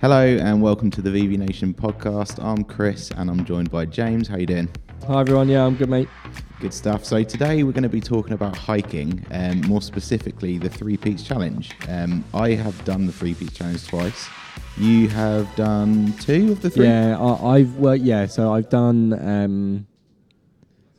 Hello 0.00 0.24
and 0.24 0.62
welcome 0.62 0.90
to 0.92 1.02
the 1.02 1.10
VV 1.10 1.36
Nation 1.36 1.74
podcast. 1.74 2.42
I'm 2.42 2.64
Chris 2.64 3.10
and 3.10 3.28
I'm 3.28 3.44
joined 3.44 3.70
by 3.70 3.84
James. 3.84 4.28
How 4.28 4.36
are 4.36 4.40
you 4.40 4.46
doing? 4.46 4.70
Hi 5.06 5.20
everyone, 5.20 5.50
yeah, 5.50 5.66
I'm 5.66 5.74
good, 5.76 5.90
mate. 5.90 6.08
Good 6.58 6.72
stuff. 6.72 7.04
So 7.04 7.22
today 7.22 7.64
we're 7.64 7.72
going 7.72 7.82
to 7.82 7.90
be 7.90 8.00
talking 8.00 8.32
about 8.32 8.56
hiking, 8.56 9.26
um, 9.30 9.60
more 9.60 9.82
specifically 9.82 10.56
the 10.56 10.70
Three 10.70 10.96
Peaks 10.96 11.22
Challenge. 11.22 11.70
Um, 11.86 12.24
I 12.32 12.52
have 12.52 12.82
done 12.86 13.04
the 13.04 13.12
Three 13.12 13.34
Peaks 13.34 13.52
Challenge 13.52 13.86
twice. 13.86 14.26
You 14.78 15.08
have 15.08 15.54
done 15.54 16.14
two 16.14 16.52
of 16.52 16.62
the 16.62 16.70
three. 16.70 16.86
Yeah, 16.86 17.18
I, 17.18 17.56
I've 17.56 17.76
well, 17.76 17.94
yeah. 17.94 18.24
So 18.24 18.54
I've 18.54 18.70
done 18.70 19.12
um, 19.12 19.86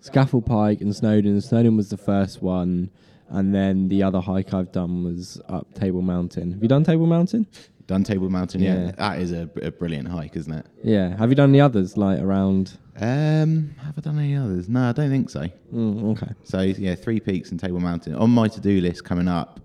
Scafell 0.04 0.46
Pike 0.46 0.80
and 0.82 0.96
Snowdon. 0.96 1.42
Snowdon 1.42 1.76
was 1.76 1.90
the 1.90 1.98
first 1.98 2.44
one, 2.44 2.92
and 3.30 3.56
then 3.56 3.88
the 3.88 4.04
other 4.04 4.20
hike 4.20 4.54
I've 4.54 4.72
done 4.72 5.04
was 5.04 5.42
up 5.50 5.74
Table 5.74 6.04
Mountain. 6.04 6.52
Have 6.52 6.62
you 6.62 6.70
done 6.70 6.84
Table 6.84 7.08
Mountain? 7.08 7.48
Done 7.91 8.05
Table 8.05 8.30
Mountain. 8.30 8.62
Yeah, 8.62 8.86
Yeah. 8.86 8.91
that 8.98 9.20
is 9.20 9.34
a, 9.34 9.50
a 9.62 9.70
brilliant 9.70 10.08
hike, 10.08 10.38
isn't 10.38 10.54
it? 10.54 10.66
Yeah. 10.81 11.18
Have 11.18 11.27
you 11.30 11.36
done 11.36 11.52
the 11.52 11.59
others 11.59 11.98
like 11.98 12.22
around? 12.22 12.77
Um, 13.02 13.76
have 13.84 13.98
I 13.98 14.02
done 14.02 14.17
any 14.17 14.34
others? 14.38 14.70
No, 14.70 14.88
I 14.88 14.94
don't 14.94 15.09
think 15.09 15.30
so. 15.30 15.41
Mm, 15.73 16.12
okay. 16.14 16.31
So 16.45 16.62
yeah, 16.62 16.95
Three 16.95 17.20
Peaks 17.20 17.52
and 17.52 17.59
Table 17.59 17.81
Mountain 17.81 18.16
on 18.16 18.30
my 18.30 18.48
to-do 18.48 18.80
list 18.80 19.04
coming 19.04 19.27
up. 19.27 19.59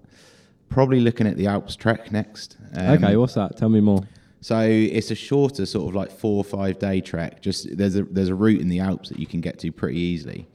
Probably 0.70 0.98
looking 0.98 1.28
at 1.28 1.36
the 1.36 1.46
Alps 1.46 1.76
trek 1.76 2.10
next. 2.10 2.56
Um, 2.74 3.02
okay. 3.04 3.16
What's 3.16 3.34
that? 3.34 3.56
Tell 3.56 3.68
me 3.68 3.80
more. 3.80 4.02
So 4.40 4.58
it's 4.60 5.12
a 5.12 5.14
shorter 5.14 5.64
sort 5.64 5.88
of 5.90 5.94
like 5.94 6.10
four 6.10 6.38
or 6.38 6.44
five 6.44 6.80
day 6.80 7.00
trek. 7.00 7.40
Just 7.42 7.76
there's 7.76 7.94
a 7.94 8.02
there's 8.02 8.28
a 8.28 8.34
route 8.34 8.60
in 8.60 8.68
the 8.68 8.80
Alps 8.80 9.08
that 9.10 9.20
you 9.20 9.26
can 9.28 9.40
get 9.40 9.60
to 9.60 9.70
pretty 9.70 10.00
easily. 10.00 10.48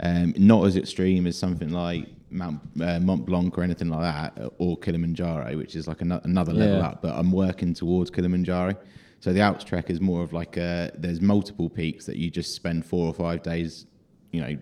Um, 0.00 0.32
not 0.38 0.64
as 0.66 0.76
extreme 0.78 1.26
as 1.26 1.36
something 1.36 1.70
like 1.70 2.06
Mount 2.30 2.60
uh, 2.80 3.00
Mont 3.00 3.24
Blanc 3.26 3.56
or 3.58 3.62
anything 3.62 3.88
like 3.88 4.02
that, 4.02 4.52
or 4.58 4.76
Kilimanjaro, 4.78 5.56
which 5.56 5.74
is 5.76 5.86
like 5.88 6.00
ano- 6.02 6.20
another 6.24 6.52
level 6.52 6.78
Yeah. 6.78 6.88
up. 6.88 7.02
But 7.02 7.14
I'm 7.16 7.32
working 7.32 7.74
towards 7.74 8.10
Kilimanjaro. 8.10 8.74
So 9.20 9.32
the 9.32 9.40
Alps 9.40 9.64
trek 9.64 9.90
is 9.90 10.00
more 10.00 10.22
of 10.22 10.32
like 10.32 10.56
a, 10.56 10.92
there's 10.96 11.20
multiple 11.20 11.68
peaks 11.68 12.06
that 12.06 12.16
you 12.16 12.30
just 12.30 12.54
spend 12.54 12.86
four 12.86 13.06
or 13.06 13.14
five 13.14 13.42
days, 13.42 13.86
you 14.30 14.40
know, 14.40 14.56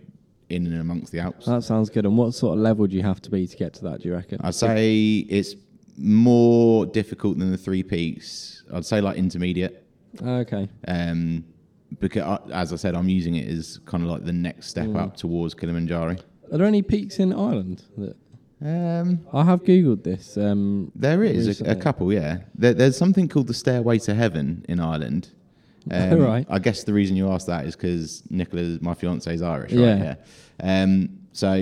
in 0.49 0.67
and 0.67 0.81
amongst 0.81 1.13
the 1.13 1.19
Alps. 1.19 1.47
That 1.47 1.63
sounds 1.65 1.91
good. 1.91 2.07
And 2.07 2.17
what 2.17 2.33
sort 2.35 2.57
of 2.57 2.63
level 2.63 2.87
do 2.87 2.97
you 2.97 3.03
have 3.03 3.21
to 3.23 3.31
be 3.31 3.47
to 3.47 3.57
get 3.57 3.75
to 3.75 3.85
that? 3.85 4.01
Do 4.01 4.09
you 4.09 4.15
reckon? 4.15 4.39
I'd 4.43 4.55
say 4.55 5.19
it's 5.29 5.57
more 5.99 6.87
difficult 6.87 7.39
than 7.39 7.51
the 7.51 7.59
three 7.59 7.83
peaks. 7.83 8.65
I'd 8.73 8.87
say 8.87 9.01
like 9.01 9.17
intermediate. 9.17 9.85
okay. 10.23 10.69
um, 10.89 11.45
because 12.01 12.23
I, 12.23 12.39
as 12.53 12.73
I 12.73 12.77
said, 12.77 12.95
I'm 12.95 13.09
using 13.09 13.37
it 13.37 13.49
as 13.49 13.79
kind 13.85 14.03
of 14.03 14.11
like 14.11 14.25
the 14.25 14.33
next 14.33 14.69
step 14.69 14.87
Mm. 14.89 15.01
up 15.01 15.17
towards 15.17 15.55
Kilimanjaro. 15.55 16.17
Are 16.53 16.59
there 16.59 16.67
any 16.67 16.83
peaks 16.83 17.19
in 17.19 17.33
Ireland? 17.33 17.83
That 17.99 18.17
Um, 18.63 19.21
I 19.33 19.45
have 19.45 19.65
googled 19.65 20.03
this. 20.05 20.37
Um, 20.37 20.91
there 20.95 21.23
is 21.23 21.61
a, 21.61 21.73
a 21.73 21.77
couple, 21.77 22.13
yeah. 22.13 22.39
There, 22.55 22.75
there's 22.75 22.97
something 22.97 23.29
called 23.29 23.47
the 23.49 23.55
Stairway 23.55 23.99
to 24.01 24.15
Heaven 24.15 24.65
in 24.69 24.81
Ireland. 24.81 25.29
Um, 25.89 26.19
Right. 26.19 26.45
I 26.51 26.59
guess 26.59 26.83
the 26.83 26.93
reason 26.93 27.15
you 27.15 27.31
asked 27.31 27.47
that 27.47 27.65
is 27.65 27.77
because 27.77 28.25
Nicola, 28.29 28.77
my 28.81 28.93
fiance, 28.95 29.33
is 29.33 29.41
Irish, 29.41 29.71
right? 29.73 29.81
Yeah. 29.81 30.15
Yeah. 30.61 30.83
Um, 30.83 31.11
so 31.31 31.53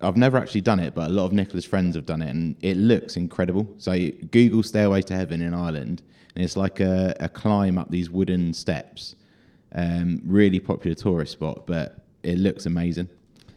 I've 0.00 0.16
never 0.16 0.38
actually 0.38 0.60
done 0.60 0.78
it, 0.78 0.94
but 0.94 1.10
a 1.10 1.12
lot 1.12 1.24
of 1.24 1.32
Nicola's 1.32 1.64
friends 1.64 1.96
have 1.96 2.06
done 2.06 2.22
it, 2.22 2.30
and 2.30 2.54
it 2.60 2.76
looks 2.76 3.16
incredible. 3.16 3.66
So 3.78 3.90
Google 4.30 4.62
Stairway 4.62 5.02
to 5.02 5.16
Heaven 5.16 5.42
in 5.42 5.52
Ireland, 5.52 6.02
and 6.36 6.44
it's 6.44 6.56
like 6.56 6.78
a, 6.78 7.16
a 7.18 7.28
climb 7.28 7.76
up 7.76 7.90
these 7.90 8.08
wooden 8.08 8.52
steps. 8.54 9.16
Um, 9.72 10.22
really 10.24 10.60
popular 10.60 10.94
tourist 10.94 11.32
spot, 11.32 11.66
but 11.66 12.04
it 12.22 12.38
looks 12.38 12.66
amazing. 12.66 13.08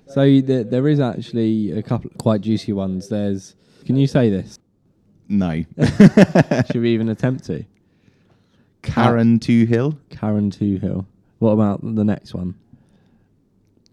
So 0.10 0.42
there, 0.42 0.64
there 0.64 0.88
is 0.88 1.00
actually 1.00 1.72
a 1.72 1.84
couple 1.84 2.10
quite 2.18 2.42
juicy 2.42 2.74
ones. 2.74 3.10
There's. 3.10 3.56
Can 3.86 3.96
you 3.96 4.08
say 4.08 4.30
this? 4.30 4.60
No, 5.28 5.64
Should 6.72 6.82
we 6.82 6.90
even 6.92 7.10
attempt 7.10 7.46
to? 7.46 7.64
Carrauntoohil. 8.82 9.98
Karen 10.10 10.50
Two 10.50 10.78
Hill. 10.78 11.06
What 11.38 11.52
about 11.52 11.82
the 11.84 12.04
next 12.04 12.34
one? 12.34 12.56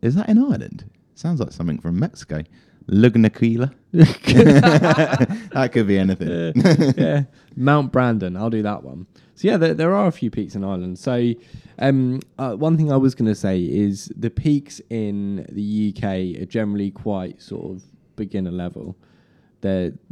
Is 0.00 0.14
that 0.14 0.28
in 0.30 0.38
Ireland? 0.38 0.90
Sounds 1.14 1.40
like 1.40 1.52
something 1.52 1.78
from 1.78 1.98
Mexico. 1.98 2.42
Lugnaquila. 2.88 3.74
that 3.92 5.70
could 5.72 5.86
be 5.86 5.98
anything. 5.98 6.52
yeah, 6.96 7.24
Mount 7.56 7.92
Brandon. 7.92 8.36
I'll 8.36 8.50
do 8.50 8.62
that 8.62 8.82
one. 8.82 9.06
So 9.34 9.48
yeah, 9.48 9.56
there, 9.56 9.74
there 9.74 9.94
are 9.94 10.06
a 10.06 10.12
few 10.12 10.30
peaks 10.30 10.54
in 10.54 10.64
Ireland. 10.64 10.98
So 10.98 11.34
um, 11.78 12.20
uh, 12.38 12.54
one 12.54 12.76
thing 12.76 12.92
I 12.92 12.96
was 12.96 13.14
going 13.14 13.28
to 13.28 13.34
say 13.34 13.60
is 13.60 14.12
the 14.16 14.30
peaks 14.30 14.80
in 14.90 15.46
the 15.50 15.94
UK 15.94 16.40
are 16.42 16.46
generally 16.46 16.90
quite 16.90 17.42
sort 17.42 17.70
of 17.70 17.82
beginner 18.16 18.50
level. 18.50 18.96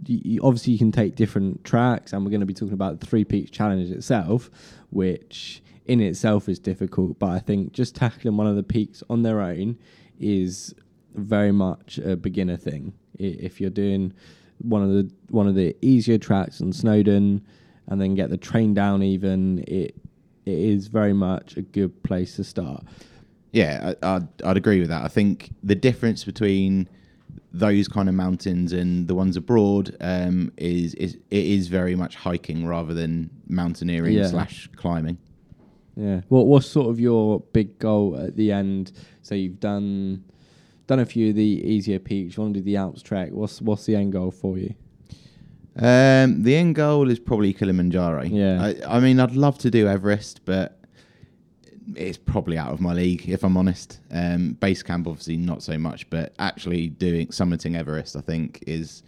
You- 0.06 0.40
obviously, 0.42 0.72
you 0.72 0.78
can 0.78 0.92
take 0.92 1.14
different 1.14 1.64
tracks, 1.64 2.12
and 2.12 2.24
we're 2.24 2.30
going 2.30 2.40
to 2.40 2.46
be 2.46 2.54
talking 2.54 2.74
about 2.74 3.00
the 3.00 3.06
Three 3.06 3.24
Peaks 3.24 3.50
Challenge 3.50 3.90
itself, 3.90 4.50
which 4.90 5.62
in 5.86 6.00
itself 6.00 6.48
is 6.48 6.58
difficult. 6.58 7.18
But 7.18 7.30
I 7.30 7.38
think 7.38 7.72
just 7.72 7.94
tackling 7.94 8.36
one 8.36 8.46
of 8.46 8.56
the 8.56 8.62
peaks 8.62 9.02
on 9.08 9.22
their 9.22 9.40
own 9.40 9.78
is 10.18 10.74
very 11.14 11.52
much 11.52 11.98
a 11.98 12.16
beginner 12.16 12.56
thing. 12.56 12.94
If 13.18 13.60
you're 13.60 13.70
doing 13.70 14.12
one 14.58 14.82
of 14.82 14.90
the 14.90 15.10
one 15.30 15.46
of 15.46 15.54
the 15.54 15.76
easier 15.82 16.18
tracks 16.18 16.60
on 16.60 16.72
Snowdon, 16.72 17.42
and 17.86 18.00
then 18.00 18.14
get 18.14 18.30
the 18.30 18.36
train 18.36 18.74
down, 18.74 19.02
even 19.02 19.62
it 19.68 19.94
it 20.46 20.58
is 20.58 20.88
very 20.88 21.12
much 21.12 21.56
a 21.56 21.62
good 21.62 22.02
place 22.02 22.36
to 22.36 22.44
start. 22.44 22.84
Yeah, 23.52 23.94
I, 24.02 24.16
I'd, 24.16 24.28
I'd 24.44 24.56
agree 24.56 24.80
with 24.80 24.88
that. 24.88 25.04
I 25.04 25.08
think 25.08 25.50
the 25.62 25.74
difference 25.76 26.24
between 26.24 26.88
those 27.52 27.86
kind 27.86 28.08
of 28.08 28.14
mountains 28.14 28.72
and 28.72 29.06
the 29.06 29.14
ones 29.14 29.36
abroad 29.36 29.96
um, 30.00 30.52
is, 30.56 30.94
is 30.94 31.14
it 31.30 31.44
is 31.44 31.68
very 31.68 31.94
much 31.94 32.16
hiking 32.16 32.66
rather 32.66 32.92
than 32.94 33.30
mountaineering 33.48 34.12
Yeah. 34.14 34.26
slash 34.26 34.68
climbing. 34.74 35.18
Yeah. 35.96 36.22
What 36.28 36.46
what's 36.48 36.66
sort 36.66 36.88
of 36.90 36.98
your 36.98 37.40
big 37.52 37.78
goal 37.78 38.16
at 38.18 38.34
the 38.34 38.50
end? 38.50 38.90
So 39.22 39.36
you've 39.36 39.60
done 39.60 40.24
done 40.88 40.98
a 40.98 41.06
few 41.06 41.30
of 41.30 41.36
the 41.36 41.42
easier 41.64 42.00
peaks. 42.00 42.36
You 42.36 42.42
want 42.42 42.54
to 42.54 42.60
do 42.60 42.64
the 42.64 42.76
Alps 42.76 43.00
trek. 43.02 43.30
What's 43.30 43.62
what's 43.62 43.86
the 43.86 43.94
end 43.94 44.12
goal 44.12 44.32
for 44.32 44.58
you? 44.58 44.74
Um, 45.76 46.42
the 46.42 46.54
end 46.54 46.74
goal 46.76 47.10
is 47.10 47.18
probably 47.18 47.52
Kilimanjaro. 47.52 48.24
Yeah. 48.24 48.62
I, 48.62 48.96
I 48.96 49.00
mean, 49.00 49.18
I'd 49.18 49.32
love 49.32 49.58
to 49.58 49.70
do 49.70 49.88
Everest, 49.88 50.44
but 50.44 50.78
it's 51.96 52.16
probably 52.16 52.56
out 52.56 52.72
of 52.72 52.80
my 52.80 52.92
league, 52.92 53.28
if 53.28 53.42
I'm 53.44 53.56
honest. 53.56 54.00
Um, 54.10 54.52
base 54.54 54.82
camp, 54.82 55.06
obviously, 55.06 55.36
not 55.36 55.62
so 55.62 55.76
much, 55.78 56.08
but 56.10 56.32
actually 56.38 56.88
doing 56.88 57.28
summiting 57.28 57.76
Everest, 57.76 58.16
I 58.16 58.20
think, 58.20 58.62
is 58.66 59.02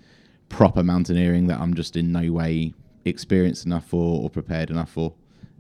proper 0.49 0.82
mountaineering 0.82 1.47
that 1.49 1.60
I'm 1.60 1.75
just 1.75 1.97
in 1.97 2.12
no 2.12 2.32
way 2.32 2.75
experienced 3.05 3.66
enough 3.66 3.87
for 3.87 4.21
or 4.22 4.31
prepared 4.31 4.71
enough 4.71 4.91
for. 4.91 5.12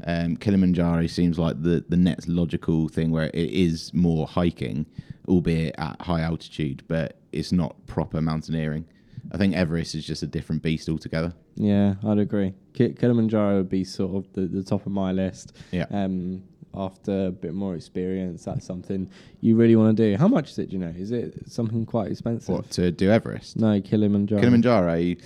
Um, 0.04 0.36
Kilimanjaro 0.36 1.06
seems 1.06 1.38
like 1.38 1.62
the, 1.62 1.84
the 1.88 1.96
next 1.96 2.28
logical 2.28 2.88
thing 2.88 3.10
where 3.10 3.30
it 3.32 3.50
is 3.50 3.94
more 3.94 4.26
hiking, 4.26 4.86
albeit 5.28 5.74
at 5.78 6.00
high 6.02 6.20
altitude, 6.20 6.82
but 6.86 7.16
it's 7.32 7.52
not 7.52 7.74
proper 7.86 8.20
mountaineering. 8.20 8.86
I 9.32 9.36
think 9.38 9.54
Everest 9.54 9.94
is 9.94 10.06
just 10.06 10.22
a 10.22 10.26
different 10.26 10.62
beast 10.62 10.88
altogether. 10.88 11.32
Yeah, 11.56 11.94
I'd 12.04 12.18
agree. 12.18 12.54
Ki- 12.74 12.92
Kilimanjaro 12.94 13.58
would 13.58 13.68
be 13.68 13.84
sort 13.84 14.14
of 14.24 14.32
the, 14.32 14.42
the 14.42 14.62
top 14.62 14.86
of 14.86 14.92
my 14.92 15.12
list. 15.12 15.56
Yeah. 15.72 15.86
Um, 15.90 16.42
after 16.74 17.26
a 17.26 17.30
bit 17.30 17.54
more 17.54 17.74
experience, 17.74 18.44
that's 18.44 18.66
something 18.66 19.08
you 19.40 19.56
really 19.56 19.76
want 19.76 19.96
to 19.96 20.10
do. 20.10 20.16
How 20.18 20.28
much 20.28 20.50
is 20.50 20.58
it? 20.58 20.68
Do 20.70 20.74
you 20.76 20.78
know? 20.84 20.94
Is 20.96 21.10
it 21.10 21.50
something 21.50 21.86
quite 21.86 22.10
expensive? 22.10 22.54
What 22.54 22.70
to 22.72 22.90
do 22.92 23.10
Everest? 23.10 23.56
No, 23.56 23.80
Kilimanjaro. 23.80 24.40
Kilimanjaro, 24.42 24.94
you 24.96 25.16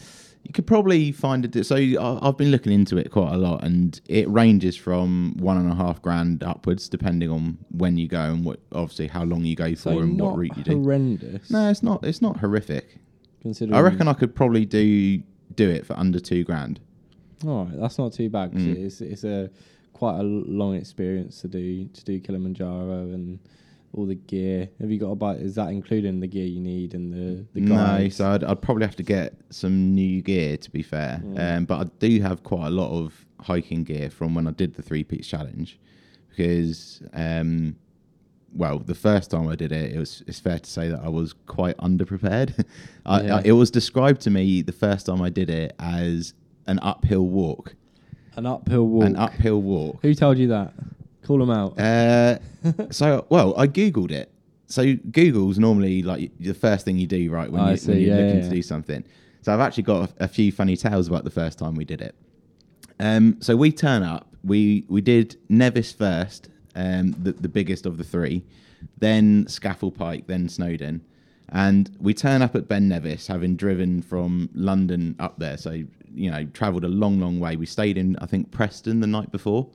could 0.55 0.67
probably 0.67 1.11
find 1.13 1.45
it. 1.45 1.67
So 1.67 1.75
I- 1.77 2.19
I've 2.23 2.37
been 2.39 2.53
looking 2.53 2.73
into 2.73 2.97
it 2.99 3.11
quite 3.11 3.35
a 3.35 3.37
lot, 3.37 3.65
and 3.65 4.01
it 4.09 4.29
ranges 4.31 4.77
from 4.77 5.35
one 5.39 5.57
and 5.59 5.71
a 5.71 5.75
half 5.75 6.01
grand 6.01 6.45
upwards, 6.45 6.89
depending 6.89 7.31
on 7.31 7.59
when 7.73 7.97
you 7.99 8.07
go 8.07 8.21
and 8.33 8.45
what, 8.45 8.61
obviously, 8.73 9.09
how 9.09 9.25
long 9.25 9.45
you 9.45 9.57
go 9.57 9.71
for 9.73 9.77
So 9.77 9.99
and 9.99 10.21
what 10.21 10.37
route 10.39 10.57
you 10.57 10.63
do. 10.63 10.81
horrendous. 10.81 11.51
No, 11.51 11.69
it's 11.69 11.83
not. 11.83 12.05
It's 12.05 12.23
not 12.23 12.39
horrific. 12.39 12.99
Considering. 13.41 13.77
I 13.77 13.81
reckon 13.81 14.09
I 14.09 14.13
could 14.15 14.35
probably 14.35 14.65
do 14.65 15.23
do 15.57 15.69
it 15.69 15.87
for 15.87 15.99
under 15.99 16.21
two 16.21 16.45
grand. 16.45 16.81
All 17.47 17.65
right, 17.65 17.81
that's 17.81 17.99
not 17.99 18.13
too 18.13 18.29
bad. 18.31 18.53
'cause 18.53 18.63
Mm. 18.63 18.77
it's 18.85 19.01
it's 19.01 19.25
a 19.25 19.51
quite 19.93 20.19
a 20.21 20.23
long 20.23 20.75
experience 20.75 21.41
to 21.43 21.49
do 21.49 21.85
to 21.87 22.05
do 22.05 22.21
Kilimanjaro 22.21 23.11
and 23.13 23.39
all 23.93 24.07
the 24.07 24.15
gear. 24.15 24.69
Have 24.81 24.91
you 24.91 24.99
got 24.99 25.11
a 25.11 25.17
buy? 25.17 25.35
Is 25.37 25.57
that 25.57 25.71
including 25.71 26.21
the 26.21 26.29
gear 26.29 26.47
you 26.47 26.61
need 26.61 26.95
and 26.95 27.13
the 27.13 27.45
the 27.55 27.61
No, 27.61 27.75
guides? 27.75 28.17
so 28.17 28.29
I'd, 28.29 28.45
I'd 28.45 28.63
probably 28.63 28.85
have 28.87 28.97
to 28.97 29.03
get 29.03 29.35
some 29.51 29.95
new 29.95 30.23
gear 30.23 30.57
to 30.59 30.71
be 30.71 30.83
fair. 30.83 31.23
Yeah. 31.35 31.57
Um, 31.57 31.65
but 31.65 31.81
I 31.87 31.91
do 31.99 32.21
have 32.21 32.43
quite 32.45 32.69
a 32.69 32.71
lot 32.71 32.91
of 32.93 33.27
hiking 33.41 33.83
gear 33.85 34.09
from 34.11 34.35
when 34.35 34.47
I 34.47 34.53
did 34.53 34.75
the 34.75 34.83
three 34.83 35.03
peaks 35.03 35.27
challenge, 35.27 35.79
because 36.29 37.03
um, 37.15 37.75
well, 38.55 38.79
the 38.79 38.95
first 38.95 39.31
time 39.31 39.49
I 39.49 39.55
did 39.57 39.73
it, 39.73 39.93
it 39.95 39.99
was 39.99 40.23
it's 40.27 40.41
fair 40.41 40.59
to 40.59 40.71
say 40.71 40.89
that 40.89 41.01
I 41.05 41.09
was 41.09 41.35
quite 41.47 41.77
underprepared. 41.79 42.65
I, 43.07 43.23
Yeah. 43.23 43.37
I, 43.37 43.43
it 43.45 43.53
was 43.53 43.71
described 43.71 44.21
to 44.23 44.31
me 44.31 44.63
the 44.63 44.73
first 44.73 45.07
time 45.07 45.23
I 45.23 45.31
did 45.31 45.49
it 45.51 45.75
as 45.79 46.35
an 46.67 46.79
uphill 46.83 47.27
walk, 47.27 47.75
An 48.37 48.47
uphill 48.47 48.87
walk. 48.87 49.05
an 49.05 49.17
uphill 49.17 49.63
walk. 49.63 49.99
Who 50.03 50.15
told 50.15 50.39
you 50.39 50.49
that? 50.49 50.73
Call 51.25 51.39
them 51.39 51.51
out. 51.51 51.79
Uh, 51.79 52.39
so, 52.91 53.27
well, 53.29 53.55
I 53.59 53.67
googled 53.67 54.11
it. 54.11 54.33
So 54.67 54.95
Google's 55.11 55.59
normally 55.59 56.03
like 56.03 56.31
the 56.39 56.53
first 56.55 56.85
thing 56.85 56.97
you 56.99 57.07
do, 57.07 57.29
right, 57.31 57.51
when, 57.51 57.67
you, 57.69 57.77
see, 57.77 57.91
when 57.93 58.01
you're 58.01 58.17
yeah, 58.17 58.23
looking 58.23 58.41
yeah, 58.43 58.49
to 58.49 58.55
do 58.55 58.63
something. 58.63 59.05
So 59.43 59.53
I've 59.53 59.61
actually 59.61 59.83
got 59.85 60.11
a, 60.21 60.25
a 60.25 60.29
few 60.29 60.53
funny 60.53 60.77
tales 60.77 61.09
about 61.09 61.25
the 61.25 61.31
first 61.31 61.59
time 61.59 61.75
we 61.75 61.85
did 61.85 62.01
it. 62.01 62.15
Um, 63.01 63.39
so 63.41 63.57
we 63.57 63.73
turn 63.73 64.03
up. 64.03 64.29
We 64.45 64.85
we 64.89 65.01
did 65.01 65.37
Nevis 65.49 65.93
first, 65.93 66.49
um, 66.75 67.13
the 67.23 67.33
the 67.33 67.49
biggest 67.49 67.87
of 67.87 67.99
the 67.99 68.05
three, 68.05 68.43
then 68.99 69.45
Scafell 69.47 69.95
Pike, 69.95 70.27
then 70.27 70.49
Snowdon, 70.49 71.03
and 71.51 71.91
we 72.01 72.15
turn 72.15 72.43
up 72.43 72.55
at 72.55 72.69
Ben 72.69 72.89
Nevis, 72.89 73.27
having 73.27 73.57
driven 73.57 74.03
from 74.03 74.49
London 74.55 75.17
up 75.19 75.39
there. 75.39 75.57
So 75.57 75.83
you 76.13 76.31
know, 76.31 76.45
travelled 76.47 76.85
a 76.85 76.89
long, 76.89 77.21
long 77.21 77.39
way. 77.39 77.57
We 77.57 77.67
stayed 77.67 77.97
in 77.97 78.17
I 78.21 78.27
think 78.27 78.51
Preston 78.51 79.01
the 79.01 79.07
night 79.07 79.31
before, 79.31 79.69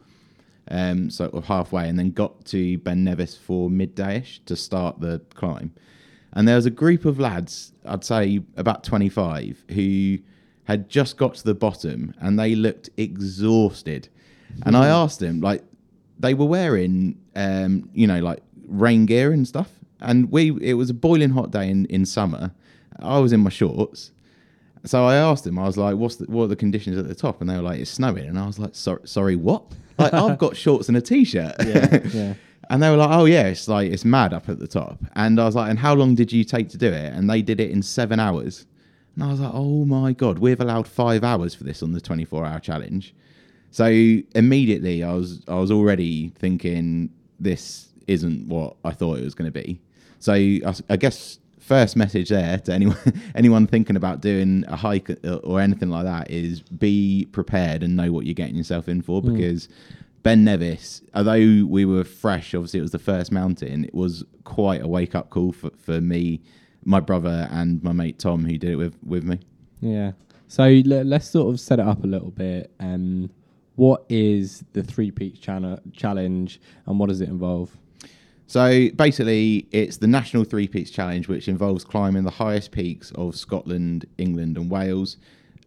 um, 0.69 1.09
halfway, 1.43 1.87
and 1.89 1.97
then 1.97 2.11
got 2.11 2.45
to 2.45 2.77
Ben 2.79 3.03
Nevis 3.03 3.37
for 3.37 3.69
middayish 3.69 4.39
to 4.45 4.55
start 4.55 4.99
the 4.99 5.21
climb. 5.33 5.73
And 6.33 6.47
there 6.47 6.57
was 6.57 6.65
a 6.65 6.71
group 6.71 7.05
of 7.05 7.17
lads, 7.17 7.71
I'd 7.85 8.03
say 8.03 8.41
about 8.57 8.83
25, 8.83 9.63
who 9.71 10.17
had 10.65 10.89
just 10.89 11.15
got 11.15 11.35
to 11.35 11.43
the 11.43 11.55
bottom 11.55 12.13
and 12.19 12.37
they 12.37 12.55
looked 12.55 12.89
exhausted. 12.97 14.09
And 14.63 14.75
I 14.75 14.87
asked 14.87 15.19
them, 15.19 15.41
like, 15.41 15.63
they 16.19 16.33
were 16.33 16.45
wearing, 16.45 17.17
um, 17.35 17.89
you 17.93 18.07
know, 18.07 18.19
like 18.19 18.41
rain 18.67 19.05
gear 19.05 19.31
and 19.31 19.47
stuff. 19.47 19.69
And 20.01 20.31
we, 20.31 20.51
it 20.61 20.73
was 20.73 20.89
a 20.89 20.93
boiling 20.93 21.31
hot 21.31 21.51
day 21.51 21.69
in, 21.69 21.85
in 21.85 22.05
summer. 22.05 22.51
I 22.99 23.19
was 23.19 23.33
in 23.33 23.41
my 23.41 23.49
shorts. 23.49 24.11
So 24.85 25.03
I 25.05 25.15
asked 25.15 25.43
them, 25.45 25.57
I 25.57 25.65
was 25.65 25.77
like, 25.77 25.95
what's 25.95 26.17
the, 26.17 26.25
what 26.25 26.43
are 26.43 26.47
the 26.47 26.55
conditions 26.55 26.97
at 26.97 27.07
the 27.07 27.15
top? 27.15 27.41
And 27.41 27.49
they 27.49 27.55
were 27.55 27.63
like, 27.63 27.79
it's 27.79 27.89
snowing. 27.89 28.25
And 28.25 28.37
I 28.37 28.45
was 28.45 28.59
like, 28.59 28.75
sorry, 28.75 29.01
sorry 29.05 29.35
what? 29.35 29.63
Like, 29.97 30.13
I've 30.13 30.37
got 30.37 30.57
shorts 30.57 30.89
and 30.89 30.97
a 30.97 31.01
t 31.01 31.23
shirt. 31.23 31.55
Yeah, 31.65 31.99
yeah. 32.13 32.33
And 32.69 32.83
they 32.83 32.89
were 32.89 32.97
like, 32.97 33.11
"Oh 33.11 33.25
yeah, 33.25 33.43
it's 33.47 33.67
like 33.67 33.91
it's 33.91 34.03
mad 34.03 34.33
up 34.33 34.49
at 34.49 34.59
the 34.59 34.67
top." 34.67 34.99
And 35.15 35.39
I 35.39 35.45
was 35.45 35.55
like, 35.55 35.69
"And 35.69 35.79
how 35.79 35.93
long 35.93 36.15
did 36.15 36.31
you 36.31 36.43
take 36.43 36.67
to 36.69 36.77
do 36.77 36.87
it?" 36.91 37.13
And 37.13 37.29
they 37.29 37.41
did 37.41 37.59
it 37.59 37.71
in 37.71 37.81
seven 37.81 38.19
hours. 38.19 38.65
And 39.15 39.23
I 39.23 39.27
was 39.27 39.39
like, 39.39 39.51
"Oh 39.53 39.85
my 39.85 40.13
god, 40.13 40.39
we've 40.39 40.59
allowed 40.59 40.87
five 40.87 41.23
hours 41.23 41.55
for 41.55 41.63
this 41.63 41.81
on 41.83 41.91
the 41.91 42.01
twenty-four 42.01 42.45
hour 42.45 42.59
challenge." 42.59 43.15
So 43.75 43.87
immediately, 43.87 45.03
I 45.03 45.11
was 45.11 45.41
I 45.49 45.55
was 45.55 45.69
already 45.69 46.29
thinking 46.29 47.09
this 47.41 47.89
isn't 48.07 48.47
what 48.47 48.77
I 48.85 48.91
thought 48.91 49.19
it 49.19 49.25
was 49.25 49.35
going 49.35 49.51
to 49.51 49.63
be. 49.63 49.81
So 50.19 50.31
I 50.31 50.95
guess 50.97 51.39
first 51.59 51.97
message 51.97 52.29
there 52.29 52.57
to 52.59 52.71
anyone 52.71 52.97
anyone 53.35 53.67
thinking 53.67 53.97
about 53.97 54.21
doing 54.21 54.63
a 54.69 54.77
hike 54.77 55.09
uh, 55.09 55.35
or 55.43 55.59
anything 55.59 55.89
like 55.89 56.05
that 56.05 56.31
is 56.31 56.61
be 56.61 57.27
prepared 57.33 57.83
and 57.83 57.97
know 57.97 58.13
what 58.13 58.25
you're 58.25 58.33
getting 58.33 58.55
yourself 58.55 58.87
in 58.87 59.01
for 59.01 59.21
because 59.21 59.67
Ben 60.23 60.45
Nevis, 60.45 61.01
although 61.13 61.65
we 61.65 61.83
were 61.83 62.05
fresh, 62.05 62.55
obviously 62.55 62.79
it 62.79 62.81
was 62.81 62.91
the 62.91 62.97
first 62.97 63.29
mountain, 63.29 63.83
it 63.83 63.93
was 63.93 64.23
quite 64.45 64.83
a 64.83 64.87
wake 64.87 65.15
up 65.15 65.31
call 65.31 65.51
for, 65.51 65.71
for 65.77 65.99
me, 65.99 66.39
my 66.85 67.01
brother, 67.01 67.49
and 67.51 67.83
my 67.83 67.91
mate 67.91 68.19
Tom, 68.19 68.45
who 68.45 68.57
did 68.57 68.69
it 68.71 68.77
with, 68.77 68.95
with 69.05 69.25
me. 69.25 69.41
Yeah. 69.81 70.13
So 70.47 70.63
le- 70.63 71.03
let's 71.03 71.29
sort 71.29 71.53
of 71.53 71.59
set 71.59 71.79
it 71.79 71.85
up 71.85 72.05
a 72.05 72.07
little 72.07 72.31
bit. 72.31 72.71
Um, 72.79 73.29
what 73.75 74.05
is 74.09 74.63
the 74.73 74.83
Three 74.83 75.11
Peaks 75.11 75.39
Challenge 75.39 76.59
and 76.85 76.99
what 76.99 77.09
does 77.09 77.21
it 77.21 77.29
involve? 77.29 77.75
So 78.47 78.89
basically, 78.95 79.67
it's 79.71 79.97
the 79.97 80.07
National 80.07 80.43
Three 80.43 80.67
Peaks 80.67 80.91
Challenge, 80.91 81.27
which 81.27 81.47
involves 81.47 81.83
climbing 81.83 82.23
the 82.23 82.31
highest 82.31 82.71
peaks 82.71 83.11
of 83.15 83.35
Scotland, 83.35 84.05
England, 84.17 84.57
and 84.57 84.69
Wales. 84.69 85.17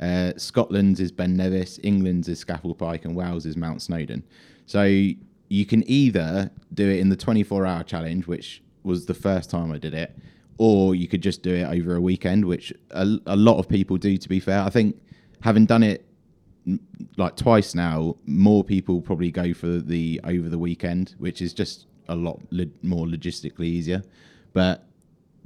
Uh, 0.01 0.33
Scotland's 0.37 1.01
is 1.01 1.11
Ben 1.11 1.37
Nevis, 1.37 1.81
England's 1.83 2.29
is 2.29 2.45
Scafell 2.45 2.79
Pike, 2.79 3.05
and 3.05 3.17
Wales 3.17 3.47
is 3.47 3.57
Mount 3.57 3.83
Snowdon. 3.83 4.23
So 4.67 4.85
you 4.85 5.67
can 5.67 5.89
either 5.91 6.51
do 6.73 6.89
it 6.89 7.01
in 7.01 7.09
the 7.09 7.17
24 7.17 7.67
hour 7.67 7.83
challenge, 7.83 8.27
which 8.27 8.63
was 8.85 9.07
the 9.07 9.15
first 9.15 9.51
time 9.51 9.73
I 9.73 9.79
did 9.79 9.95
it, 9.95 10.17
or 10.57 10.95
you 10.95 11.09
could 11.09 11.23
just 11.23 11.43
do 11.43 11.53
it 11.55 11.65
over 11.65 11.97
a 11.97 12.01
weekend, 12.01 12.45
which 12.45 12.73
a, 12.93 13.19
a 13.27 13.37
lot 13.37 13.59
of 13.59 13.69
people 13.69 13.97
do, 13.97 14.17
to 14.17 14.29
be 14.29 14.39
fair. 14.39 14.63
I 14.63 14.71
think 14.71 14.97
having 15.41 15.67
done 15.67 15.83
it 15.83 16.05
like 17.17 17.37
twice 17.37 17.75
now, 17.75 18.17
more 18.27 18.65
people 18.65 19.01
probably 19.01 19.31
go 19.31 19.55
for 19.55 19.79
the 19.79 20.21
over 20.25 20.49
the 20.49 20.59
weekend, 20.59 21.15
which 21.19 21.41
is 21.43 21.53
just 21.53 21.87
a 22.09 22.15
lot 22.15 22.41
lo- 22.51 22.65
more 22.83 23.07
logistically 23.07 23.67
easier. 23.67 24.03
But 24.53 24.85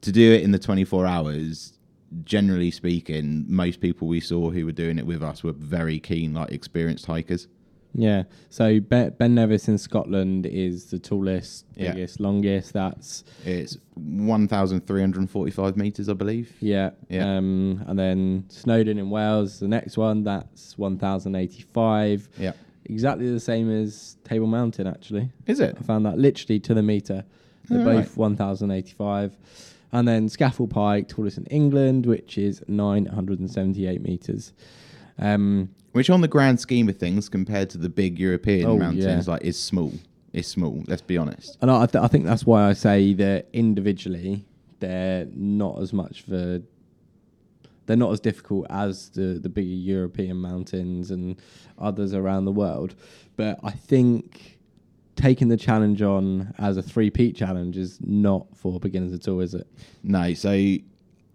to 0.02 0.12
do 0.12 0.32
it 0.32 0.42
in 0.42 0.52
the 0.52 0.58
24 0.58 1.06
hours, 1.06 1.78
generally 2.24 2.70
speaking, 2.70 3.44
most 3.48 3.80
people 3.80 4.08
we 4.08 4.20
saw 4.20 4.50
who 4.50 4.66
were 4.66 4.72
doing 4.72 4.98
it 4.98 5.06
with 5.06 5.22
us 5.22 5.42
were 5.42 5.52
very 5.52 5.98
keen, 5.98 6.34
like 6.34 6.50
experienced 6.50 7.06
hikers. 7.06 7.48
Yeah. 7.94 8.22
So 8.48 8.80
Be- 8.80 9.10
Ben 9.10 9.34
Nevis 9.34 9.68
in 9.68 9.76
Scotland 9.78 10.46
is 10.46 10.86
the 10.86 10.98
tallest, 10.98 11.66
Yeah. 11.76 11.92
biggest, 11.92 12.20
longest. 12.20 12.72
That's 12.72 13.22
It's 13.44 13.76
1,345 13.96 15.76
meters, 15.76 16.08
I 16.08 16.14
believe. 16.14 16.52
yeah. 16.60 16.90
Yeah. 17.08 17.36
Um, 17.36 17.84
and 17.86 17.98
then 17.98 18.44
Snowdon 18.48 18.98
in 18.98 19.10
Wales, 19.10 19.60
the 19.60 19.68
next 19.68 19.96
one. 19.96 20.24
That's 20.24 20.76
one 20.78 20.98
thousand 20.98 21.34
eighty-five. 21.36 22.28
Yeah. 22.38 22.52
Exactly 22.86 23.30
the 23.30 23.40
same 23.40 23.70
as 23.70 24.16
Table 24.24 24.46
Mountain, 24.46 24.86
actually. 24.86 25.30
Is 25.46 25.60
it? 25.60 25.76
I 25.78 25.82
found 25.82 26.04
that 26.06 26.18
literally 26.18 26.58
to 26.60 26.74
the 26.74 26.82
meter. 26.82 27.24
They're 27.68 27.84
both 27.84 28.08
right. 28.08 28.16
1,085. 28.16 29.36
And 29.92 30.08
then 30.08 30.26
Scafell 30.28 30.68
Pike, 30.68 31.06
tallest 31.08 31.38
in 31.38 31.44
England, 31.46 32.06
which 32.06 32.36
is 32.38 32.62
978 32.66 34.02
meters. 34.02 34.52
Um, 35.22 35.68
Which, 35.92 36.10
on 36.10 36.20
the 36.20 36.28
grand 36.28 36.58
scheme 36.60 36.88
of 36.88 36.96
things, 36.96 37.28
compared 37.28 37.70
to 37.70 37.78
the 37.78 37.88
big 37.88 38.18
European 38.18 38.66
Oh, 38.66 38.76
mountains, 38.78 39.04
yeah. 39.26 39.32
like 39.32 39.42
is 39.42 39.58
small. 39.58 39.92
It's 40.32 40.48
small. 40.48 40.82
Let's 40.86 41.02
be 41.02 41.18
honest. 41.18 41.58
and 41.60 41.70
I, 41.70 41.86
th- 41.86 42.02
I 42.02 42.08
think 42.08 42.24
that's 42.24 42.46
why 42.46 42.68
I 42.68 42.72
say 42.72 43.12
that 43.14 43.48
individually, 43.52 44.46
they're 44.80 45.26
not 45.34 45.80
as 45.80 45.92
much 45.92 46.22
for. 46.22 46.60
They're 47.86 47.96
not 47.96 48.12
as 48.12 48.20
difficult 48.20 48.66
as 48.70 49.10
the, 49.10 49.38
the 49.42 49.48
bigger 49.48 49.68
European 49.68 50.36
mountains 50.36 51.10
and 51.10 51.36
others 51.78 52.14
around 52.14 52.44
the 52.44 52.52
world. 52.52 52.94
But 53.36 53.58
I 53.64 53.72
think 53.72 54.58
taking 55.16 55.48
the 55.48 55.56
challenge 55.56 56.00
on 56.00 56.54
as 56.58 56.76
a 56.76 56.82
three 56.82 57.10
peak 57.10 57.34
challenge 57.34 57.76
is 57.76 57.98
not 58.00 58.46
for 58.56 58.78
beginners 58.78 59.12
at 59.12 59.26
all, 59.28 59.40
is 59.40 59.52
it? 59.54 59.66
No. 60.04 60.32
So 60.34 60.76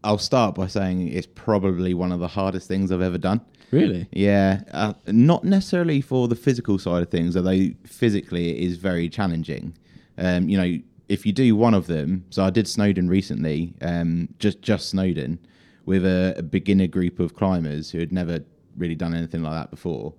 I'll 0.05 0.17
start 0.17 0.55
by 0.55 0.67
saying 0.67 1.09
it's 1.09 1.27
probably 1.35 1.93
one 1.93 2.13
of 2.13 2.21
the 2.21 2.29
hardest 2.29 2.67
things 2.69 2.91
I've 2.93 3.01
ever 3.01 3.17
done. 3.17 3.41
Really? 3.71 4.07
Yeah, 4.11 4.61
uh, 4.71 4.93
not 5.07 5.43
necessarily 5.43 6.01
for 6.01 6.27
the 6.27 6.35
physical 6.35 6.79
side 6.79 7.03
of 7.03 7.09
things, 7.09 7.35
although 7.35 7.69
physically 7.85 8.49
it 8.49 8.63
is 8.63 8.77
very 8.77 9.09
challenging. 9.09 9.77
Um, 10.17 10.47
you 10.49 10.57
know, 10.57 10.79
if 11.09 11.25
you 11.25 11.33
do 11.33 11.55
one 11.55 11.73
of 11.73 11.87
them, 11.87 12.25
so 12.29 12.43
I 12.43 12.49
did 12.49 12.67
Snowdon 12.67 13.09
recently, 13.09 13.73
um, 13.81 14.29
just 14.39 14.61
just 14.61 14.89
Snowdon, 14.89 15.39
with 15.85 16.05
a, 16.05 16.35
a 16.37 16.43
beginner 16.43 16.87
group 16.87 17.19
of 17.19 17.35
climbers 17.35 17.91
who 17.91 17.99
had 17.99 18.11
never 18.11 18.39
really 18.77 18.95
done 18.95 19.13
anything 19.13 19.43
like 19.43 19.53
that 19.53 19.71
before. 19.71 20.13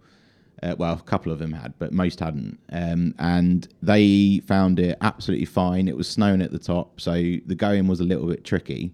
Uh, 0.62 0.75
well, 0.76 0.95
a 0.95 1.02
couple 1.02 1.31
of 1.31 1.38
them 1.38 1.52
had, 1.52 1.73
but 1.78 1.93
most 1.93 2.19
hadn't. 2.19 2.59
Um, 2.73 3.14
and 3.19 3.69
they 3.81 4.40
found 4.47 4.81
it 4.81 4.99
absolutely 5.00 5.45
fine. 5.45 5.87
It 5.87 5.97
was 5.97 6.09
snowing 6.09 6.43
at 6.43 6.50
the 6.50 6.59
top, 6.59 7.00
so 7.00 7.12
the 7.12 7.55
going 7.55 7.87
was 7.87 8.00
a 8.00 8.05
little 8.05 8.26
bit 8.26 8.45
tricky. 8.45 8.93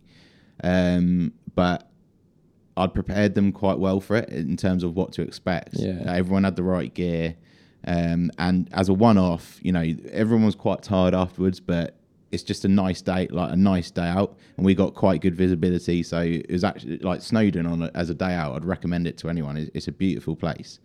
Um, 0.62 1.32
but 1.54 1.88
I'd 2.76 2.94
prepared 2.94 3.34
them 3.34 3.52
quite 3.52 3.78
well 3.78 4.00
for 4.00 4.16
it 4.16 4.28
in 4.30 4.56
terms 4.56 4.82
of 4.82 4.96
what 4.96 5.12
to 5.12 5.22
expect. 5.22 5.74
Yeah. 5.74 6.02
Everyone 6.06 6.44
had 6.44 6.56
the 6.56 6.62
right 6.62 6.92
gear. 6.92 7.36
Um, 7.86 8.30
and 8.38 8.68
as 8.72 8.88
a 8.88 8.94
one 8.94 9.18
off, 9.18 9.58
you 9.62 9.72
know, 9.72 9.94
everyone 10.10 10.46
was 10.46 10.54
quite 10.54 10.82
tired 10.82 11.14
afterwards, 11.14 11.60
but 11.60 11.96
it's 12.32 12.42
just 12.42 12.64
a 12.64 12.68
nice 12.68 13.00
day, 13.00 13.28
like 13.30 13.52
a 13.52 13.56
nice 13.56 13.90
day 13.90 14.06
out. 14.06 14.36
And 14.56 14.66
we 14.66 14.74
got 14.74 14.94
quite 14.94 15.20
good 15.20 15.36
visibility. 15.36 16.02
So 16.02 16.20
it 16.20 16.50
was 16.50 16.64
actually 16.64 16.98
like 16.98 17.20
Snowdon 17.20 17.66
on 17.66 17.82
a, 17.82 17.90
as 17.94 18.10
a 18.10 18.14
day 18.14 18.32
out. 18.34 18.56
I'd 18.56 18.64
recommend 18.64 19.06
it 19.06 19.18
to 19.18 19.28
anyone. 19.28 19.56
It's, 19.56 19.70
it's 19.74 19.88
a 19.88 19.92
beautiful 19.92 20.34
place. 20.34 20.80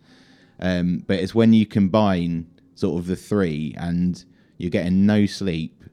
Um, 0.60 1.02
but 1.06 1.18
it's 1.18 1.34
when 1.34 1.52
you 1.52 1.66
combine 1.66 2.46
sort 2.74 3.00
of 3.00 3.06
the 3.06 3.16
three 3.16 3.74
and 3.78 4.24
you're 4.58 4.70
getting 4.70 5.06
no 5.06 5.26
sleep 5.26 5.84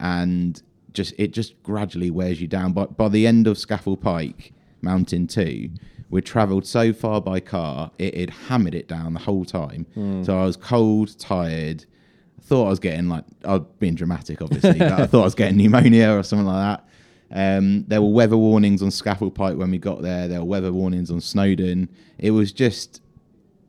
and 0.00 0.62
just 0.92 1.12
it 1.18 1.32
just 1.32 1.60
gradually 1.62 2.10
wears 2.10 2.40
you 2.40 2.46
down. 2.46 2.72
But 2.72 2.96
by 2.96 3.08
the 3.08 3.26
end 3.26 3.46
of 3.46 3.56
Scafell 3.56 4.00
Pike, 4.00 4.52
Mountain 4.84 5.26
Two, 5.26 5.70
we'd 6.10 6.24
travelled 6.24 6.66
so 6.66 6.92
far 6.92 7.20
by 7.20 7.40
car, 7.40 7.90
it 7.98 8.16
had 8.16 8.30
hammered 8.30 8.74
it 8.74 8.86
down 8.88 9.14
the 9.14 9.20
whole 9.20 9.44
time. 9.44 9.86
So 10.24 10.38
I 10.38 10.44
was 10.44 10.56
cold, 10.56 11.18
tired. 11.18 11.84
Thought 12.42 12.66
I 12.66 12.68
was 12.70 12.78
getting 12.78 13.08
like 13.08 13.24
I 13.44 13.54
was 13.54 13.62
been 13.78 13.94
dramatic, 13.94 14.42
obviously. 14.42 14.78
but 14.78 14.92
I 14.92 15.06
thought 15.06 15.22
I 15.22 15.24
was 15.24 15.34
getting 15.34 15.56
pneumonia 15.56 16.12
or 16.16 16.22
something 16.22 16.46
like 16.46 16.78
that. 16.78 16.84
Um, 17.58 17.84
there 17.88 18.02
were 18.02 18.10
weather 18.10 18.36
warnings 18.36 18.82
on 18.82 18.90
Scafell 18.90 19.34
Pike 19.34 19.56
when 19.56 19.70
we 19.70 19.78
got 19.78 20.02
there. 20.02 20.28
There 20.28 20.38
were 20.40 20.44
weather 20.44 20.72
warnings 20.72 21.10
on 21.10 21.20
Snowdon. 21.20 21.88
It 22.18 22.30
was 22.32 22.52
just 22.52 23.00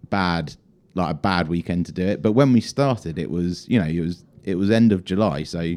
bad, 0.09 0.55
like 0.93 1.09
a 1.11 1.13
bad 1.13 1.47
weekend 1.47 1.85
to 1.87 1.91
do 1.91 2.03
it. 2.05 2.21
But 2.21 2.33
when 2.33 2.51
we 2.53 2.61
started, 2.61 3.17
it 3.17 3.31
was 3.31 3.67
you 3.69 3.79
know 3.79 3.87
it 3.87 4.01
was 4.01 4.23
it 4.43 4.55
was 4.55 4.69
end 4.69 4.91
of 4.91 5.05
July, 5.05 5.43
so 5.43 5.75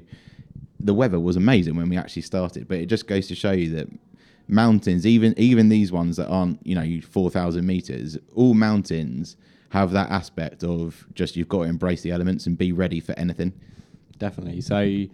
the 0.80 0.92
weather 0.95 1.18
was 1.21 1.37
amazing 1.37 1.76
when 1.76 1.88
we 1.88 1.97
actually 1.97 2.23
started. 2.23 2.68
But 2.68 2.78
it 2.78 2.87
just 2.87 3.07
goes 3.07 3.26
to 3.28 3.35
show 3.35 3.52
you 3.52 3.71
that 3.76 3.88
mountains, 4.49 5.07
even 5.07 5.35
even 5.37 5.69
these 5.69 5.93
ones 5.93 6.17
that 6.17 6.28
aren't 6.28 6.64
you 6.67 6.75
know 6.75 7.00
four 7.02 7.31
thousand 7.31 7.67
meters, 7.67 8.19
all 8.35 8.55
mountains 8.55 9.37
have 9.71 9.93
that 9.93 10.11
aspect 10.11 10.64
of 10.64 11.07
just 11.14 11.37
you've 11.37 11.49
got 11.49 11.64
to 11.64 11.69
embrace 11.69 12.02
the 12.02 12.11
elements 12.11 12.47
and 12.47 12.57
be 12.57 12.73
ready 12.73 13.00
for 13.00 13.12
anything. 13.19 13.52
Definitely. 14.19 14.62
So 14.62 15.07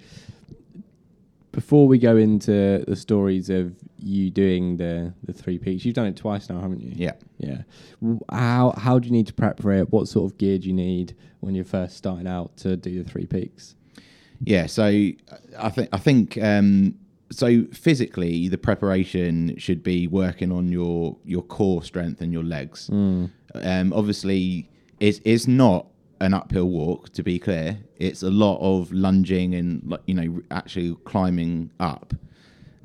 before 1.53 1.87
we 1.87 1.99
go 1.99 2.17
into 2.17 2.85
the 2.87 2.97
stories 2.97 3.51
of 3.51 3.75
you 3.99 4.31
doing 4.31 4.77
the 4.77 5.13
the 5.25 5.33
three 5.33 5.59
peaks, 5.59 5.85
you've 5.85 5.95
done 5.95 6.07
it 6.07 6.17
twice 6.17 6.49
now, 6.49 6.61
haven't 6.61 6.81
you? 6.81 6.93
Yeah. 6.95 7.15
Yeah. 7.39 7.63
How 8.31 8.75
how 8.77 8.99
do 8.99 9.07
you 9.07 9.13
need 9.13 9.27
to 9.27 9.35
prep 9.35 9.61
for 9.61 9.73
it? 9.73 9.91
What 9.93 10.09
sort 10.09 10.31
of 10.31 10.39
gear 10.39 10.59
do 10.59 10.69
you 10.69 10.75
need 10.75 11.17
when 11.41 11.55
you're 11.55 11.65
first 11.65 11.97
starting 11.97 12.27
out 12.27 12.57
to 12.59 12.77
do 12.77 13.03
the 13.03 13.09
three 13.09 13.27
peaks? 13.27 13.75
Yeah, 14.41 14.67
so 14.67 14.85
I 14.85 15.71
think 15.71 15.89
I 15.93 15.99
think 15.99 16.39
um, 16.43 16.97
so. 17.37 17.65
Physically, 17.73 18.49
the 18.49 18.59
preparation 18.59 19.57
should 19.59 19.83
be 19.83 20.07
working 20.07 20.53
on 20.53 20.69
your 20.69 21.17
your 21.25 21.43
core 21.43 21.83
strength 21.83 22.21
and 22.21 22.33
your 22.33 22.45
legs. 22.45 22.89
Um, 23.55 23.93
obviously, 23.93 24.71
it's 25.01 25.21
it's 25.25 25.47
not 25.47 25.87
an 26.21 26.35
uphill 26.35 26.69
walk. 26.69 27.11
To 27.11 27.23
be 27.23 27.39
clear, 27.39 27.79
it's 27.97 28.23
a 28.23 28.31
lot 28.31 28.59
of 28.61 28.93
lunging 28.93 29.55
and 29.55 29.83
like 29.87 30.01
you 30.07 30.15
know 30.15 30.43
actually 30.51 30.97
climbing 31.05 31.71
up. 31.81 32.15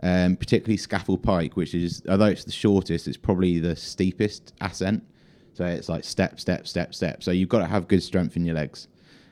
Um, 0.02 0.38
particularly 0.38 0.78
Scafell 0.78 1.22
Pike, 1.22 1.58
which 1.58 1.74
is 1.74 2.02
although 2.08 2.26
it's 2.26 2.46
the 2.46 2.54
shortest, 2.54 3.08
it's 3.08 3.18
probably 3.18 3.60
the 3.60 3.76
steepest 3.76 4.54
ascent. 4.62 5.04
So 5.54 5.66
it's 5.66 5.90
like 5.90 6.06
step, 6.06 6.40
step, 6.40 6.68
step, 6.68 6.96
step. 6.96 7.22
So 7.22 7.32
you've 7.32 7.50
got 7.50 7.60
to 7.60 7.66
have 7.66 7.90
good 7.90 8.02
strength 8.02 8.38
in 8.38 8.46
your 8.46 8.56
legs 8.56 8.88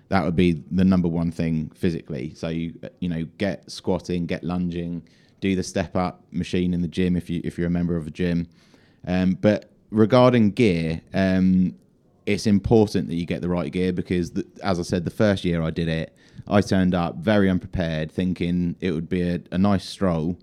that 0.09 0.23
would 0.23 0.35
be 0.35 0.63
the 0.71 0.85
number 0.85 1.07
one 1.07 1.31
thing 1.31 1.69
physically. 1.75 2.33
So 2.35 2.49
you 2.49 2.73
you 2.99 3.09
know 3.09 3.25
get 3.37 3.69
squatting, 3.69 4.25
get 4.25 4.43
lunging, 4.43 5.03
do 5.41 5.55
the 5.55 5.63
step 5.63 5.95
up 5.95 6.23
machine 6.31 6.73
in 6.73 6.81
the 6.81 6.87
gym 6.87 7.15
if 7.15 7.29
you 7.29 7.41
if 7.43 7.57
you're 7.57 7.67
a 7.67 7.71
member 7.71 7.95
of 7.95 8.07
a 8.07 8.11
gym. 8.11 8.47
Um, 9.05 9.33
but 9.33 9.69
regarding 9.91 10.51
gear, 10.51 11.01
um, 11.13 11.75
it's 12.25 12.45
important 12.45 13.07
that 13.07 13.15
you 13.15 13.25
get 13.25 13.41
the 13.41 13.49
right 13.49 13.71
gear 13.71 13.93
because, 13.93 14.31
the, 14.31 14.45
as 14.61 14.79
I 14.79 14.83
said, 14.83 15.05
the 15.05 15.11
first 15.11 15.45
year 15.45 15.61
I 15.61 15.71
did 15.71 15.87
it, 15.87 16.13
I 16.47 16.61
turned 16.61 16.93
up 16.93 17.15
very 17.15 17.49
unprepared, 17.49 18.11
thinking 18.11 18.75
it 18.81 18.91
would 18.91 19.07
be 19.07 19.21
a, 19.21 19.39
a 19.51 19.57
nice 19.57 19.85
stroll, 19.85 20.37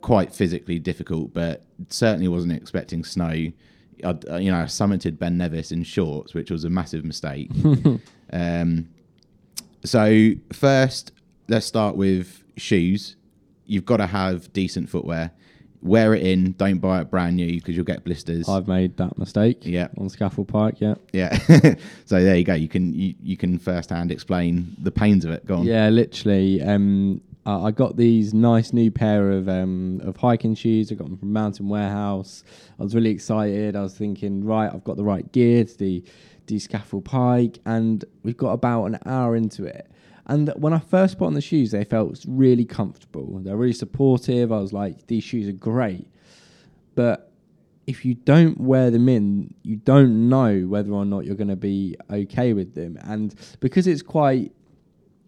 quite 0.00 0.32
physically 0.32 0.78
difficult, 0.78 1.34
but 1.34 1.64
certainly 1.88 2.28
wasn't 2.28 2.52
expecting 2.52 3.04
snow. 3.04 3.26
I, 3.26 4.10
you 4.38 4.52
know, 4.52 4.60
I 4.60 4.66
summited 4.66 5.18
Ben 5.18 5.36
Nevis 5.36 5.72
in 5.72 5.82
shorts, 5.82 6.34
which 6.34 6.52
was 6.52 6.64
a 6.64 6.70
massive 6.70 7.04
mistake. 7.04 7.50
Um, 8.32 8.88
so 9.84 10.32
first, 10.52 11.12
let's 11.48 11.66
start 11.66 11.96
with 11.96 12.42
shoes. 12.56 13.16
You've 13.66 13.84
got 13.84 13.98
to 13.98 14.06
have 14.06 14.52
decent 14.52 14.88
footwear. 14.88 15.32
Wear 15.80 16.14
it 16.14 16.22
in. 16.22 16.52
Don't 16.52 16.78
buy 16.78 17.00
it 17.00 17.10
brand 17.10 17.36
new 17.36 17.54
because 17.54 17.76
you'll 17.76 17.84
get 17.84 18.04
blisters. 18.04 18.48
I've 18.48 18.66
made 18.66 18.96
that 18.96 19.16
mistake. 19.16 19.58
Yeah. 19.62 19.88
On 19.96 20.08
Scafell 20.08 20.46
Pike. 20.46 20.80
Yeah. 20.80 20.94
yeah. 21.12 21.38
so 22.04 22.22
there 22.22 22.36
you 22.36 22.44
go. 22.44 22.54
You 22.54 22.68
can 22.68 22.92
you, 22.92 23.14
you 23.22 23.36
can 23.36 23.58
firsthand 23.58 24.10
explain 24.10 24.74
the 24.80 24.90
pains 24.90 25.24
of 25.24 25.30
it. 25.30 25.46
Go 25.46 25.56
on. 25.58 25.64
Yeah, 25.64 25.88
literally. 25.88 26.60
Um, 26.62 27.20
I 27.48 27.68
I 27.68 27.70
got 27.70 27.96
these 27.96 28.34
nice 28.34 28.72
new 28.72 28.90
pair 28.90 29.30
of 29.32 29.48
um, 29.48 30.00
of 30.04 30.16
hiking 30.16 30.54
shoes. 30.54 30.92
I 30.92 30.94
got 30.94 31.08
them 31.08 31.18
from 31.18 31.32
Mountain 31.32 31.68
Warehouse. 31.68 32.44
I 32.78 32.82
was 32.82 32.94
really 32.94 33.10
excited. 33.10 33.74
I 33.74 33.82
was 33.82 33.94
thinking, 33.96 34.44
right, 34.44 34.70
I've 34.72 34.84
got 34.84 34.96
the 34.96 35.04
right 35.04 35.30
gear 35.32 35.64
to 35.64 35.78
the 35.78 36.04
do 36.46 36.56
Scafell 36.56 37.04
Pike, 37.04 37.58
and 37.66 38.04
we've 38.22 38.36
got 38.36 38.52
about 38.52 38.84
an 38.86 38.98
hour 39.06 39.36
into 39.36 39.64
it. 39.64 39.90
And 40.26 40.52
when 40.56 40.74
I 40.74 40.78
first 40.78 41.18
put 41.18 41.26
on 41.26 41.34
the 41.34 41.40
shoes, 41.40 41.70
they 41.70 41.84
felt 41.84 42.22
really 42.28 42.64
comfortable. 42.66 43.38
They're 43.40 43.56
really 43.56 43.72
supportive. 43.72 44.52
I 44.52 44.58
was 44.58 44.74
like, 44.74 45.06
these 45.06 45.24
shoes 45.24 45.48
are 45.48 45.52
great. 45.52 46.06
But 46.94 47.32
if 47.86 48.04
you 48.04 48.12
don't 48.12 48.60
wear 48.60 48.90
them 48.90 49.08
in, 49.08 49.54
you 49.62 49.76
don't 49.76 50.28
know 50.28 50.66
whether 50.66 50.92
or 50.92 51.06
not 51.06 51.24
you're 51.24 51.34
going 51.34 51.48
to 51.48 51.56
be 51.56 51.96
okay 52.10 52.52
with 52.52 52.74
them. 52.74 52.98
And 53.04 53.34
because 53.60 53.86
it's 53.86 54.02
quite 54.02 54.52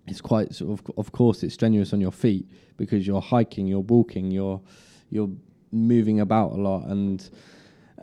it's 0.06 0.20
quite 0.20 0.54
sort 0.54 0.78
of 0.78 0.90
of 0.96 1.12
course 1.12 1.42
it's 1.42 1.54
strenuous 1.54 1.92
on 1.92 2.00
your 2.00 2.12
feet 2.12 2.48
because 2.76 3.06
you're 3.06 3.20
hiking, 3.20 3.66
you're 3.66 3.80
walking, 3.80 4.30
you're 4.30 4.60
you're 5.10 5.30
moving 5.72 6.20
about 6.20 6.52
a 6.52 6.56
lot 6.56 6.86
and 6.86 7.30
uh, 7.98 8.02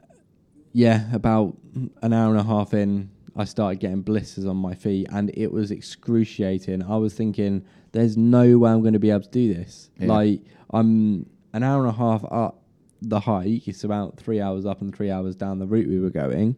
yeah, 0.73 1.13
about 1.13 1.57
an 2.01 2.13
hour 2.13 2.29
and 2.31 2.39
a 2.39 2.43
half 2.43 2.73
in, 2.73 3.09
I 3.35 3.45
started 3.45 3.79
getting 3.79 4.01
blisters 4.01 4.45
on 4.45 4.57
my 4.57 4.73
feet 4.73 5.07
and 5.11 5.31
it 5.33 5.51
was 5.51 5.71
excruciating. 5.71 6.83
I 6.83 6.97
was 6.97 7.13
thinking 7.13 7.65
there's 7.91 8.17
no 8.17 8.57
way 8.57 8.71
I'm 8.71 8.81
going 8.81 8.93
to 8.93 8.99
be 8.99 9.09
able 9.09 9.21
to 9.21 9.29
do 9.29 9.53
this. 9.53 9.89
Yeah. 9.99 10.07
Like 10.07 10.41
I'm 10.71 11.29
an 11.53 11.63
hour 11.63 11.85
and 11.85 11.89
a 11.89 11.97
half 11.97 12.23
up 12.31 12.61
the 13.01 13.19
hike, 13.19 13.67
it's 13.67 13.83
about 13.83 14.17
3 14.17 14.41
hours 14.41 14.65
up 14.65 14.81
and 14.81 14.95
3 14.95 15.11
hours 15.11 15.35
down 15.35 15.59
the 15.59 15.67
route 15.67 15.87
we 15.87 15.99
were 15.99 16.09
going. 16.09 16.57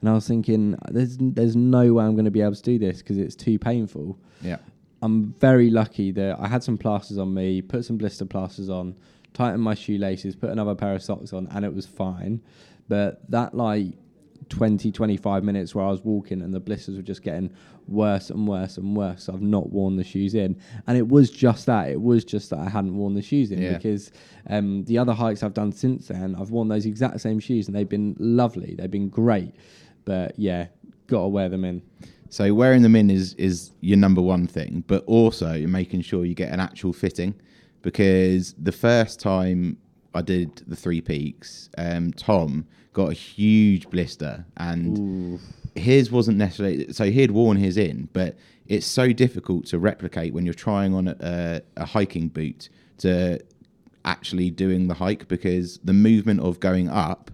And 0.00 0.08
I 0.08 0.14
was 0.14 0.26
thinking 0.26 0.78
there's 0.88 1.18
there's 1.20 1.56
no 1.56 1.92
way 1.92 2.04
I'm 2.04 2.14
going 2.14 2.24
to 2.24 2.30
be 2.30 2.40
able 2.40 2.54
to 2.54 2.62
do 2.62 2.78
this 2.78 2.98
because 2.98 3.18
it's 3.18 3.34
too 3.34 3.58
painful. 3.58 4.18
Yeah. 4.40 4.58
I'm 5.02 5.32
very 5.34 5.70
lucky 5.70 6.10
that 6.12 6.38
I 6.38 6.46
had 6.48 6.62
some 6.62 6.76
plasters 6.76 7.18
on 7.18 7.32
me, 7.32 7.62
put 7.62 7.84
some 7.84 7.96
blister 7.96 8.24
plasters 8.26 8.68
on, 8.68 8.96
tightened 9.32 9.62
my 9.62 9.74
shoelaces, 9.74 10.36
put 10.36 10.50
another 10.50 10.74
pair 10.74 10.94
of 10.94 11.02
socks 11.02 11.32
on, 11.32 11.46
and 11.52 11.64
it 11.64 11.74
was 11.74 11.86
fine. 11.86 12.42
But 12.88 13.20
that 13.30 13.54
like 13.54 13.94
20, 14.48 14.90
25 14.90 15.44
minutes 15.44 15.74
where 15.74 15.84
I 15.84 15.90
was 15.90 16.02
walking 16.04 16.42
and 16.42 16.52
the 16.52 16.60
blisters 16.60 16.96
were 16.96 17.02
just 17.02 17.22
getting 17.22 17.52
worse 17.86 18.30
and 18.30 18.46
worse 18.48 18.76
and 18.78 18.96
worse. 18.96 19.28
I've 19.28 19.40
not 19.40 19.70
worn 19.70 19.96
the 19.96 20.04
shoes 20.04 20.34
in. 20.34 20.60
And 20.86 20.98
it 20.98 21.06
was 21.08 21.30
just 21.30 21.66
that. 21.66 21.88
It 21.88 22.00
was 22.00 22.24
just 22.24 22.50
that 22.50 22.58
I 22.58 22.68
hadn't 22.68 22.96
worn 22.96 23.14
the 23.14 23.22
shoes 23.22 23.52
in 23.52 23.62
Yeah. 23.62 23.76
because 23.76 24.10
um, 24.48 24.84
the 24.84 24.98
other 24.98 25.12
hikes 25.12 25.42
I've 25.42 25.54
done 25.54 25.72
since 25.72 26.08
then, 26.08 26.34
I've 26.38 26.50
worn 26.50 26.68
those 26.68 26.84
exact 26.84 27.20
same 27.20 27.38
shoes 27.38 27.68
and 27.68 27.76
they've 27.76 27.88
been 27.88 28.16
lovely. 28.18 28.74
They've 28.76 28.90
been 28.90 29.08
great. 29.08 29.54
But 30.04 30.38
yeah, 30.38 30.66
got 31.06 31.22
to 31.22 31.28
wear 31.28 31.48
them 31.48 31.64
in. 31.64 31.82
So 32.30 32.54
wearing 32.54 32.82
them 32.82 32.96
in 32.96 33.10
is 33.10 33.34
is 33.34 33.72
your 33.80 33.98
number 33.98 34.22
one 34.22 34.46
thing, 34.46 34.84
but 34.86 35.04
also 35.06 35.66
making 35.66 36.02
sure 36.02 36.24
you 36.24 36.34
get 36.34 36.52
an 36.52 36.60
actual 36.60 36.92
fitting, 36.92 37.34
because 37.82 38.54
the 38.54 38.72
first 38.72 39.20
time 39.20 39.76
I 40.14 40.22
did 40.22 40.62
the 40.66 40.76
three 40.76 41.00
peaks, 41.00 41.68
um, 41.76 42.12
Tom 42.12 42.66
got 42.92 43.10
a 43.10 43.14
huge 43.14 43.90
blister, 43.90 44.44
and 44.56 45.40
his 45.74 46.10
wasn't 46.10 46.38
necessarily 46.38 46.92
so 46.92 47.04
he 47.04 47.20
had 47.20 47.32
worn 47.32 47.56
his 47.56 47.76
in, 47.76 48.08
but 48.12 48.36
it's 48.66 48.86
so 48.86 49.12
difficult 49.12 49.66
to 49.66 49.78
replicate 49.80 50.32
when 50.32 50.44
you're 50.44 50.54
trying 50.54 50.94
on 50.94 51.08
a, 51.08 51.60
a 51.76 51.84
hiking 51.84 52.28
boot 52.28 52.68
to 52.98 53.40
actually 54.04 54.50
doing 54.50 54.86
the 54.86 54.94
hike 54.94 55.26
because 55.26 55.78
the 55.82 55.92
movement 55.92 56.40
of 56.40 56.60
going 56.60 56.88
up 56.88 57.30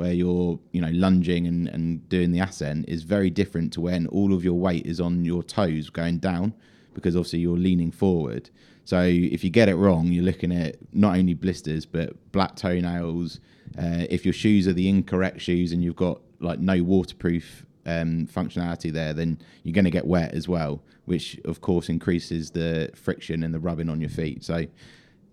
where 0.00 0.14
you're 0.14 0.58
you 0.72 0.80
know 0.80 0.88
lunging 0.92 1.46
and, 1.46 1.68
and 1.68 2.08
doing 2.08 2.32
the 2.32 2.40
ascent 2.40 2.88
is 2.88 3.02
very 3.02 3.28
different 3.28 3.70
to 3.70 3.82
when 3.82 4.06
all 4.06 4.32
of 4.32 4.42
your 4.42 4.54
weight 4.54 4.86
is 4.86 4.98
on 4.98 5.26
your 5.26 5.42
toes 5.42 5.90
going 5.90 6.16
down 6.18 6.54
because 6.94 7.14
obviously 7.14 7.38
you're 7.40 7.58
leaning 7.58 7.90
forward. 7.90 8.48
So 8.86 9.02
if 9.02 9.44
you 9.44 9.50
get 9.50 9.68
it 9.68 9.74
wrong 9.74 10.06
you're 10.06 10.24
looking 10.24 10.52
at 10.52 10.76
not 10.94 11.18
only 11.18 11.34
blisters 11.34 11.84
but 11.84 12.32
black 12.32 12.56
toenails. 12.56 13.40
Uh, 13.78 14.06
if 14.08 14.24
your 14.24 14.32
shoes 14.32 14.66
are 14.66 14.72
the 14.72 14.88
incorrect 14.88 15.38
shoes 15.38 15.70
and 15.70 15.84
you've 15.84 15.96
got 15.96 16.18
like 16.40 16.60
no 16.60 16.82
waterproof 16.82 17.66
um, 17.84 18.26
functionality 18.26 18.90
there 18.90 19.12
then 19.12 19.38
you're 19.64 19.74
going 19.74 19.84
to 19.84 19.90
get 19.90 20.06
wet 20.06 20.32
as 20.32 20.48
well 20.48 20.82
which 21.04 21.38
of 21.44 21.60
course 21.60 21.90
increases 21.90 22.52
the 22.52 22.90
friction 22.94 23.42
and 23.42 23.52
the 23.52 23.60
rubbing 23.60 23.90
on 23.90 24.00
your 24.00 24.10
feet. 24.10 24.42
So 24.44 24.64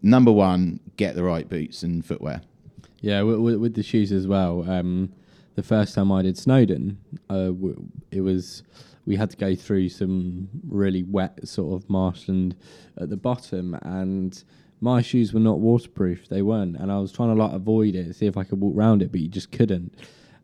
number 0.02 0.32
one 0.34 0.82
get 0.98 1.16
the 1.16 1.24
right 1.24 1.48
boots 1.48 1.84
and 1.84 2.06
footwear 2.06 2.42
Yeah, 3.02 3.22
with, 3.22 3.40
with, 3.40 3.56
with 3.58 3.74
the 3.76 3.84
shoes 3.84 4.12
as 4.12 4.28
well. 4.28 4.70
Um, 4.70 5.12
the 5.56 5.64
first 5.64 5.96
time 5.96 6.12
I 6.12 6.22
did 6.22 6.38
Snowdon, 6.38 6.98
uh, 7.30 7.48
w- 7.48 7.86
it 8.12 8.22
was 8.22 8.64
we 9.06 9.16
had 9.16 9.30
to 9.32 9.38
go 9.38 9.56
through 9.56 9.90
some 9.90 10.50
really 10.68 11.04
wet 11.04 11.48
sort 11.48 11.74
of 11.82 11.90
marshland 11.90 12.56
at 12.98 13.10
the 13.10 13.18
bottom, 13.18 13.76
and 13.84 14.44
my 14.82 15.02
shoes 15.02 15.34
were 15.34 15.40
not 15.40 15.60
waterproof. 15.60 16.28
They 16.28 16.42
weren't, 16.42 16.76
and 16.78 16.92
I 16.92 17.00
was 17.00 17.12
trying 17.12 17.36
to 17.36 17.42
like 17.42 17.54
avoid 17.54 17.96
it, 17.96 18.16
see 18.16 18.26
if 18.28 18.38
I 18.38 18.44
could 18.44 18.60
walk 18.60 18.76
around 18.76 19.02
it, 19.02 19.12
but 19.12 19.22
you 19.22 19.28
just 19.30 19.52
couldn't. 19.52 19.94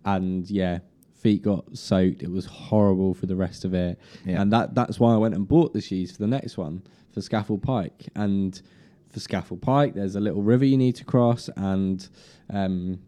And 0.05 0.49
yeah, 0.49 0.79
feet 1.13 1.41
got 1.43 1.77
soaked. 1.77 2.23
It 2.23 2.31
was 2.31 2.45
horrible 2.45 3.13
for 3.13 3.25
the 3.25 3.35
rest 3.35 3.65
of 3.65 3.73
it, 3.73 3.99
Yeah. 4.25 4.41
and 4.41 4.51
that 4.53 4.73
that's 4.75 4.99
why 4.99 5.13
I 5.13 5.17
went 5.17 5.35
and 5.35 5.47
bought 5.47 5.73
the 5.73 5.81
shoes 5.81 6.11
for 6.11 6.19
the 6.19 6.27
next 6.27 6.57
one 6.57 6.81
for 7.11 7.19
Scafell 7.19 7.61
Pike 7.61 8.07
and 8.15 8.59
for 9.13 9.19
Scafell 9.19 9.61
Pike, 9.61 9.93
there's 9.93 10.15
a 10.15 10.19
little 10.19 10.41
river 10.41 10.65
you 10.65 10.77
need 10.77 10.95
to 10.97 11.05
cross, 11.05 11.49
and 11.55 12.07
um, 12.49 12.99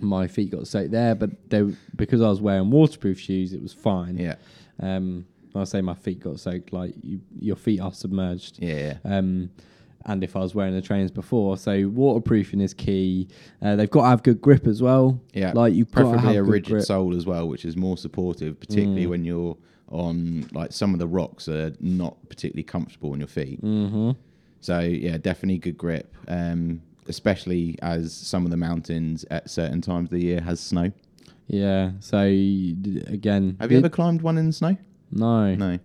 my 0.00 0.26
feet 0.28 0.50
got 0.50 0.66
soaked 0.66 0.92
there. 0.92 1.14
But 1.14 1.50
they, 1.50 1.62
because 1.96 2.22
I 2.22 2.28
was 2.28 2.40
wearing 2.40 2.70
waterproof 2.70 3.18
shoes, 3.18 3.52
it 3.52 3.60
was 3.62 3.72
fine. 3.72 4.16
yeah 4.16 4.36
Um, 4.80 5.26
when 5.52 5.62
I 5.62 5.64
say 5.64 5.80
my 5.82 5.94
feet 5.94 6.20
got 6.20 6.40
soaked, 6.40 6.72
like 6.72 6.94
you, 7.02 7.20
your 7.38 7.56
feet 7.56 7.80
are 7.80 7.92
submerged. 7.92 8.58
yeah 8.62 8.98
Um, 9.04 9.50
and 10.06 10.22
if 10.22 10.36
I 10.36 10.40
was 10.40 10.54
wearing 10.54 10.74
the 10.74 10.82
trainers 10.82 11.10
before, 11.10 11.56
so 11.56 11.88
waterproofing 11.88 12.60
is 12.60 12.74
key. 12.74 13.26
Uh, 13.62 13.74
they've 13.74 13.88
got 13.90 14.02
to 14.02 14.08
have 14.08 14.22
good 14.22 14.40
grip 14.40 14.66
as 14.66 14.82
well. 14.82 15.18
Yeah, 15.32 15.52
like 15.54 15.72
you 15.74 15.84
preferably 15.86 16.34
have 16.34 16.36
a 16.36 16.42
rigid 16.42 16.72
grip. 16.72 16.82
Mm. 16.82 16.86
sole 16.86 17.16
as 17.16 17.24
well, 17.26 17.48
which 17.48 17.64
is 17.64 17.74
more 17.76 17.96
supportive, 17.96 18.60
particularly 18.60 19.06
when 19.06 19.24
you're 19.24 19.56
on 19.90 20.46
like 20.52 20.72
some 20.72 20.92
of 20.92 20.98
the 20.98 21.06
rocks 21.06 21.48
are 21.48 21.72
not 21.80 22.16
particularly 22.28 22.64
comfortable 22.64 23.12
on 23.12 23.18
your 23.18 23.28
feet. 23.28 23.62
Mm-hmm. 23.62 24.10
So 24.64 24.80
yeah, 24.80 25.18
definitely 25.18 25.58
good 25.58 25.76
grip, 25.76 26.14
um, 26.26 26.80
especially 27.06 27.76
as 27.82 28.14
some 28.14 28.46
of 28.46 28.50
the 28.50 28.56
mountains 28.56 29.26
at 29.30 29.50
certain 29.50 29.82
times 29.82 30.06
of 30.06 30.12
the 30.12 30.24
year 30.24 30.40
has 30.40 30.58
snow. 30.58 30.90
Yeah. 31.48 31.90
So 32.00 32.20
again, 32.22 33.58
Have 33.60 33.70
you 33.70 33.76
ever 33.76 33.90
climbed 33.90 34.22
one 34.22 34.38
in 34.38 34.46
the 34.46 34.54
snow? 34.54 34.78
No. 35.10 35.54
No, 35.54 35.78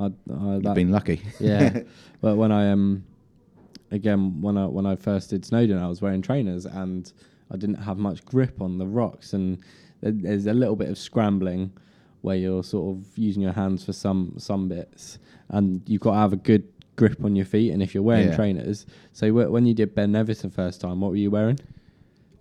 I, 0.00 0.04
I, 0.04 0.08
you've 0.08 0.64
that, 0.64 0.74
been 0.74 0.90
lucky. 0.90 1.22
yeah. 1.38 1.82
but 2.20 2.34
when 2.34 2.50
I 2.50 2.72
um 2.72 3.04
again 3.92 4.42
when 4.42 4.58
I 4.58 4.66
when 4.66 4.86
I 4.86 4.96
first 4.96 5.30
did 5.30 5.44
Snowdon, 5.44 5.78
I 5.78 5.86
was 5.86 6.02
wearing 6.02 6.20
trainers 6.20 6.66
and 6.66 7.12
I 7.52 7.56
didn't 7.56 7.76
have 7.76 7.96
much 7.96 8.24
grip 8.24 8.60
on 8.60 8.78
the 8.78 8.86
rocks, 8.88 9.34
and 9.34 9.58
there's 10.00 10.46
a 10.46 10.52
little 10.52 10.74
bit 10.74 10.88
of 10.88 10.98
scrambling 10.98 11.70
where 12.22 12.34
you're 12.34 12.64
sort 12.64 12.96
of 12.96 13.16
using 13.16 13.40
your 13.40 13.52
hands 13.52 13.84
for 13.84 13.92
some 13.92 14.34
some 14.36 14.66
bits, 14.66 15.20
and 15.50 15.80
you've 15.86 16.00
got 16.00 16.14
to 16.14 16.18
have 16.18 16.32
a 16.32 16.36
good 16.36 16.64
grip 16.96 17.22
on 17.24 17.36
your 17.36 17.46
feet. 17.46 17.70
And 17.72 17.82
if 17.82 17.94
you're 17.94 18.02
wearing 18.02 18.28
Yeah. 18.28 18.36
trainers, 18.36 18.86
so 19.12 19.30
wh- 19.30 19.50
when 19.50 19.66
you 19.66 19.74
did 19.74 19.94
Ben 19.94 20.12
Nevis 20.12 20.42
the 20.42 20.50
first 20.50 20.80
time, 20.80 21.00
what 21.00 21.10
were 21.10 21.16
you 21.16 21.30
wearing? 21.30 21.58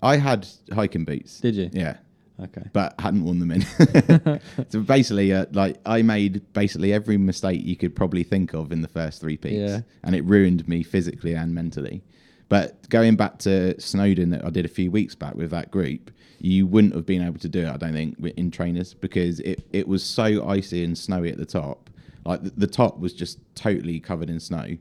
I 0.02 0.18
had 0.18 0.48
hiking 0.74 1.06
boots. 1.06 1.40
Did 1.40 1.56
you? 1.56 1.70
Yeah. 1.74 1.98
Okay. 2.38 2.64
but 2.74 2.94
hadn't 3.00 3.24
worn 3.24 3.40
them 3.40 3.50
in. 3.52 3.62
so 4.70 4.82
basically, 4.82 5.32
uh, 5.32 5.46
like 5.54 5.78
I 5.86 6.02
made 6.02 6.42
basically 6.52 6.92
every 6.92 7.16
mistake 7.18 7.64
you 7.64 7.78
could 7.78 7.96
probably 7.96 8.24
think 8.24 8.54
of 8.54 8.74
in 8.74 8.82
the 8.82 8.90
first 8.90 9.22
three 9.22 9.38
peaks, 9.38 9.56
Yeah. 9.56 9.82
and 10.04 10.14
it 10.16 10.22
ruined 10.26 10.68
me 10.68 10.84
physically 10.84 11.34
and 11.34 11.56
mentally. 11.56 12.04
But 12.50 12.90
going 12.90 13.16
back 13.16 13.40
to 13.40 13.80
Snowdon 13.80 14.32
that 14.32 14.44
I 14.44 14.50
did 14.50 14.66
a 14.66 14.68
few 14.68 14.92
weeks 14.92 15.16
back 15.16 15.36
with 15.36 15.50
that 15.52 15.72
group, 15.72 16.12
you 16.40 16.68
wouldn't 16.68 16.94
have 16.94 17.06
been 17.06 17.22
able 17.22 17.40
to 17.40 17.48
do 17.48 17.62
it, 17.62 17.70
I 17.70 17.78
don't 17.78 17.94
think, 17.94 18.18
in 18.36 18.52
trainers 18.52 18.94
because 18.94 19.40
it, 19.40 19.66
it 19.72 19.88
was 19.88 20.04
so 20.04 20.46
icy 20.46 20.84
and 20.84 20.98
snowy 20.98 21.32
at 21.32 21.38
the 21.38 21.46
top. 21.46 21.90
Like 22.26 22.44
the, 22.44 22.52
the 22.58 22.68
top 22.68 23.00
was 23.00 23.14
just 23.14 23.40
totally 23.56 24.00
covered 24.00 24.30
in 24.30 24.40
snow. 24.40 24.78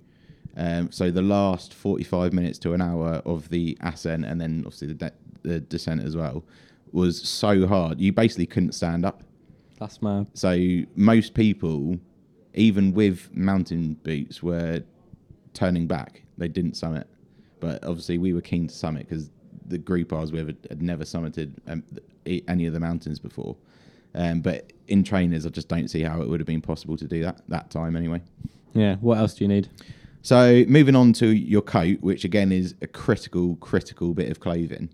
Um, 0.56 0.90
so 0.92 1.10
the 1.10 1.22
last 1.22 1.74
45 1.74 2.32
minutes 2.32 2.58
to 2.60 2.74
an 2.74 2.80
hour 2.80 3.22
of 3.24 3.48
the 3.48 3.76
ascent 3.80 4.24
and 4.24 4.40
then 4.40 4.62
obviously 4.64 4.88
the, 4.88 4.94
de- 4.94 5.12
the 5.42 5.60
descent 5.60 6.02
as 6.02 6.16
well 6.16 6.44
was 6.92 7.20
so 7.28 7.66
hard. 7.66 8.00
You 8.00 8.12
basically 8.12 8.46
couldn't 8.46 8.72
stand 8.72 9.04
up. 9.04 9.22
That's 9.80 10.00
mad. 10.00 10.28
So 10.34 10.56
most 10.94 11.34
people, 11.34 11.98
even 12.54 12.94
with 12.94 13.34
mountain 13.34 13.94
boots, 14.04 14.42
were 14.42 14.82
turning 15.54 15.86
back. 15.86 16.22
They 16.38 16.48
didn't 16.48 16.74
summit. 16.74 17.08
But 17.58 17.84
obviously, 17.84 18.18
we 18.18 18.32
were 18.32 18.40
keen 18.40 18.68
to 18.68 18.74
summit 18.74 19.08
because 19.08 19.30
the 19.66 19.78
group 19.78 20.12
I 20.12 20.20
was 20.20 20.30
with 20.30 20.46
had, 20.46 20.58
had 20.68 20.82
never 20.82 21.04
summited 21.04 21.52
um, 21.66 21.82
any 22.26 22.66
of 22.66 22.72
the 22.72 22.80
mountains 22.80 23.18
before. 23.18 23.56
Um, 24.14 24.40
but 24.40 24.72
in 24.88 25.02
trainers, 25.04 25.46
I 25.46 25.48
just 25.50 25.68
don't 25.68 25.88
see 25.88 26.02
how 26.02 26.20
it 26.22 26.28
would 26.28 26.40
have 26.40 26.46
been 26.46 26.60
possible 26.62 26.96
to 26.96 27.06
do 27.06 27.22
that 27.22 27.40
that 27.48 27.70
time 27.70 27.96
anyway. 27.96 28.20
Yeah. 28.74 28.96
What 28.96 29.18
else 29.18 29.34
do 29.34 29.44
you 29.44 29.48
need? 29.48 29.68
So 30.22 30.64
moving 30.68 30.96
on 30.96 31.12
to 31.14 31.26
your 31.26 31.62
coat, 31.62 31.98
which 32.00 32.24
again 32.24 32.50
is 32.50 32.74
a 32.80 32.86
critical, 32.86 33.56
critical 33.56 34.14
bit 34.14 34.30
of 34.30 34.40
clothing. 34.40 34.88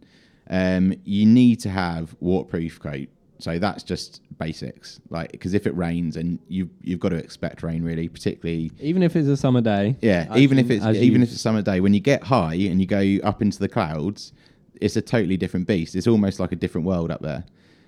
Um, 0.49 0.95
you 1.05 1.25
need 1.27 1.61
to 1.61 1.71
have 1.71 2.17
waterproof 2.21 2.81
coat. 2.81 3.09
So 3.39 3.59
that's 3.59 3.83
just 3.83 4.21
basics, 4.39 5.01
like 5.09 5.33
because 5.33 5.55
if 5.55 5.67
it 5.67 5.75
rains 5.75 6.17
and 6.17 6.39
you 6.49 6.69
you've 6.83 7.01
got 7.01 7.11
to 7.11 7.17
expect 7.17 7.63
rain 7.63 7.83
really, 7.83 8.07
particularly 8.09 8.71
Even 8.81 9.03
if 9.03 9.17
it's 9.17 9.29
a 9.29 9.37
summer 9.37 9.63
day. 9.63 9.97
yeah, 10.03 10.27
as 10.31 10.37
even 10.39 10.59
if 10.59 10.71
it's 10.71 10.85
even 10.85 11.23
if 11.23 11.29
it's 11.29 11.37
a 11.37 11.41
summer 11.43 11.63
day, 11.63 11.81
when 11.81 11.95
you 11.95 12.01
get 12.01 12.23
high 12.25 12.55
and 12.55 12.81
you 12.81 12.87
go 12.87 13.19
up 13.27 13.41
into 13.41 13.59
the 13.59 13.69
clouds, 13.69 14.33
it's 14.81 14.97
a 14.97 15.01
totally 15.01 15.39
different 15.39 15.67
beast. 15.67 15.95
It's 15.95 16.07
almost 16.07 16.39
like 16.39 16.53
a 16.53 16.57
different 16.57 16.87
world 16.87 17.11
up 17.11 17.23
there. 17.23 17.45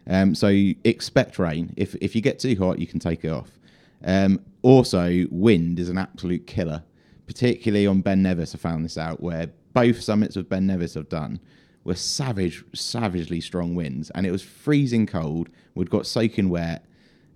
Um, 0.07 0.35
so 0.35 0.49
expect 0.85 1.39
rain. 1.39 1.73
If 1.77 1.95
if 1.97 2.15
you 2.17 2.23
get 2.23 2.39
too 2.39 2.57
hot, 2.57 2.79
you 2.79 2.87
can 2.87 2.99
take 2.99 3.25
it 3.25 3.33
off. 3.33 3.59
Um, 4.05 4.41
also, 4.63 5.27
wind 5.31 5.79
is 5.79 5.89
an 5.89 5.99
absolute 5.99 6.47
killer, 6.47 6.83
particularly 7.27 7.87
on 7.87 8.01
Ben 8.01 8.23
Nevis. 8.23 8.55
I 8.55 8.59
found 8.59 8.85
this 8.85 8.99
out 8.99 9.21
where 9.21 9.49
both 9.73 10.01
summits 10.01 10.37
of 10.37 10.49
Ben 10.49 10.67
Nevis 10.67 10.97
I've 10.97 11.09
done 11.09 11.41
were 11.85 11.95
savage, 11.95 12.65
savagely 12.75 13.41
strong 13.41 13.75
winds, 13.75 14.11
and 14.11 14.27
it 14.27 14.31
was 14.31 14.43
freezing 14.43 15.07
cold. 15.07 15.49
We'd 15.75 15.91
got 15.91 16.07
soaking 16.07 16.49
wet. 16.49 16.85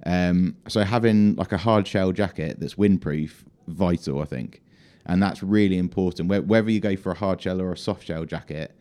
Um, 0.04 0.56
so 0.68 0.82
having 0.82 1.34
like 1.36 1.52
a 1.52 1.56
hard 1.56 1.86
shell 1.86 2.12
jacket 2.12 2.60
that's 2.60 2.74
windproof, 2.74 3.44
vital, 3.66 4.20
I 4.20 4.24
think, 4.24 4.62
and 5.06 5.22
that's 5.22 5.42
really 5.42 5.78
important. 5.78 6.28
Whether 6.28 6.70
you 6.70 6.80
go 6.80 6.96
for 6.96 7.12
a 7.12 7.16
hard 7.16 7.40
shell 7.40 7.60
or 7.60 7.72
a 7.72 7.76
soft 7.76 8.06
shell 8.06 8.24
jacket, 8.24 8.76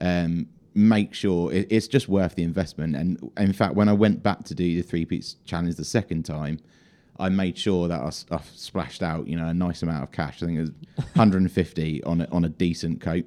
um, 0.00 0.48
make 0.76 1.14
sure 1.14 1.52
it, 1.52 1.66
it's 1.70 1.88
just 1.88 2.08
worth 2.08 2.34
the 2.34 2.42
investment. 2.42 2.94
And 2.94 3.32
in 3.38 3.52
fact, 3.52 3.74
when 3.74 3.88
I 3.88 3.94
went 3.94 4.22
back 4.22 4.44
to 4.44 4.54
do 4.54 4.76
the 4.76 4.82
three 4.82 5.04
peaks 5.04 5.36
challenge 5.44 5.74
the 5.76 5.84
second 5.84 6.24
time, 6.24 6.60
I 7.18 7.30
made 7.30 7.56
sure 7.56 7.88
that 7.88 8.00
I 8.00 8.40
splashed 8.54 9.02
out, 9.02 9.26
you 9.26 9.36
know, 9.36 9.46
a 9.46 9.54
nice 9.54 9.82
amount 9.82 10.02
of 10.02 10.12
cash. 10.12 10.42
I 10.42 10.46
think 10.46 10.58
it 10.58 10.60
was 10.60 10.70
150 11.14 12.04
on 12.04 12.20
a, 12.20 12.28
on 12.30 12.44
a 12.44 12.50
decent 12.50 13.00
coat. 13.00 13.24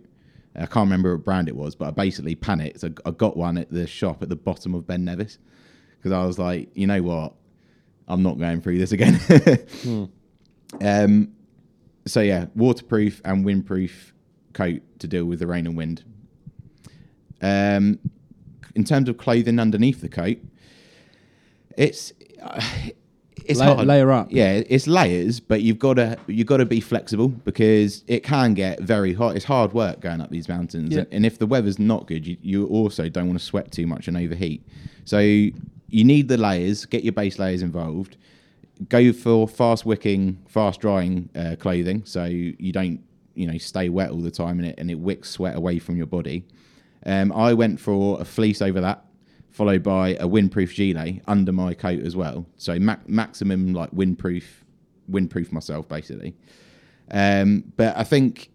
I 0.55 0.67
can't 0.67 0.85
remember 0.85 1.15
what 1.15 1.25
brand 1.25 1.47
it 1.47 1.55
was, 1.55 1.73
but 1.73 1.87
I 1.87 1.91
basically 1.91 2.35
panicked. 2.35 2.83
I, 2.83 2.91
I 3.05 3.11
got 3.11 3.35
one 3.35 3.57
at 3.57 3.71
the 3.71 3.87
shop 3.87 4.21
at 4.21 4.29
the 4.29 4.35
bottom 4.35 4.75
of 4.75 4.85
Ben 4.85 5.05
Nevis 5.05 5.39
because 5.97 6.11
I 6.11 6.23
was 6.25 6.37
like, 6.37 6.69
you 6.75 6.85
know 6.85 7.01
what, 7.01 7.33
I'm 8.07 8.21
not 8.21 8.37
going 8.37 8.61
through 8.61 8.77
this 8.77 8.91
again. 8.91 9.19
um, 10.81 11.33
so 12.05 12.21
yeah, 12.21 12.45
waterproof 12.55 13.21
and 13.25 13.43
windproof 13.43 14.11
coat 14.53 14.81
to 14.99 15.07
deal 15.07 15.25
with 15.25 15.39
the 15.39 15.47
rain 15.47 15.65
and 15.65 15.75
wind. 15.75 16.03
Um, 17.41 17.99
in 18.75 18.83
terms 18.83 19.09
of 19.09 19.17
clothing 19.17 19.59
underneath 19.59 20.01
the 20.01 20.09
coat, 20.09 20.37
it's 21.77 22.13
uh, 22.41 22.61
it's 23.45 23.59
La- 23.59 23.81
layer 23.81 24.11
up. 24.11 24.27
Yeah, 24.31 24.61
it's 24.67 24.87
layers, 24.87 25.39
but 25.39 25.61
you've 25.61 25.79
got 25.79 25.95
to 25.95 26.17
you've 26.27 26.47
got 26.47 26.57
to 26.57 26.65
be 26.65 26.79
flexible 26.81 27.29
because 27.29 28.03
it 28.07 28.23
can 28.23 28.53
get 28.53 28.79
very 28.81 29.13
hot. 29.13 29.35
It's 29.35 29.45
hard 29.45 29.73
work 29.73 30.01
going 30.01 30.21
up 30.21 30.29
these 30.29 30.47
mountains, 30.49 30.95
Yeah. 30.95 31.05
and 31.11 31.25
if 31.25 31.39
the 31.39 31.45
weather's 31.47 31.79
not 31.79 32.07
good, 32.07 32.27
you, 32.27 32.37
you 32.41 32.67
also 32.67 33.09
don't 33.09 33.27
want 33.27 33.39
to 33.39 33.45
sweat 33.45 33.71
too 33.71 33.87
much 33.87 34.07
and 34.07 34.17
overheat. 34.17 34.65
So 35.05 35.19
you 35.19 35.53
need 36.03 36.27
the 36.27 36.37
layers. 36.37 36.85
Get 36.85 37.03
your 37.03 37.13
base 37.13 37.39
layers 37.39 37.61
involved. 37.61 38.17
Go 38.87 39.11
for 39.11 39.47
fast 39.47 39.85
wicking, 39.85 40.37
fast 40.47 40.79
drying 40.79 41.29
uh, 41.35 41.55
clothing, 41.59 42.03
so 42.05 42.25
you, 42.25 42.55
you 42.59 42.71
don't 42.71 43.01
you 43.35 43.47
know 43.47 43.57
stay 43.57 43.89
wet 43.89 44.09
all 44.11 44.21
the 44.21 44.31
time 44.31 44.59
and 44.59 44.67
it 44.69 44.75
and 44.77 44.91
it 44.91 44.99
wicks 44.99 45.29
sweat 45.29 45.55
away 45.55 45.79
from 45.79 45.95
your 45.97 46.05
body. 46.05 46.43
Um, 47.05 47.31
I 47.31 47.53
went 47.53 47.79
for 47.79 48.19
a 48.19 48.25
fleece 48.25 48.61
over 48.61 48.81
that, 48.81 49.05
followed 49.49 49.83
by 49.83 50.09
a 50.15 50.27
windproof 50.27 50.75
gilet 50.75 51.21
under 51.27 51.51
my 51.51 51.73
coat 51.73 52.01
as 52.01 52.15
well. 52.15 52.45
So 52.57 52.77
ma- 52.79 52.97
maximum 53.07 53.73
like 53.73 53.91
windproof, 53.91 54.43
windproof 55.09 55.51
myself 55.51 55.87
basically. 55.87 56.35
Um, 57.11 57.63
but 57.75 57.97
I 57.97 58.03
think 58.03 58.49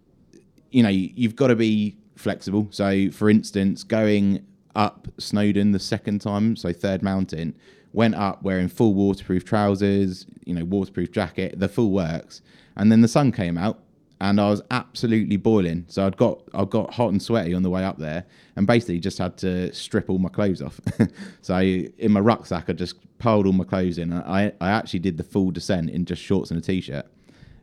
you 0.71 0.83
know 0.83 0.89
you've 0.89 1.37
got 1.37 1.49
to 1.49 1.57
be 1.57 1.97
flexible. 2.17 2.69
So 2.71 3.11
for 3.11 3.31
instance, 3.31 3.83
going 3.83 4.45
up 4.75 5.09
Snowdon 5.19 5.73
the 5.73 5.79
second 5.79 6.21
time, 6.21 6.57
so 6.57 6.73
third 6.73 7.03
mountain, 7.03 7.55
went 7.93 8.15
up 8.17 8.43
wearing 8.43 8.69
full 8.69 8.93
waterproof 8.93 9.45
trousers, 9.45 10.27
you 10.45 10.55
know, 10.55 10.65
waterproof 10.65 11.13
jacket, 11.13 11.59
the 11.59 11.69
full 11.69 11.91
works, 11.93 12.43
and 12.77 12.91
then 12.91 13.01
the 13.01 13.09
sun 13.09 13.31
came 13.31 13.57
out 13.57 13.84
and 14.21 14.41
I 14.41 14.49
was 14.49 14.63
absolutely 14.71 15.37
boiling. 15.37 15.85
So 15.89 16.07
I'd 16.07 16.17
got 16.17 16.43
I 16.55 16.65
got 16.65 16.95
hot 16.95 17.11
and 17.11 17.23
sweaty 17.23 17.55
on 17.55 17.63
the 17.63 17.71
way 17.71 17.85
up 17.85 17.99
there, 17.99 18.25
and 18.57 18.67
basically 18.67 19.01
just 19.01 19.19
had 19.19 19.37
to 19.39 19.73
strip 19.73 20.09
all 20.09 20.19
my 20.19 20.29
clothes 20.29 20.63
off. 20.63 20.81
so 21.43 21.59
in 21.59 22.13
my 22.13 22.21
rucksack, 22.21 22.69
I 22.69 22.73
just 22.73 22.97
piled 23.19 23.47
all 23.47 23.53
my 23.53 23.65
clothes 23.65 23.99
in. 23.99 24.13
I 24.13 24.53
I 24.61 24.71
actually 24.71 25.01
did 25.01 25.17
the 25.17 25.25
full 25.25 25.51
descent 25.51 25.91
in 25.91 26.05
just 26.05 26.23
shorts 26.23 26.51
and 26.51 26.59
a 26.59 26.63
t-shirt. 26.63 27.07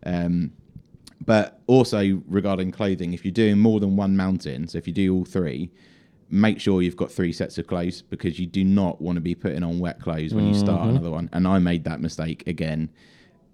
Um, 0.06 0.52
but 1.24 1.62
also 1.68 2.22
regarding 2.28 2.72
clothing, 2.72 3.14
if 3.14 3.24
you're 3.24 3.32
doing 3.32 3.60
more 3.60 3.80
than 3.80 3.96
one 3.96 4.18
mountain, 4.18 4.68
so 4.68 4.78
if 4.80 4.88
you 4.88 4.94
do 4.94 5.14
all 5.16 5.26
three, 5.26 5.70
make 6.32 6.60
sure 6.60 6.82
you've 6.82 6.96
got 6.96 7.12
three 7.12 7.32
sets 7.32 7.58
of 7.58 7.68
clothes 7.68 8.02
because 8.02 8.40
you 8.40 8.48
do 8.48 8.64
not 8.64 9.00
want 9.02 9.18
to 9.18 9.22
be 9.22 9.36
putting 9.36 9.64
on 9.64 9.80
wet 9.80 10.00
clothes 10.00 10.34
when 10.34 10.48
you 10.48 10.54
start 10.54 10.88
another 10.88 11.12
one. 11.12 11.30
And 11.34 11.48
I 11.48 11.60
made 11.60 11.84
that 11.84 12.02
mistake 12.02 12.48
again. 12.48 12.90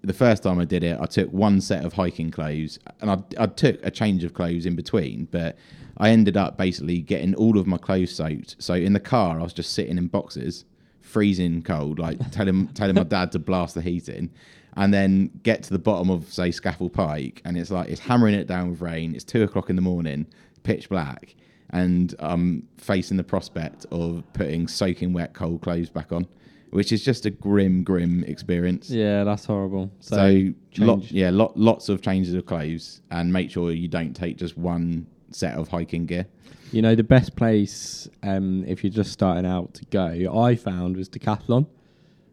The 0.02 0.12
first 0.12 0.44
time 0.44 0.60
I 0.60 0.64
did 0.64 0.84
it, 0.84 0.98
I 1.00 1.06
took 1.06 1.30
one 1.32 1.60
set 1.60 1.84
of 1.84 1.92
hiking 1.92 2.30
clothes 2.30 2.78
and 3.00 3.10
I, 3.10 3.18
I 3.38 3.46
took 3.46 3.84
a 3.84 3.90
change 3.90 4.22
of 4.24 4.32
clothes 4.32 4.64
in 4.64 4.76
between, 4.76 5.26
but 5.30 5.58
I 5.98 6.10
ended 6.10 6.36
up 6.36 6.56
basically 6.56 7.00
getting 7.00 7.34
all 7.34 7.58
of 7.58 7.66
my 7.66 7.78
clothes 7.78 8.14
soaked. 8.14 8.56
So 8.60 8.74
in 8.74 8.92
the 8.92 9.00
car, 9.00 9.40
I 9.40 9.42
was 9.42 9.52
just 9.52 9.72
sitting 9.72 9.98
in 9.98 10.06
boxes, 10.06 10.64
freezing 11.00 11.62
cold, 11.62 11.98
like 11.98 12.30
telling 12.30 12.68
telling 12.74 12.94
my 12.94 13.02
dad 13.02 13.32
to 13.32 13.38
blast 13.38 13.74
the 13.74 13.82
heat 13.82 14.08
in, 14.08 14.30
and 14.76 14.94
then 14.94 15.30
get 15.42 15.64
to 15.64 15.70
the 15.70 15.78
bottom 15.78 16.10
of 16.10 16.32
say 16.32 16.50
Scafell 16.50 16.92
Pike, 16.92 17.42
and 17.44 17.58
it's 17.58 17.70
like 17.70 17.88
it's 17.88 18.00
hammering 18.00 18.34
it 18.34 18.46
down 18.46 18.70
with 18.70 18.80
rain. 18.80 19.14
It's 19.14 19.24
two 19.24 19.42
o'clock 19.42 19.70
in 19.70 19.76
the 19.76 19.82
morning, 19.82 20.26
pitch 20.62 20.88
black, 20.88 21.34
and 21.70 22.14
I'm 22.20 22.68
facing 22.76 23.16
the 23.16 23.24
prospect 23.24 23.84
of 23.90 24.22
putting 24.32 24.68
soaking 24.68 25.12
wet 25.12 25.34
cold 25.34 25.62
clothes 25.62 25.90
back 25.90 26.12
on, 26.12 26.28
which 26.70 26.92
is 26.92 27.04
just 27.04 27.26
a 27.26 27.30
grim, 27.30 27.82
grim 27.82 28.24
experience. 28.24 28.90
Yeah, 28.90 29.24
that's 29.24 29.44
horrible. 29.44 29.90
So, 30.00 30.16
So, 30.74 30.84
lot, 30.84 31.10
yeah, 31.10 31.30
lot, 31.30 31.56
lots 31.56 31.88
of 31.88 32.02
changes 32.02 32.34
of 32.34 32.46
clothes, 32.46 33.00
and 33.10 33.32
make 33.32 33.50
sure 33.50 33.72
you 33.72 33.88
don't 33.88 34.14
take 34.14 34.36
just 34.36 34.56
one 34.58 35.06
set 35.30 35.54
of 35.58 35.68
hiking 35.68 36.06
gear. 36.06 36.26
you 36.72 36.82
know, 36.82 36.94
the 36.94 37.02
best 37.04 37.34
place 37.36 38.08
um, 38.22 38.64
if 38.66 38.84
you're 38.84 38.92
just 38.92 39.12
starting 39.12 39.46
out 39.46 39.72
to 39.74 39.84
go, 39.86 40.38
I 40.42 40.54
found 40.54 40.96
was 40.96 41.08
Decathlon. 41.08 41.66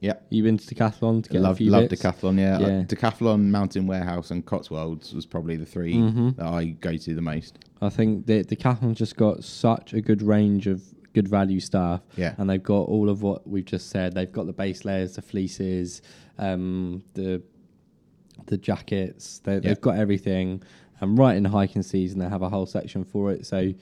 Yeah, 0.01 0.13
You 0.29 0.43
been 0.43 0.57
to 0.57 0.75
Decathlon 0.75 1.23
to 1.23 1.29
get 1.29 1.39
a 1.39 1.41
love 1.41 1.57
few 1.57 1.71
love 1.71 1.89
bits? 1.89 2.01
Decathlon. 2.01 2.37
Yeah. 2.37 2.59
Yeah. 2.59 2.67
Uh, 2.67 2.83
Decathlon, 2.83 3.45
Mountain 3.49 3.87
Warehouse, 3.87 4.29
and 4.29 4.45
Cotswolds 4.45 5.13
was 5.13 5.25
probably 5.25 5.55
the 5.55 5.65
3 5.65 5.93
Mhm. 5.95 6.35
that 6.35 6.45
I 6.45 6.65
go 6.65 6.95
to 6.95 7.15
the 7.15 7.21
most. 7.21 7.57
I 7.81 7.89
think 7.89 8.25
that 8.27 8.47
Decathlon 8.49 8.93
just 8.95 9.15
got 9.15 9.43
such 9.43 9.93
a 9.93 10.01
good 10.01 10.21
range 10.21 10.67
of 10.67 10.83
good 11.15 11.27
value 11.27 11.59
stuff. 11.59 12.01
Yeah. 12.17 12.35
And 12.37 12.47
they've 12.49 12.61
got 12.75 12.83
all 12.93 13.09
of 13.09 13.21
what 13.23 13.47
we've 13.47 13.65
just 13.65 13.89
said. 13.89 14.13
They've 14.13 14.31
got 14.31 14.45
the 14.45 14.53
base 14.53 14.85
layers, 14.85 15.15
the 15.15 15.21
fleeces, 15.23 16.01
um, 16.37 17.03
the 17.15 17.41
the 18.47 18.57
jackets. 18.57 19.39
They, 19.39 19.53
Yeah. 19.55 19.59
They've 19.61 19.81
got 19.81 19.97
everything. 19.97 20.61
And 21.01 21.17
right 21.17 21.35
in 21.35 21.45
hiking 21.45 21.81
season, 21.83 22.19
they 22.19 22.29
have 22.29 22.41
a 22.41 22.49
whole 22.49 22.65
section 22.65 23.03
for 23.03 23.31
it. 23.31 23.45
So 23.45 23.73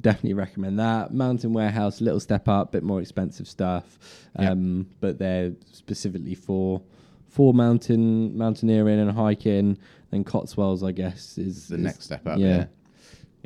definitely 0.00 0.34
recommend 0.34 0.78
that. 0.78 1.12
Mountain 1.12 1.52
Warehouse, 1.52 2.00
little 2.00 2.20
step 2.20 2.48
up, 2.48 2.72
bit 2.72 2.82
more 2.82 3.00
expensive 3.00 3.48
stuff, 3.48 3.98
Yeah. 4.38 4.50
um, 4.52 4.86
but 5.00 5.18
they're 5.18 5.52
specifically 5.72 6.34
for 6.34 6.80
for 7.28 7.52
mountain 7.52 8.36
mountaineering 8.38 8.98
and 9.00 9.10
hiking. 9.10 9.76
Then 10.10 10.22
Cotswolds, 10.24 10.82
I 10.82 10.92
guess, 10.92 11.36
is 11.36 11.68
the 11.68 11.74
is- 11.76 11.80
next 11.82 12.04
step 12.04 12.26
up. 12.26 12.38
Yeah, 12.38 12.46
Yeah, 12.56 12.64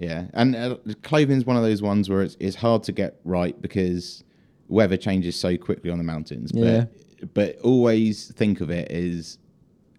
yeah. 0.01 0.25
And 0.33 0.57
uh, 0.57 0.77
clothing's 1.03 1.45
one 1.45 1.57
of 1.57 1.63
those 1.63 1.83
ones 1.83 2.09
where 2.11 2.23
it's, 2.23 2.37
it's 2.41 2.57
hard 2.57 2.83
to 2.85 2.93
get 2.93 3.21
right 3.25 3.61
because 3.61 4.25
weather 4.69 4.97
changes 4.97 5.37
so 5.37 5.57
quickly 5.57 5.91
on 5.91 5.99
the 5.99 6.05
mountains. 6.05 6.51
Yeah. 6.53 6.87
But, 7.21 7.35
but 7.35 7.59
always 7.61 8.33
think 8.33 8.61
of 8.61 8.71
it 8.71 8.91
as 8.91 9.39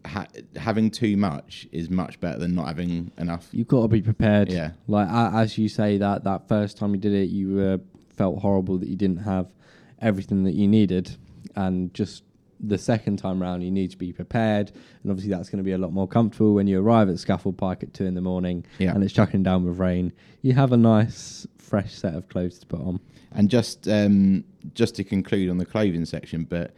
ha- 0.06 0.28
having 0.56 0.90
too 0.92 1.16
much 1.18 1.68
is 1.72 1.90
much 1.90 2.20
better 2.20 2.40
than 2.40 2.56
not 2.56 2.68
having 2.68 3.12
enough. 3.18 3.48
you've 3.52 3.68
got 3.68 3.84
to 3.84 3.88
be 3.88 4.02
prepared. 4.02 4.52
Yeah. 4.52 4.72
like 4.88 5.08
a- 5.08 5.32
as 5.38 5.58
you 5.58 5.70
say 5.70 5.98
that 6.00 6.24
that 6.24 6.48
first 6.48 6.78
time 6.78 6.94
you 6.96 7.00
did 7.00 7.14
it, 7.14 7.30
you 7.30 7.60
uh, 7.60 7.78
felt 8.16 8.40
horrible 8.40 8.78
that 8.80 8.90
you 8.90 8.96
didn't 8.96 9.24
have 9.24 9.48
everything 10.02 10.44
that 10.46 10.56
you 10.56 10.68
needed, 10.68 11.16
and 11.56 11.94
just 11.94 12.24
the 12.64 12.78
second 12.78 13.18
time 13.18 13.42
round, 13.42 13.64
you 13.64 13.72
need 13.72 13.92
to 13.92 13.98
be 13.98 14.14
prepared. 14.14 14.72
And 15.04 15.12
obviously, 15.12 15.32
that's 15.32 15.50
going 15.50 15.58
to 15.58 15.64
be 15.64 15.72
a 15.72 15.78
lot 15.78 15.92
more 15.94 16.08
comfortable 16.08 16.54
when 16.54 16.68
you 16.68 16.80
arrive 16.82 17.10
at 17.10 17.16
Scafell 17.16 17.56
Pike 17.58 17.84
at 17.84 17.94
two 17.94 18.06
in 18.06 18.14
the 18.14 18.22
morning 18.22 18.66
Yeah. 18.80 18.94
and 18.94 19.04
it's 19.04 19.14
chucking 19.14 19.44
down 19.44 19.66
with 19.66 19.80
rain. 19.80 20.14
You 20.42 20.54
have 20.54 20.72
a 20.72 20.78
nice, 20.78 21.48
fresh 21.58 21.94
set 21.94 22.14
of 22.16 22.28
clothes 22.30 22.60
to 22.60 22.66
put 22.68 22.82
on. 22.82 23.00
And 23.34 23.50
just 23.50 23.88
um, 23.88 24.44
just 24.74 24.96
to 24.96 25.04
conclude 25.04 25.50
on 25.50 25.58
the 25.58 25.66
clothing 25.66 26.04
section, 26.06 26.44
but 26.44 26.74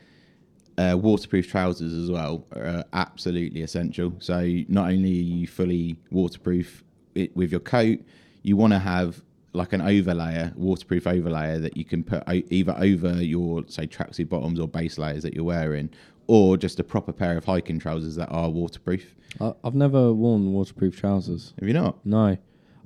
uh, 0.78 0.96
waterproof 0.98 1.48
trousers 1.50 1.94
as 1.94 2.10
well 2.12 2.46
are 2.56 2.84
absolutely 2.94 3.62
essential. 3.62 4.14
So 4.20 4.40
not 4.68 4.90
only 4.90 5.10
are 5.10 5.24
you 5.40 5.48
fully 5.48 5.98
waterproof 6.12 6.84
it, 7.16 7.36
with 7.36 7.52
your 7.52 7.60
coat, 7.60 8.00
you 8.44 8.56
want 8.58 8.74
to 8.74 8.80
have 8.80 9.22
like 9.54 9.72
an 9.74 9.82
overlayer, 9.82 10.56
waterproof 10.56 11.04
overlayer 11.04 11.62
that 11.62 11.78
you 11.78 11.86
can 11.86 12.04
put 12.04 12.24
o- 12.28 12.42
either 12.50 12.76
over 12.78 13.22
your 13.24 13.64
say 13.68 13.86
tracksuit 13.88 14.30
bottoms 14.30 14.60
or 14.60 14.68
base 14.68 14.98
layers 14.98 15.24
that 15.24 15.34
you're 15.34 15.44
wearing, 15.44 15.90
or 16.28 16.58
just 16.58 16.80
a 16.80 16.84
proper 16.84 17.14
pair 17.14 17.38
of 17.38 17.46
hiking 17.46 17.80
trousers 17.80 18.16
that 18.16 18.28
are 18.30 18.50
waterproof. 18.50 19.16
I, 19.40 19.54
I've 19.64 19.76
never 19.76 20.12
worn 20.14 20.54
waterproof 20.54 21.00
trousers. 21.00 21.54
Have 21.60 21.68
you 21.68 21.74
not? 21.74 22.04
No, 22.06 22.38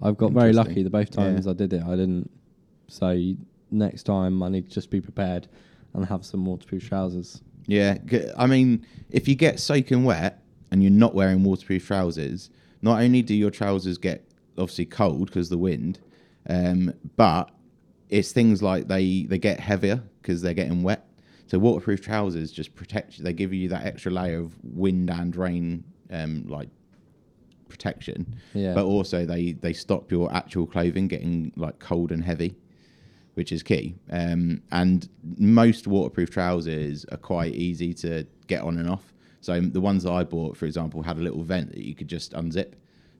I've 0.02 0.18
got 0.18 0.32
very 0.34 0.54
lucky. 0.54 0.84
The 0.84 0.90
both 0.90 1.10
times 1.12 1.46
Yeah. 1.46 1.52
I 1.52 1.56
did 1.56 1.74
it, 1.74 1.84
I 1.84 1.92
didn't. 1.92 2.30
So 2.90 3.34
next 3.72 4.04
time, 4.04 4.44
I 4.44 4.50
need 4.50 4.68
to 4.70 4.74
just 4.74 4.90
be 4.90 5.02
prepared 5.02 5.48
and 5.94 6.06
have 6.06 6.26
some 6.26 6.46
waterproof 6.46 6.88
trousers. 6.88 7.42
Yeah, 7.66 7.98
g- 8.06 8.30
I 8.38 8.46
mean, 8.48 8.86
if 9.10 9.28
you 9.28 9.36
get 9.36 9.60
soaking 9.60 10.04
wet 10.04 10.42
and 10.72 10.82
you're 10.82 10.92
not 10.92 11.14
wearing 11.16 11.44
waterproof 11.44 11.86
trousers, 11.86 12.50
not 12.82 13.02
only 13.02 13.22
do 13.22 13.34
your 13.36 13.52
trousers 13.52 13.98
get 13.98 14.24
obviously 14.58 14.86
cold 14.86 15.28
because 15.28 15.50
the 15.50 15.58
wind, 15.58 16.00
um, 16.50 16.94
but 17.16 17.52
it's 18.10 18.32
things 18.32 18.62
like 18.62 18.88
they 18.88 19.24
they 19.24 19.38
get 19.38 19.60
heavier 19.60 20.02
because 20.22 20.42
they're 20.42 20.54
getting 20.54 20.84
wet. 20.84 21.08
So 21.48 21.60
waterproof 21.60 22.02
trousers 22.02 22.52
just 22.52 22.76
protect 22.76 23.18
you. 23.18 23.24
They 23.24 23.34
give 23.34 23.54
you 23.54 23.70
that 23.70 23.86
extra 23.86 24.12
layer 24.12 24.40
of 24.40 24.54
wind 24.64 25.10
and 25.10 25.36
rain, 25.36 25.84
um, 26.12 26.46
like 26.48 26.70
protection. 27.70 28.36
Yeah. 28.54 28.74
But 28.74 28.86
also 28.86 29.26
they 29.26 29.54
they 29.54 29.74
stop 29.74 30.12
your 30.12 30.34
actual 30.34 30.68
clothing 30.68 31.08
getting 31.08 31.52
like 31.56 31.80
cold 31.80 32.12
and 32.12 32.24
heavy 32.24 32.56
which 33.38 33.52
is 33.52 33.62
key. 33.62 33.94
Um, 34.10 34.64
and 34.72 35.08
most 35.38 35.86
waterproof 35.86 36.32
trousers 36.32 37.06
are 37.12 37.18
quite 37.18 37.54
easy 37.54 37.94
to 37.94 38.26
get 38.48 38.64
on 38.64 38.80
and 38.80 38.90
off. 38.90 39.14
So 39.42 39.60
the 39.60 39.80
ones 39.80 40.02
that 40.06 40.12
I 40.12 40.24
bought, 40.24 40.58
for 40.58 40.66
example, 40.66 41.04
had 41.04 41.18
a 41.18 41.20
little 41.20 41.44
vent 41.44 41.70
that 41.70 41.84
you 41.84 41.94
could 41.94 42.08
just 42.08 42.34
unzip. 42.34 42.74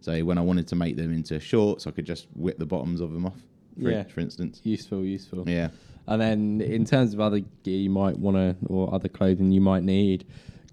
So 0.08 0.24
when 0.24 0.38
I 0.38 0.42
wanted 0.42 0.70
to 0.70 0.76
make 0.78 0.96
them 0.96 1.12
into 1.12 1.38
shorts, 1.38 1.86
I 1.86 1.92
could 1.92 2.06
just 2.06 2.28
whip 2.34 2.58
the 2.58 2.66
bottoms 2.66 3.02
of 3.02 3.12
them 3.12 3.26
off. 3.26 3.36
For, 3.82 3.92
Yeah. 3.92 4.04
for 4.04 4.22
instance. 4.22 4.62
Useful, 4.64 5.04
useful. 5.04 5.44
Yeah. 5.46 5.72
And 6.08 6.22
then 6.22 6.62
in 6.62 6.86
terms 6.86 7.14
of 7.14 7.20
other 7.20 7.42
gear 7.64 7.78
you 7.78 7.90
might 7.90 8.18
want 8.18 8.38
to, 8.38 8.56
or 8.68 8.94
other 8.96 9.10
clothing 9.10 9.52
you 9.52 9.60
might 9.60 9.84
need, 9.84 10.24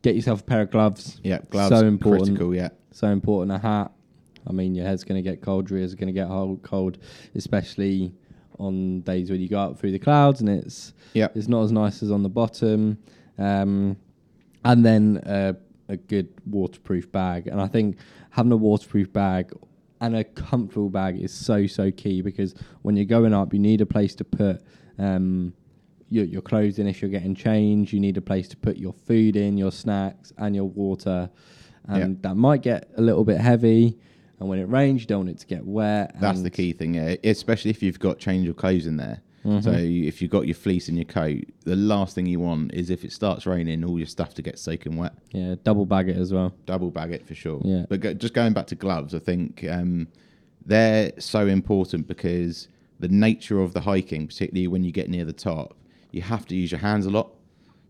get 0.02 0.14
yourself 0.14 0.42
a 0.42 0.44
pair 0.44 0.60
of 0.60 0.70
gloves. 0.70 1.20
Yeah. 1.24 1.40
Gloves. 1.50 1.76
So 1.76 1.84
important. 1.84 2.28
Critical. 2.28 2.54
Yeah. 2.54 2.68
So 2.92 3.08
important. 3.08 3.50
A 3.50 3.58
hat. 3.58 3.90
I 4.46 4.52
mean, 4.52 4.76
your 4.76 4.86
head's 4.86 5.02
going 5.02 5.20
to 5.20 5.28
get 5.28 5.42
cold, 5.42 5.68
your 5.68 5.80
ears 5.80 5.92
are 5.92 5.96
going 5.96 6.14
to 6.14 6.20
get 6.20 6.28
cold, 6.62 6.98
especially 7.34 8.12
on 8.60 9.00
days 9.00 9.30
when 9.32 9.40
you 9.40 9.48
go 9.48 9.58
up 9.58 9.80
through 9.80 9.90
the 9.90 9.98
clouds 9.98 10.40
and 10.42 10.48
it's 10.48 10.92
Yeah. 11.12 11.26
it's 11.34 11.48
not 11.48 11.64
as 11.64 11.72
nice 11.72 12.04
as 12.04 12.12
on 12.12 12.22
the 12.22 12.28
bottom. 12.28 12.98
Um, 13.36 13.96
and 14.64 14.86
then 14.86 15.16
uh, 15.26 15.54
a 15.88 15.96
good 15.96 16.28
waterproof 16.46 17.10
bag. 17.10 17.46
And 17.46 17.60
I 17.60 17.66
think 17.66 17.96
having 18.30 18.52
a 18.52 18.56
waterproof 18.56 19.12
bag 19.12 19.52
and 20.00 20.16
a 20.16 20.24
comfortable 20.24 20.90
bag 20.90 21.18
is 21.20 21.32
so 21.32 21.66
so 21.66 21.90
key 21.90 22.22
because 22.22 22.54
when 22.82 22.96
you're 22.96 23.04
going 23.04 23.34
up, 23.34 23.52
you 23.52 23.58
need 23.58 23.80
a 23.80 23.86
place 23.86 24.14
to 24.16 24.24
put. 24.24 24.62
Um, 24.98 25.54
your, 26.10 26.24
your 26.24 26.42
clothes 26.42 26.78
in 26.78 26.86
if 26.86 27.02
you're 27.02 27.10
getting 27.10 27.34
changed. 27.34 27.92
You 27.92 28.00
need 28.00 28.16
a 28.16 28.20
place 28.20 28.46
to 28.48 28.56
put 28.56 28.76
your 28.76 28.92
food 28.92 29.36
in, 29.36 29.56
your 29.58 29.72
snacks, 29.72 30.32
and 30.38 30.54
your 30.54 30.66
water. 30.66 31.28
And 31.86 32.22
that 32.22 32.36
might 32.36 32.62
get 32.62 32.88
a 32.96 33.02
little 33.02 33.24
bit 33.24 33.40
heavy. 33.40 33.98
And 34.38 34.48
when 34.48 34.58
it 34.58 34.64
rains, 34.64 35.02
you 35.02 35.06
don't 35.06 35.26
want 35.26 35.30
it 35.30 35.38
to 35.40 35.46
get 35.46 35.64
wet. 35.64 36.14
That's 36.20 36.42
the 36.42 36.50
key 36.50 36.72
thing, 36.72 36.94
yeah. 36.94 37.16
Especially 37.24 37.70
if 37.70 37.82
you've 37.82 37.98
got 37.98 38.18
change 38.18 38.48
of 38.48 38.56
clothes 38.56 38.86
in 38.86 38.96
there. 38.96 39.22
Mm-hmm. 39.44 39.60
So 39.60 39.72
if 39.72 40.22
you've 40.22 40.30
got 40.30 40.46
your 40.46 40.54
fleece 40.54 40.88
in 40.88 40.96
your 40.96 41.04
coat, 41.04 41.44
the 41.64 41.76
last 41.76 42.14
thing 42.14 42.26
you 42.26 42.40
want 42.40 42.72
is 42.72 42.90
if 42.90 43.04
it 43.04 43.12
starts 43.12 43.46
raining, 43.46 43.84
all 43.84 43.98
your 43.98 44.06
stuff 44.06 44.34
to 44.34 44.42
get 44.42 44.58
soaking 44.58 44.96
wet. 44.96 45.12
Yeah, 45.32 45.56
double 45.62 45.84
bag 45.84 46.08
it 46.08 46.16
as 46.16 46.32
well. 46.32 46.54
double 46.66 46.90
bag 46.90 47.12
it 47.12 47.26
for 47.26 47.34
sure. 47.34 47.60
Yeah. 47.64 47.84
But 47.88 48.00
go, 48.00 48.14
just 48.14 48.32
going 48.32 48.54
back 48.54 48.66
to 48.68 48.74
gloves, 48.74 49.14
I 49.14 49.18
think 49.18 49.64
um, 49.68 50.08
they're 50.64 51.12
so 51.18 51.46
important 51.46 52.06
because 52.06 52.68
the 53.00 53.08
nature 53.08 53.60
of 53.60 53.74
the 53.74 53.80
hiking, 53.80 54.26
particularly 54.26 54.66
when 54.66 54.82
you 54.82 54.92
get 54.92 55.10
near 55.10 55.24
the 55.24 55.32
top, 55.32 55.76
you 56.10 56.22
have 56.22 56.46
to 56.46 56.54
use 56.54 56.70
your 56.70 56.80
hands 56.80 57.06
a 57.06 57.10
lot. 57.10 57.30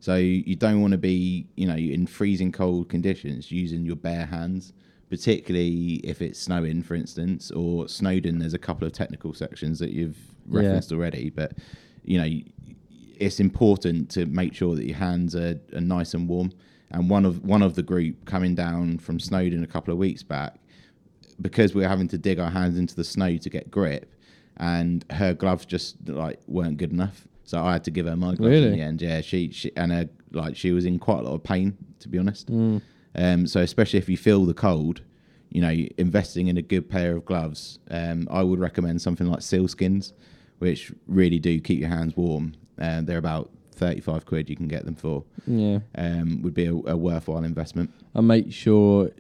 So 0.01 0.17
you 0.17 0.57
don't 0.57 0.83
want 0.83 0.93
to 0.93 0.99
be, 0.99 1.47
you 1.57 1.67
know, 1.67 1.77
in 1.77 2.07
freezing 2.07 2.53
cold 2.53 2.88
conditions 2.88 3.51
using 3.51 3.87
your 3.87 3.97
bare 3.97 4.27
hands, 4.27 4.73
particularly 5.11 5.95
if 6.05 6.21
it's 6.23 6.38
snowing, 6.38 6.83
for 6.83 6.95
instance, 6.95 7.51
or 7.51 7.88
Snowdon. 7.88 8.38
There's 8.38 8.55
a 8.55 8.59
couple 8.59 8.87
of 8.87 8.93
technical 8.93 9.33
sections 9.35 9.79
that 9.79 9.90
you've 9.90 10.19
Yeah. 10.49 10.61
referenced 10.61 10.93
already, 10.93 11.31
but 11.31 11.53
you 12.05 12.19
know, 12.19 12.29
it's 13.19 13.40
important 13.40 14.11
to 14.11 14.27
make 14.27 14.55
sure 14.55 14.75
that 14.75 14.85
your 14.87 14.97
hands 14.97 15.35
are, 15.35 15.59
are 15.75 15.81
nice 15.81 16.12
and 16.14 16.29
warm. 16.29 16.53
And 16.90 17.09
one 17.09 17.25
of 17.25 17.43
one 17.45 17.62
of 17.62 17.75
the 17.75 17.83
group 17.83 18.25
coming 18.25 18.55
down 18.55 18.99
from 18.99 19.19
Snowdon 19.19 19.62
a 19.64 19.67
couple 19.67 19.93
of 19.93 19.99
weeks 19.99 20.23
back, 20.23 20.57
because 21.40 21.75
we 21.75 21.83
were 21.83 21.88
having 21.88 22.09
to 22.09 22.19
dig 22.19 22.38
our 22.38 22.51
hands 22.51 22.79
into 22.79 22.95
the 22.95 23.05
snow 23.05 23.37
to 23.38 23.51
get 23.51 23.71
grip, 23.71 24.12
and 24.59 25.05
her 25.11 25.35
gloves 25.35 25.64
just 25.67 25.97
like 26.09 26.40
weren't 26.47 26.77
good 26.77 26.93
enough. 26.93 27.27
So 27.45 27.62
I 27.62 27.73
had 27.73 27.85
to 27.85 27.90
give 27.90 28.07
her 28.07 28.17
my 28.17 28.35
gloves 28.35 28.55
in 28.55 28.73
the 28.73 28.81
end. 28.81 29.03
Yeah, 29.03 29.21
she, 29.23 29.51
she 29.51 29.73
and 29.77 29.93
her 29.93 30.09
like 30.33 30.57
she 30.57 30.73
was 30.73 30.85
in 30.85 30.99
quite 30.99 31.21
a 31.21 31.23
lot 31.23 31.35
of 31.35 31.43
pain 31.43 31.77
to 32.01 32.09
be 32.09 32.19
honest. 32.19 32.51
Mm. 32.51 32.81
Um, 33.16 33.46
so 33.46 33.61
especially 33.61 33.98
if 33.98 34.09
you 34.09 34.16
feel 34.16 34.44
the 34.44 34.55
cold, 34.55 35.03
you 35.50 35.61
know, 35.61 35.74
investing 35.98 36.48
in 36.48 36.57
a 36.57 36.62
good 36.62 36.88
pair 36.88 37.16
of 37.16 37.24
gloves, 37.24 37.79
um, 37.90 38.27
I 38.31 38.42
would 38.42 38.59
recommend 38.59 39.00
something 39.03 39.27
like 39.29 39.40
SealSkinz, 39.40 40.12
which 40.59 40.92
really 41.07 41.38
do 41.38 41.61
keep 41.61 41.79
your 41.81 41.90
hands 41.90 42.16
warm. 42.16 42.55
Uh, 42.81 43.03
they're 43.03 43.18
about 43.18 43.50
thirty-five 43.72 44.27
quid 44.27 44.50
you 44.50 44.57
can 44.57 44.68
get 44.68 44.85
them 44.85 44.94
for. 44.96 45.24
Yeah. 45.46 45.81
Um, 45.96 46.42
would 46.42 46.55
be 46.55 46.66
a, 46.66 46.72
a 46.72 46.96
worthwhile 46.96 47.44
investment. 47.44 47.90
and 48.14 48.27
make 48.27 48.53
sure 48.53 49.11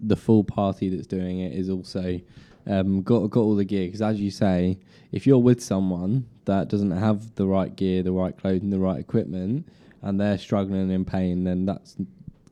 the 0.00 0.16
full 0.16 0.44
party 0.44 0.88
that's 0.88 1.06
doing 1.06 1.40
it 1.40 1.52
is 1.52 1.70
also 1.70 2.20
um, 2.66 3.02
got 3.02 3.30
got 3.30 3.40
all 3.40 3.54
the 3.54 3.64
gear. 3.64 3.86
Because 3.86 4.02
as 4.02 4.20
you 4.20 4.30
say, 4.30 4.78
if 5.12 5.26
you're 5.26 5.38
with 5.38 5.62
someone 5.62 6.26
that 6.46 6.68
doesn't 6.68 6.90
have 6.90 7.34
the 7.36 7.46
right 7.46 7.74
gear, 7.76 8.02
the 8.02 8.12
right 8.12 8.36
clothing, 8.36 8.70
the 8.70 8.78
right 8.78 8.98
equipment, 8.98 9.68
and 10.02 10.20
they're 10.20 10.38
struggling 10.38 10.80
and 10.82 10.92
in 10.92 11.04
pain, 11.04 11.44
then 11.44 11.64
that's 11.66 11.96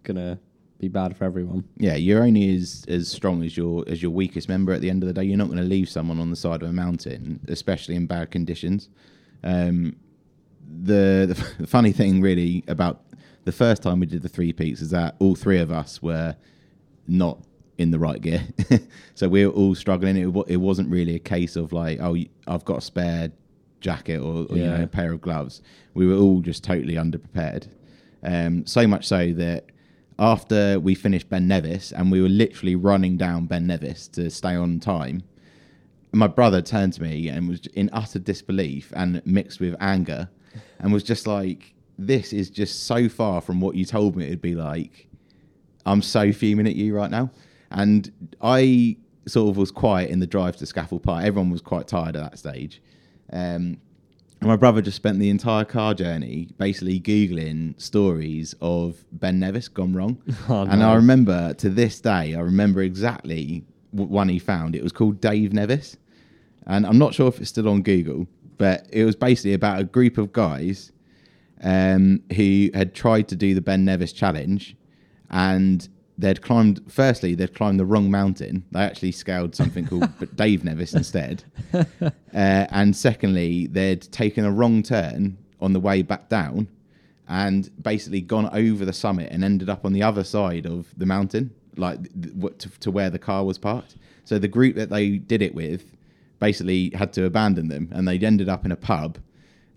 gonna 0.04 0.38
be 0.78 0.88
bad 0.88 1.16
for 1.16 1.24
everyone. 1.24 1.64
Yeah, 1.76 1.94
you're 1.94 2.22
only 2.22 2.54
as 2.56 2.84
as 2.88 3.08
strong 3.08 3.42
as 3.42 3.56
your 3.56 3.84
as 3.88 4.02
your 4.02 4.10
weakest 4.10 4.48
member. 4.48 4.72
At 4.72 4.80
the 4.80 4.90
end 4.90 5.02
of 5.02 5.06
the 5.06 5.12
day, 5.12 5.24
you're 5.24 5.38
not 5.38 5.46
going 5.46 5.58
to 5.58 5.64
leave 5.64 5.88
someone 5.88 6.18
on 6.18 6.30
the 6.30 6.36
side 6.36 6.62
of 6.62 6.68
a 6.68 6.72
mountain, 6.72 7.40
especially 7.48 7.94
in 7.94 8.06
bad 8.06 8.30
conditions. 8.30 8.88
Um, 9.42 9.96
the, 10.82 11.36
the 11.58 11.66
funny 11.66 11.92
thing, 11.92 12.20
really, 12.20 12.64
about 12.68 13.02
the 13.44 13.52
first 13.52 13.82
time 13.82 14.00
we 14.00 14.06
did 14.06 14.22
the 14.22 14.28
three 14.28 14.52
peaks 14.52 14.80
is 14.80 14.90
that 14.90 15.16
all 15.18 15.34
three 15.34 15.58
of 15.58 15.70
us 15.70 16.02
were 16.02 16.34
not 17.06 17.38
in 17.76 17.90
the 17.90 17.98
right 17.98 18.20
gear, 18.20 18.42
so 19.14 19.28
we 19.28 19.46
were 19.46 19.52
all 19.52 19.74
struggling. 19.74 20.16
It 20.16 20.26
wa- 20.26 20.44
it 20.46 20.56
wasn't 20.58 20.90
really 20.90 21.14
a 21.14 21.20
case 21.20 21.56
of 21.56 21.72
like, 21.72 21.98
oh, 22.00 22.16
I've 22.46 22.64
got 22.64 22.78
a 22.78 22.80
spare 22.80 23.30
jacket 23.80 24.18
or, 24.18 24.46
or 24.48 24.56
you 24.56 24.64
know 24.64 24.82
a 24.82 24.86
pair 24.86 25.12
of 25.12 25.20
gloves. 25.20 25.60
We 25.94 26.06
were 26.06 26.16
all 26.16 26.40
just 26.40 26.64
totally 26.64 26.94
underprepared. 26.94 27.68
Um, 28.22 28.66
so 28.66 28.86
much 28.86 29.06
so 29.06 29.32
that 29.34 29.66
after 30.18 30.78
we 30.78 30.94
finished 30.94 31.28
Ben 31.28 31.48
Nevis 31.48 31.92
and 31.92 32.10
we 32.10 32.20
were 32.20 32.28
literally 32.28 32.76
running 32.76 33.16
down 33.16 33.46
Ben 33.46 33.66
Nevis 33.66 34.08
to 34.08 34.30
stay 34.30 34.54
on 34.54 34.80
time, 34.80 35.22
my 36.12 36.26
brother 36.26 36.62
turned 36.62 36.92
to 36.94 37.02
me 37.02 37.28
and 37.28 37.48
was 37.48 37.66
in 37.74 37.90
utter 37.92 38.18
disbelief 38.18 38.92
and 38.94 39.24
mixed 39.26 39.60
with 39.60 39.74
anger 39.80 40.28
and 40.78 40.92
was 40.92 41.02
just 41.02 41.26
like, 41.26 41.74
This 41.98 42.32
is 42.32 42.50
just 42.50 42.84
so 42.84 43.08
far 43.08 43.40
from 43.40 43.60
what 43.60 43.74
you 43.74 43.84
told 43.84 44.16
me 44.16 44.26
it'd 44.26 44.40
be 44.40 44.54
like. 44.54 45.08
I'm 45.86 46.02
so 46.02 46.32
fuming 46.32 46.66
at 46.66 46.76
you 46.76 46.94
right 46.94 47.10
now. 47.10 47.30
And 47.70 48.10
I 48.40 48.96
sort 49.26 49.50
of 49.50 49.56
was 49.56 49.70
quiet 49.70 50.10
in 50.10 50.20
the 50.20 50.26
drive 50.26 50.56
to 50.56 50.64
Scafell 50.64 51.02
Park. 51.02 51.24
Everyone 51.24 51.50
was 51.50 51.60
quite 51.60 51.88
tired 51.88 52.16
at 52.16 52.30
that 52.30 52.38
stage. 52.38 52.80
Um, 53.32 53.78
and 54.44 54.50
my 54.50 54.56
brother 54.56 54.82
just 54.82 54.96
spent 54.96 55.18
the 55.18 55.30
entire 55.30 55.64
car 55.64 55.94
journey 55.94 56.50
basically 56.58 57.00
Googling 57.00 57.80
stories 57.80 58.54
of 58.60 59.02
Ben 59.10 59.40
Nevis 59.40 59.68
gone 59.68 59.94
wrong. 59.94 60.18
Oh, 60.50 60.64
and 60.64 60.80
no. 60.80 60.90
I 60.90 60.96
remember 60.96 61.54
to 61.54 61.70
this 61.70 61.98
day, 61.98 62.34
I 62.34 62.40
remember 62.40 62.82
exactly 62.82 63.64
one 63.92 64.28
he 64.28 64.38
found. 64.38 64.76
It 64.76 64.82
was 64.82 64.92
called 64.92 65.18
Dave 65.18 65.54
Nevis. 65.54 65.96
And 66.66 66.86
I'm 66.86 66.98
not 66.98 67.14
sure 67.14 67.28
if 67.28 67.40
it's 67.40 67.48
still 67.48 67.70
on 67.70 67.80
Google, 67.80 68.26
but 68.58 68.86
it 68.92 69.06
was 69.06 69.16
basically 69.16 69.54
about 69.54 69.80
a 69.80 69.84
group 69.84 70.18
of 70.18 70.34
guys 70.34 70.92
um, 71.62 72.22
who 72.36 72.68
had 72.74 72.94
tried 72.94 73.28
to 73.28 73.36
do 73.36 73.54
the 73.54 73.62
Ben 73.62 73.86
Nevis 73.86 74.12
challenge 74.12 74.76
and 75.30 75.88
they'd 76.18 76.42
climbed, 76.42 76.80
firstly, 76.88 77.34
they'd 77.34 77.54
climbed 77.54 77.80
the 77.80 77.84
wrong 77.84 78.10
mountain. 78.10 78.64
They 78.70 78.80
actually 78.80 79.12
scaled 79.12 79.54
something 79.54 79.86
called 79.86 80.08
Dave 80.36 80.64
Nevis 80.64 80.94
instead. 80.94 81.44
Uh, 82.34 82.66
and 82.70 82.96
secondly, 82.96 83.68
they'd 83.68 84.02
taken 84.10 84.44
a 84.44 84.50
wrong 84.50 84.82
turn 84.82 85.38
on 85.60 85.72
the 85.72 85.78
way 85.78 86.02
back 86.02 86.28
down 86.28 86.66
and 87.28 87.70
basically 87.80 88.20
gone 88.20 88.48
over 88.52 88.84
the 88.84 88.92
summit 88.92 89.30
and 89.30 89.44
ended 89.44 89.70
up 89.70 89.84
on 89.84 89.92
the 89.92 90.02
other 90.02 90.24
side 90.24 90.66
of 90.66 90.88
the 90.96 91.06
mountain, 91.06 91.54
like 91.76 92.02
to, 92.58 92.68
to 92.80 92.90
where 92.90 93.08
the 93.08 93.20
car 93.20 93.44
was 93.44 93.56
parked. 93.56 93.94
So 94.24 94.40
the 94.40 94.48
group 94.48 94.74
that 94.74 94.90
they 94.90 95.10
did 95.10 95.42
it 95.42 95.54
with 95.54 95.84
basically 96.40 96.90
had 96.90 97.12
to 97.12 97.24
abandon 97.24 97.68
them 97.68 97.88
and 97.92 98.06
they'd 98.08 98.24
ended 98.24 98.48
up 98.48 98.64
in 98.64 98.72
a 98.72 98.76
pub 98.76 99.18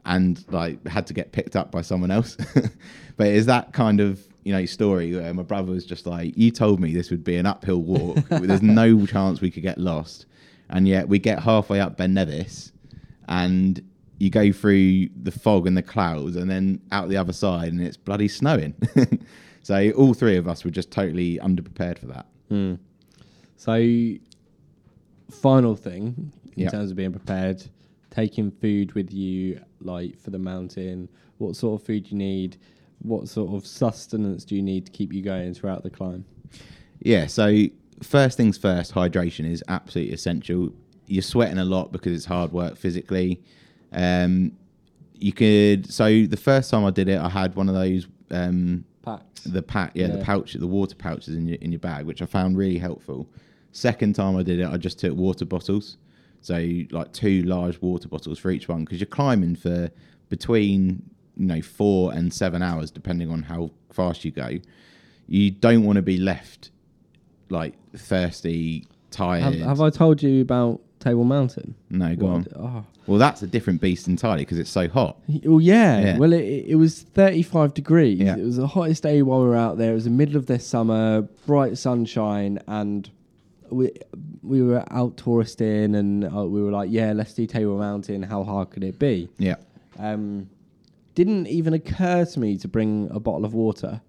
and 0.05 0.43
like 0.49 0.85
had 0.87 1.05
to 1.07 1.13
get 1.13 1.31
picked 1.31 1.55
up 1.55 1.71
by 1.71 1.81
someone 1.81 2.09
else. 2.11 2.37
but 3.17 3.27
is 3.27 3.45
that 3.45 3.73
kind 3.73 3.99
of 3.99 4.27
you 4.47 4.53
know 4.53 4.65
story 4.65 5.13
where 5.13 5.33
my 5.33 5.43
brother 5.43 5.71
was 5.73 5.85
just 5.85 6.05
like, 6.07 6.37
"You 6.37 6.49
told 6.51 6.79
me 6.79 6.93
this 6.93 7.11
would 7.11 7.23
be 7.23 7.35
an 7.35 7.45
uphill 7.45 7.81
walk. 7.81 8.17
There's 8.29 8.61
no 8.61 9.05
chance 9.05 9.41
we 9.41 9.51
could 9.51 9.63
get 9.63 9.77
lost." 9.77 10.25
And 10.69 10.87
yet 10.87 11.07
we 11.09 11.19
get 11.19 11.39
halfway 11.39 11.79
up 11.81 11.97
Ben 11.97 12.13
Nevis, 12.13 12.71
and 13.27 13.81
you 14.19 14.29
go 14.29 14.51
through 14.51 15.09
the 15.21 15.31
fog 15.31 15.67
and 15.67 15.75
the 15.77 15.83
clouds, 15.83 16.35
and 16.37 16.49
then 16.49 16.81
out 16.91 17.09
the 17.09 17.17
other 17.17 17.33
side, 17.33 17.71
and 17.73 17.81
it's 17.81 17.97
bloody 17.97 18.27
snowing. 18.27 18.73
so 19.63 19.91
all 19.91 20.13
three 20.13 20.37
of 20.37 20.47
us 20.47 20.63
were 20.65 20.71
just 20.71 20.91
totally 20.91 21.37
underprepared 21.39 21.99
for 21.99 22.07
that. 22.07 22.25
Hmm. 22.49 22.75
So, 23.57 23.75
final 25.29 25.75
thing 25.75 26.31
in 26.55 26.63
Yeah. 26.63 26.69
terms 26.69 26.91
of 26.91 26.97
being 26.97 27.11
prepared, 27.11 27.63
taking 28.09 28.51
food 28.51 28.93
with 28.93 29.11
you, 29.13 29.59
like 29.81 30.17
for 30.19 30.31
the 30.31 30.39
mountain. 30.39 31.09
What 31.37 31.55
sort 31.55 31.79
of 31.81 31.85
food 31.85 32.09
you 32.11 32.17
need? 32.17 32.57
What 32.99 33.27
sort 33.27 33.53
of 33.53 33.65
sustenance 33.65 34.43
do 34.43 34.55
you 34.55 34.61
need 34.61 34.85
to 34.85 34.91
keep 34.91 35.13
you 35.13 35.21
going 35.21 35.53
throughout 35.53 35.83
the 35.83 35.89
climb? 35.89 36.25
Yeah, 36.99 37.27
so 37.27 37.65
first 38.01 38.37
things 38.37 38.57
first, 38.57 38.93
hydration 38.93 39.49
is 39.49 39.63
absolutely 39.67 40.13
essential. 40.13 40.71
You're 41.05 41.21
sweating 41.21 41.57
a 41.59 41.65
lot 41.65 41.91
because 41.91 42.13
it's 42.13 42.25
hard 42.25 42.51
work 42.51 42.75
physically. 42.75 43.41
Um, 43.93 44.53
you 45.13 45.31
could 45.31 45.91
so 45.91 46.25
the 46.25 46.37
first 46.37 46.69
time 46.69 46.85
I 46.85 46.91
did 46.91 47.07
it, 47.09 47.19
I 47.19 47.29
had 47.29 47.55
one 47.55 47.69
of 47.69 47.75
those 47.75 48.07
um, 48.31 48.83
Packs. 49.03 49.43
the 49.43 49.61
pack, 49.61 49.91
yeah, 49.95 50.07
the 50.07 50.23
pouch, 50.23 50.53
the 50.53 50.67
water 50.67 50.95
pouches 50.95 51.35
in 51.35 51.47
your 51.47 51.57
in 51.61 51.71
your 51.71 51.79
bag, 51.79 52.05
which 52.05 52.21
I 52.21 52.25
found 52.25 52.57
really 52.57 52.77
helpful. 52.77 53.27
Second 53.71 54.15
time 54.15 54.35
I 54.35 54.43
did 54.43 54.59
it, 54.59 54.67
I 54.67 54.77
just 54.77 54.99
took 54.99 55.15
water 55.15 55.45
bottles, 55.45 55.97
so 56.41 56.55
like 56.91 57.13
two 57.13 57.43
large 57.43 57.81
water 57.81 58.07
bottles 58.07 58.37
for 58.37 58.51
each 58.51 58.67
one, 58.67 58.83
because 58.83 58.99
you're 58.99 59.07
climbing 59.07 59.55
for 59.55 59.89
between 60.29 61.01
you 61.37 61.45
know 61.45 61.61
four 61.61 62.13
and 62.13 62.33
seven 62.33 62.61
hours, 62.61 62.91
depending 62.91 63.29
on 63.29 63.43
how 63.43 63.71
fast 63.91 64.25
you 64.25 64.31
go. 64.31 64.49
You 65.27 65.51
don't 65.51 65.83
want 65.83 65.97
to 65.97 66.01
be 66.01 66.17
left 66.17 66.71
like 67.49 67.73
thirsty, 67.95 68.85
tired. 69.11 69.43
Have, 69.43 69.55
have 69.55 69.81
I 69.81 69.89
told 69.89 70.21
you 70.23 70.41
about 70.41 70.81
Table 70.99 71.23
Mountain? 71.23 71.75
no, 71.89 72.15
go 72.15 72.25
What- 72.25 72.33
on. 72.33 72.47
Oh. 72.55 72.85
Well, 73.07 73.19
that's 73.19 73.41
a 73.41 73.47
different 73.47 73.79
beast 73.79 74.09
entirely 74.09 74.43
because 74.43 74.59
it's 74.59 74.69
so 74.69 74.89
hot. 74.89 75.17
Well, 75.45 75.61
yeah. 75.61 75.99
Yeah. 76.01 76.17
Well, 76.17 76.33
it, 76.33 76.65
it 76.67 76.75
was 76.75 77.03
35 77.03 77.73
degrees. 77.73 78.19
Yeah. 78.19 78.35
It 78.35 78.43
was 78.43 78.57
the 78.57 78.67
hottest 78.67 79.03
day 79.03 79.21
while 79.21 79.39
we 79.39 79.47
were 79.47 79.55
out 79.55 79.77
there. 79.77 79.91
It 79.91 79.95
was 79.95 80.03
the 80.03 80.09
middle 80.09 80.35
of 80.35 80.45
the 80.47 80.59
summer, 80.59 81.21
bright 81.45 81.77
sunshine, 81.77 82.59
and 82.67 83.09
we 83.69 83.91
we 84.43 84.61
were 84.61 84.83
out 84.91 85.15
touristing, 85.15 85.95
and 85.95 86.25
uh, 86.25 86.45
we 86.45 86.61
were 86.61 86.71
like, 86.71 86.89
"Yeah, 86.91 87.13
let's 87.13 87.33
do 87.33 87.45
Table 87.47 87.77
Mountain. 87.77 88.23
How 88.23 88.43
hard 88.43 88.71
could 88.71 88.83
it 88.83 88.99
be?" 88.99 89.29
Yeah, 89.37 89.55
Um, 89.97 90.49
didn't 91.17 91.47
even 91.47 91.73
occur 91.73 92.23
to 92.25 92.39
me 92.39 92.59
to 92.59 92.67
bring 92.67 93.09
a 93.09 93.19
bottle 93.19 93.43
of 93.43 93.55
water. 93.55 94.01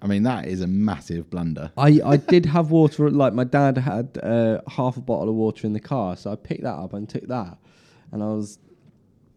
I 0.00 0.06
mean 0.06 0.22
that 0.22 0.48
is 0.48 0.62
a 0.62 0.66
massive 0.66 1.28
blunder. 1.28 1.72
I, 1.76 2.00
I 2.02 2.16
did 2.16 2.46
have 2.46 2.70
water, 2.70 3.10
like 3.10 3.34
my 3.34 3.44
dad 3.44 3.76
had 3.76 4.18
uh, 4.22 4.62
half 4.66 4.96
a 4.96 5.02
bottle 5.02 5.28
of 5.28 5.34
water 5.34 5.66
in 5.66 5.74
the 5.74 5.80
car, 5.80 6.16
so 6.16 6.32
I 6.32 6.36
picked 6.36 6.62
that 6.62 6.72
up 6.72 6.94
and 6.94 7.06
took 7.06 7.28
that. 7.28 7.58
And 8.12 8.22
I 8.22 8.28
was, 8.28 8.58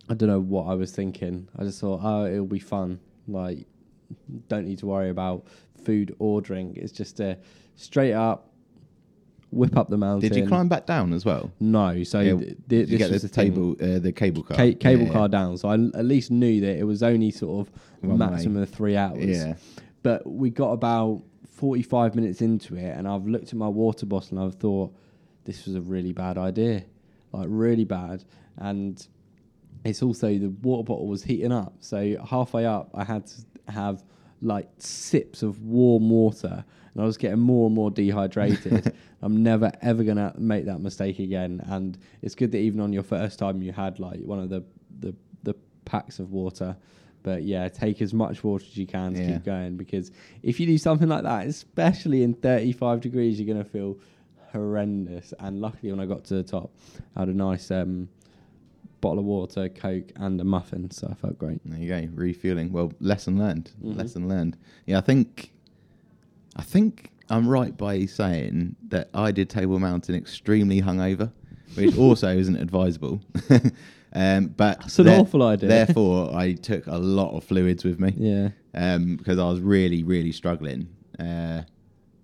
I 0.07 0.13
don't 0.13 0.29
know 0.29 0.39
what 0.39 0.67
I 0.67 0.75
was 0.75 0.91
thinking. 0.91 1.49
I 1.59 1.65
just 1.65 1.81
thought, 1.81 1.99
oh, 2.01 2.27
it'll 2.27 2.45
be 2.45 2.59
fun. 2.59 3.01
Like, 3.27 3.67
don't 4.47 4.65
need 4.65 4.79
to 4.79 4.85
worry 4.85 5.09
about 5.09 5.47
food 5.83 6.15
or 6.17 6.39
drink. 6.39 6.77
It's 6.77 6.93
just 6.93 7.19
a 7.19 7.37
straight 7.75 8.13
up 8.13 8.53
whip 9.55 9.75
up 9.77 9.89
the 9.89 9.97
mountain. 9.97 10.29
Did 10.29 10.37
you 10.37 10.47
climb 10.47 10.67
back 10.67 10.85
down 10.85 11.13
as 11.13 11.23
well? 11.25 11.51
No. 11.59 12.03
So 12.03 12.19
Yeah, 12.19 12.35
th- 12.37 12.57
th- 12.69 12.89
you 12.89 12.97
get 12.97 13.11
the, 13.11 13.19
the 13.19 13.29
table, 13.29 13.75
uh, 13.81 13.99
the 13.99 14.11
cable 14.11 14.43
car? 14.43 14.57
Ca- 14.57 14.73
cable 14.75 15.05
Yeah, 15.05 15.13
car 15.13 15.27
down. 15.29 15.57
So 15.57 15.69
I 15.69 15.75
l- 15.75 15.91
at 15.95 16.05
least 16.05 16.31
knew 16.31 16.61
that 16.61 16.77
it 16.77 16.83
was 16.83 17.01
only 17.03 17.31
sort 17.31 17.67
of 17.67 17.73
One 18.01 18.19
way. 18.19 18.25
maximum 18.31 18.61
of 18.63 18.69
three 18.69 18.95
hours. 18.97 19.25
Yeah. 19.25 19.55
But 20.03 20.27
we 20.29 20.49
got 20.49 20.71
about 20.71 21.23
45 21.55 22.15
minutes 22.15 22.41
into 22.41 22.75
it, 22.75 22.97
and 22.97 23.07
I've 23.07 23.25
looked 23.25 23.47
at 23.49 23.55
my 23.55 23.67
water 23.69 24.05
bottle 24.05 24.37
and 24.37 24.45
I've 24.47 24.55
thought, 24.59 24.93
this 25.45 25.65
was 25.65 25.75
a 25.75 25.81
really 25.81 26.11
bad 26.11 26.37
idea. 26.37 26.83
Like, 27.31 27.47
really 27.49 27.85
bad. 27.85 28.23
And 28.57 29.05
it's 29.83 30.01
also 30.03 30.27
the 30.37 30.49
water 30.49 30.83
bottle 30.83 31.07
was 31.07 31.23
heating 31.23 31.51
up. 31.51 31.73
So 31.79 32.17
halfway 32.29 32.65
up, 32.65 32.89
I 32.93 33.03
had 33.03 33.27
to 33.27 33.35
have 33.71 34.03
like 34.41 34.69
sips 34.79 35.41
of 35.43 35.61
warm 35.63 36.09
water, 36.09 36.65
and 36.95 37.03
I 37.03 37.05
was 37.05 37.17
getting 37.17 37.39
more 37.39 37.67
and 37.67 37.75
more 37.75 37.91
dehydrated. 37.91 38.95
I'm 39.21 39.43
never 39.43 39.71
ever 39.83 40.03
gonna 40.03 40.33
make 40.37 40.65
that 40.65 40.79
mistake 40.79 41.19
again. 41.19 41.61
And 41.67 41.97
it's 42.23 42.33
good 42.33 42.51
that 42.53 42.57
even 42.59 42.79
on 42.79 42.91
your 42.93 43.03
first 43.03 43.37
time, 43.37 43.61
you 43.61 43.71
had 43.71 43.99
like 43.99 44.21
one 44.21 44.39
of 44.39 44.49
the 44.49 44.63
the, 45.01 45.13
the 45.43 45.53
packs 45.85 46.17
of 46.19 46.31
water. 46.31 46.75
But 47.21 47.43
yeah, 47.43 47.67
take 47.69 48.01
as 48.01 48.13
much 48.13 48.43
water 48.43 48.65
as 48.67 48.77
you 48.77 48.87
can 48.87 49.13
to 49.13 49.19
Yeah. 49.19 49.33
keep 49.33 49.45
going 49.45 49.77
because 49.77 50.11
if 50.43 50.59
you 50.59 50.65
do 50.67 50.77
something 50.77 51.09
like 51.09 51.23
that, 51.23 51.47
especially 51.47 52.23
in 52.23 52.33
35 52.33 53.01
degrees, 53.01 53.39
you're 53.39 53.51
gonna 53.53 53.65
feel 53.65 53.97
horrendous. 54.53 55.33
And 55.39 55.59
luckily, 55.61 55.91
when 55.91 55.99
I 55.99 56.05
got 56.05 56.23
to 56.25 56.35
the 56.35 56.43
top, 56.43 56.71
I 57.15 57.21
had 57.21 57.29
a 57.29 57.33
nice 57.33 57.71
um, 57.71 58.07
bottle 59.01 59.19
of 59.19 59.25
water, 59.25 59.69
Coke, 59.69 60.11
and 60.15 60.39
a 60.39 60.43
muffin, 60.43 60.89
so 60.91 61.07
I 61.11 61.13
felt 61.15 61.37
great. 61.37 61.59
There 61.65 61.79
you 61.79 61.89
go, 61.89 62.07
refueling. 62.13 62.71
Well, 62.71 62.93
lesson 62.99 63.37
learned. 63.37 63.71
Mhm. 63.83 63.97
Lesson 63.97 64.27
learned. 64.29 64.57
Yeah, 64.85 64.97
I 64.99 65.01
think, 65.01 65.51
I 66.55 66.61
think 66.63 67.11
I'm 67.29 67.47
right 67.47 67.75
by 67.75 68.05
saying 68.05 68.75
that 68.89 69.09
I 69.13 69.31
did 69.31 69.49
Table 69.49 69.79
Mountain 69.79 70.15
extremely 70.15 70.81
hungover, 70.81 71.31
which 71.75 71.97
also 72.05 72.29
isn't 72.35 72.55
advisable. 72.57 73.21
um, 74.13 74.47
but 74.47 74.79
That's 74.79 74.99
an 74.99 75.09
awful 75.09 75.43
idea. 75.43 75.67
Therefore, 75.69 76.33
I 76.35 76.53
took 76.53 76.87
a 76.87 76.97
lot 76.97 77.35
of 77.35 77.43
fluids 77.43 77.83
with 77.83 77.99
me 77.99 78.13
Yeah. 78.17 78.49
um, 78.73 79.17
because 79.17 79.39
I 79.39 79.45
was 79.49 79.59
really, 79.59 80.03
really 80.03 80.31
struggling. 80.31 80.87
Uh, 81.19 81.61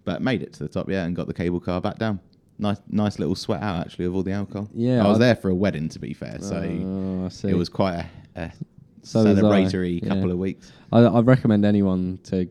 but 0.04 0.22
made 0.22 0.42
it 0.42 0.54
to 0.54 0.60
the 0.64 0.70
top, 0.70 0.90
yeah, 0.90 1.06
and 1.06 1.16
got 1.16 1.28
the 1.28 1.34
cable 1.34 1.60
car 1.60 1.80
back 1.82 1.98
down. 1.98 2.20
Nice, 2.58 2.78
nice 2.90 3.18
little 3.20 3.36
sweat 3.36 3.62
out 3.64 3.86
actually 3.86 4.06
of 4.06 4.16
all 4.16 4.24
the 4.24 4.32
alcohol. 4.32 4.70
Yeah, 4.74 5.04
I 5.04 5.08
was 5.08 5.18
I- 5.18 5.26
there 5.26 5.36
for 5.36 5.50
a 5.50 5.56
wedding, 5.56 5.90
to 5.90 6.00
be 6.00 6.14
fair, 6.14 6.38
so 6.42 6.56
Oh, 6.58 7.26
I 7.26 7.30
see. 7.30 7.50
it 7.50 7.56
was 7.58 7.70
quite 7.70 8.06
a, 8.36 8.42
a 8.42 8.52
So 9.04 9.22
I, 9.22 9.26
celebratory 9.26 10.02
yeah. 10.02 10.10
couple 10.10 10.32
of 10.32 10.38
weeks. 10.38 10.72
I, 10.92 11.06
I'd 11.06 11.26
recommend 11.26 11.66
anyone 11.66 12.20
to, 12.26 12.48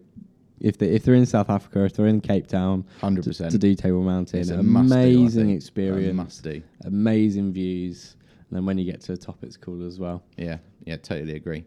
if 0.60 0.78
they 0.78 0.88
if 0.88 1.04
they're 1.04 1.14
in 1.14 1.26
South 1.26 1.50
Africa, 1.50 1.84
if 1.84 1.94
they're 1.94 2.06
in 2.06 2.20
Cape 2.20 2.46
Town, 2.46 2.84
hundred 3.00 3.24
percent 3.24 3.50
to 3.52 3.58
do 3.58 3.74
Table 3.74 4.02
Mountain. 4.02 4.40
It's 4.40 4.50
a 4.50 4.62
must 4.62 4.90
do, 4.90 4.94
I 4.94 4.98
Amazing. 5.00 5.50
A 5.50 5.54
experience, 5.54 6.16
must 6.16 6.42
do. 6.42 6.62
amazing 6.84 7.52
views, 7.52 8.16
and 8.48 8.56
then 8.56 8.66
when 8.66 8.78
you 8.78 8.90
get 8.90 9.00
to 9.02 9.12
the 9.12 9.18
top, 9.18 9.38
it's 9.42 9.56
cool 9.56 9.86
as 9.86 9.98
well. 9.98 10.22
Yeah, 10.36 10.58
yeah, 10.84 10.96
totally 10.96 11.36
agree. 11.36 11.64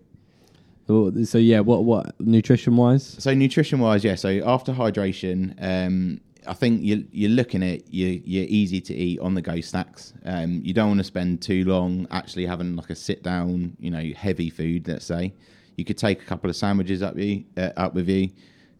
So, 0.87 1.11
so 1.23 1.37
yeah, 1.37 1.61
what 1.61 1.85
what 1.85 2.19
nutrition 2.19 2.75
wise? 2.75 3.15
So 3.19 3.33
nutrition 3.33 3.79
wise, 3.79 4.03
yeah. 4.03 4.15
So 4.15 4.41
after 4.45 4.73
hydration, 4.73 5.55
um, 5.61 6.19
I 6.45 6.53
think 6.53 6.83
you 6.83 7.05
you're 7.11 7.31
looking 7.31 7.63
at 7.63 7.91
you, 7.91 8.21
you're 8.25 8.47
easy 8.47 8.81
to 8.81 8.93
eat 8.93 9.19
on 9.19 9.33
the 9.33 9.41
go 9.41 9.61
snacks. 9.61 10.13
Um, 10.25 10.61
you 10.63 10.73
don't 10.73 10.89
want 10.89 10.99
to 10.99 11.05
spend 11.05 11.41
too 11.41 11.63
long 11.63 12.07
actually 12.11 12.45
having 12.45 12.75
like 12.75 12.89
a 12.89 12.95
sit 12.95 13.23
down, 13.23 13.75
you 13.79 13.91
know, 13.91 14.03
heavy 14.15 14.49
food. 14.49 14.87
Let's 14.87 15.05
say 15.05 15.33
you 15.77 15.85
could 15.85 15.97
take 15.97 16.21
a 16.21 16.25
couple 16.25 16.49
of 16.49 16.55
sandwiches 16.55 17.01
up 17.01 17.17
you 17.17 17.45
uh, 17.57 17.69
up 17.77 17.93
with 17.93 18.09
you. 18.09 18.29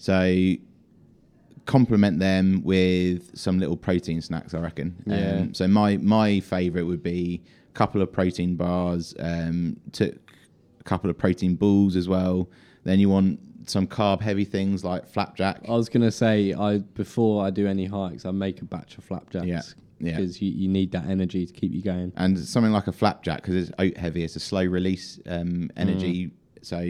So 0.04 0.56
complement 1.66 2.20
them 2.20 2.62
with 2.66 3.38
some 3.38 3.58
little 3.58 3.78
protein 3.78 4.20
snacks. 4.22 4.54
I 4.54 4.60
reckon. 4.60 5.02
Yeah. 5.06 5.36
Um, 5.44 5.54
so 5.54 5.66
my 5.66 5.96
my 5.98 6.42
favorite 6.42 6.84
would 6.84 7.02
be 7.02 7.42
a 7.70 7.74
couple 7.74 8.02
of 8.02 8.12
protein 8.12 8.58
bars. 8.58 9.16
Um, 9.18 9.78
took 9.94 10.14
a 10.80 10.84
couple 10.84 11.10
of 11.10 11.18
protein 11.18 11.56
balls 11.56 11.96
as 11.96 12.10
well. 12.10 12.50
Then 12.84 13.00
you 13.00 13.08
want 13.08 13.40
some 13.66 13.88
carb 13.88 14.20
heavy 14.20 14.44
things 14.44 14.84
like 14.84 15.08
flapjack. 15.08 15.62
I 15.70 15.72
was 15.72 15.88
gonna 15.88 16.12
say 16.12 16.54
I 16.54 16.80
before 16.80 17.46
I 17.46 17.50
do 17.50 17.66
any 17.66 17.86
hikes, 17.86 18.26
I 18.26 18.32
make 18.32 18.62
a 18.62 18.66
batch 18.66 18.98
of 18.98 19.06
flapjacks. 19.06 19.46
Yeah, 19.46 19.62
Yeah. 20.00 20.18
because 20.18 20.42
you, 20.42 20.52
you 20.52 20.68
need 20.68 20.92
that 20.92 21.06
energy 21.06 21.46
to 21.46 21.54
keep 21.54 21.72
you 21.72 21.82
going. 21.82 22.12
and 22.18 22.38
something 22.38 22.74
like 22.74 22.88
a 22.88 22.92
flapjack 22.92 23.38
because 23.42 23.56
it's 23.56 23.72
oat 23.80 23.96
heavy. 23.96 24.26
It's 24.26 24.36
a 24.36 24.42
slow 24.42 24.66
release 24.66 25.18
um, 25.28 25.70
energy, 25.78 26.32
so 26.62 26.82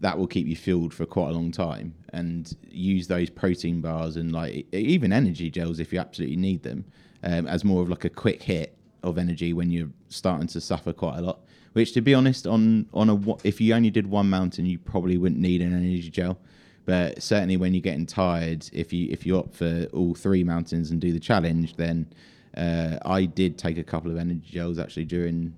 that 0.00 0.18
will 0.18 0.26
keep 0.26 0.46
you 0.46 0.56
fueled 0.56 0.94
for 0.94 1.06
quite 1.06 1.28
a 1.28 1.32
long 1.32 1.52
time. 1.52 1.94
And 2.12 2.54
use 2.70 3.06
those 3.06 3.30
protein 3.30 3.80
bars 3.80 4.16
and 4.16 4.32
like 4.32 4.66
even 4.72 5.12
energy 5.12 5.50
gels 5.50 5.78
if 5.78 5.92
you 5.92 6.00
absolutely 6.00 6.36
need 6.36 6.62
them 6.62 6.84
um, 7.22 7.46
as 7.46 7.64
more 7.64 7.82
of 7.82 7.88
like 7.88 8.04
a 8.04 8.10
quick 8.10 8.42
hit 8.42 8.76
of 9.02 9.18
energy 9.18 9.52
when 9.52 9.70
you're 9.70 9.90
starting 10.08 10.46
to 10.48 10.60
suffer 10.60 10.92
quite 10.92 11.18
a 11.18 11.22
lot. 11.22 11.40
Which, 11.72 11.92
to 11.92 12.00
be 12.00 12.14
honest, 12.14 12.46
on 12.48 12.86
on 12.92 13.08
a 13.10 13.36
if 13.44 13.60
you 13.60 13.74
only 13.74 13.90
did 13.90 14.06
one 14.06 14.28
mountain, 14.28 14.66
you 14.66 14.78
probably 14.78 15.16
wouldn't 15.16 15.40
need 15.40 15.62
an 15.62 15.72
energy 15.72 16.10
gel. 16.10 16.38
But 16.84 17.22
certainly 17.22 17.56
when 17.56 17.74
you're 17.74 17.80
getting 17.82 18.06
tired, 18.06 18.68
if 18.72 18.92
you 18.92 19.08
if 19.10 19.24
you 19.24 19.38
opt 19.38 19.54
for 19.54 19.86
all 19.92 20.14
three 20.14 20.42
mountains 20.42 20.90
and 20.90 21.00
do 21.00 21.12
the 21.12 21.20
challenge, 21.20 21.76
then 21.76 22.12
uh, 22.56 22.98
I 23.04 23.26
did 23.26 23.56
take 23.56 23.78
a 23.78 23.84
couple 23.84 24.10
of 24.10 24.16
energy 24.16 24.42
gels 24.50 24.80
actually 24.80 25.04
during 25.04 25.54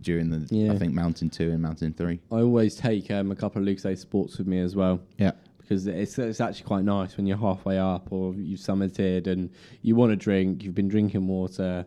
during 0.00 0.30
the 0.30 0.46
Yeah. 0.54 0.72
I 0.72 0.78
think 0.78 0.92
mountain 0.94 1.30
two 1.30 1.50
and 1.50 1.60
mountain 1.62 1.92
three. 1.92 2.20
I 2.30 2.36
always 2.40 2.74
take 2.74 3.10
um, 3.10 3.30
a 3.30 3.36
couple 3.36 3.60
of 3.62 3.68
Lucozade 3.68 3.98
Sports 3.98 4.38
with 4.38 4.46
me 4.46 4.60
as 4.60 4.74
well. 4.76 5.00
Yeah, 5.18 5.32
because 5.58 5.86
it's 5.86 6.18
it's 6.18 6.40
actually 6.40 6.64
quite 6.66 6.84
nice 6.84 7.16
when 7.16 7.26
you're 7.26 7.36
halfway 7.38 7.78
up 7.78 8.12
or 8.12 8.34
you've 8.34 8.60
summited 8.60 9.26
and 9.26 9.50
you 9.82 9.96
want 9.96 10.10
to 10.10 10.16
drink. 10.16 10.62
You've 10.64 10.74
been 10.74 10.88
drinking 10.88 11.26
water. 11.26 11.86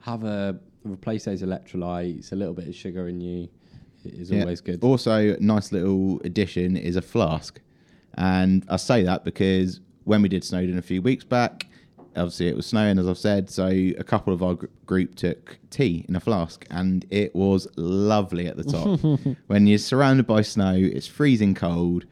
Have 0.00 0.24
a 0.24 0.58
replace 0.84 1.24
those 1.24 1.42
electrolytes. 1.42 2.32
A 2.32 2.36
little 2.36 2.54
bit 2.54 2.68
of 2.68 2.74
sugar 2.74 3.08
in 3.08 3.20
you 3.20 3.48
is 4.04 4.30
Yeah. 4.30 4.40
always 4.42 4.60
good. 4.60 4.82
Also, 4.84 5.34
a 5.34 5.40
nice 5.40 5.72
little 5.72 6.20
addition 6.24 6.76
is 6.76 6.96
a 6.96 7.02
flask, 7.02 7.60
and 8.14 8.64
I 8.68 8.76
say 8.76 9.02
that 9.04 9.24
because 9.24 9.80
when 10.04 10.20
we 10.20 10.28
did 10.28 10.44
Snowdon 10.44 10.76
a 10.76 10.82
few 10.82 11.00
weeks 11.00 11.24
back, 11.24 11.66
obviously 12.16 12.48
it 12.48 12.56
was 12.56 12.66
snowing 12.66 12.98
as 12.98 13.06
I've 13.08 13.18
said, 13.18 13.50
so 13.50 13.66
a 13.68 14.02
couple 14.04 14.32
of 14.32 14.42
our 14.42 14.54
gr- 14.54 14.66
group 14.86 15.14
took 15.14 15.58
tea 15.70 16.04
in 16.08 16.16
a 16.16 16.20
flask, 16.20 16.66
and 16.70 17.04
it 17.10 17.34
was 17.34 17.66
lovely 17.76 18.46
at 18.46 18.56
the 18.56 18.64
top. 18.64 19.36
when 19.46 19.66
you're 19.66 19.78
surrounded 19.78 20.26
by 20.26 20.42
snow, 20.42 20.74
it's 20.76 21.06
freezing 21.06 21.54
cold. 21.54 22.04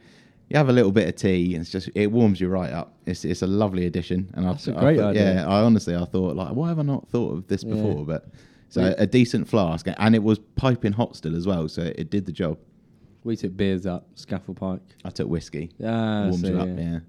You 0.49 0.57
have 0.57 0.69
a 0.69 0.73
little 0.73 0.91
bit 0.91 1.07
of 1.07 1.15
tea, 1.15 1.55
and 1.55 1.61
it's 1.61 1.71
just 1.71 1.89
it 1.95 2.11
warms 2.11 2.39
you 2.41 2.47
right 2.49 2.71
up. 2.71 2.93
It's 3.05 3.25
it's 3.25 3.41
a 3.41 3.47
lovely 3.47 3.85
addition, 3.85 4.29
and 4.33 4.45
That's 4.45 4.67
I, 4.67 4.71
a 4.71 4.79
great 4.79 4.99
I 4.99 5.01
thought- 5.01 5.09
idea. 5.11 5.33
Yeah, 5.35 5.47
I 5.47 5.61
honestly 5.61 5.95
I 5.95 6.05
thought 6.05 6.35
like 6.35 6.53
why 6.53 6.67
have 6.69 6.79
I 6.79 6.83
not 6.83 7.07
thought 7.09 7.33
of 7.33 7.47
this 7.47 7.63
Yeah. 7.63 7.75
before? 7.75 8.05
But 8.05 8.27
so 8.69 8.81
Yeah. 8.81 8.93
a 8.97 9.07
decent 9.07 9.47
flask, 9.47 9.87
and 9.97 10.15
it 10.15 10.23
was 10.23 10.39
piping 10.55 10.93
hot 10.93 11.15
still 11.15 11.35
as 11.35 11.47
well, 11.47 11.67
so 11.69 11.81
it 11.83 12.09
did 12.09 12.25
the 12.25 12.31
job. 12.31 12.57
we 13.23 13.37
took 13.37 13.55
beers 13.55 13.85
up 13.85 14.05
Scafell 14.15 14.55
Pike. 14.55 14.81
I 15.05 15.09
took 15.09 15.29
whiskey. 15.29 15.71
Ah, 15.83 16.23
Warms 16.23 16.41
so, 16.41 16.47
you 16.49 16.59
up, 16.59 16.67
yeah. 16.67 16.75
yeah. 16.91 16.99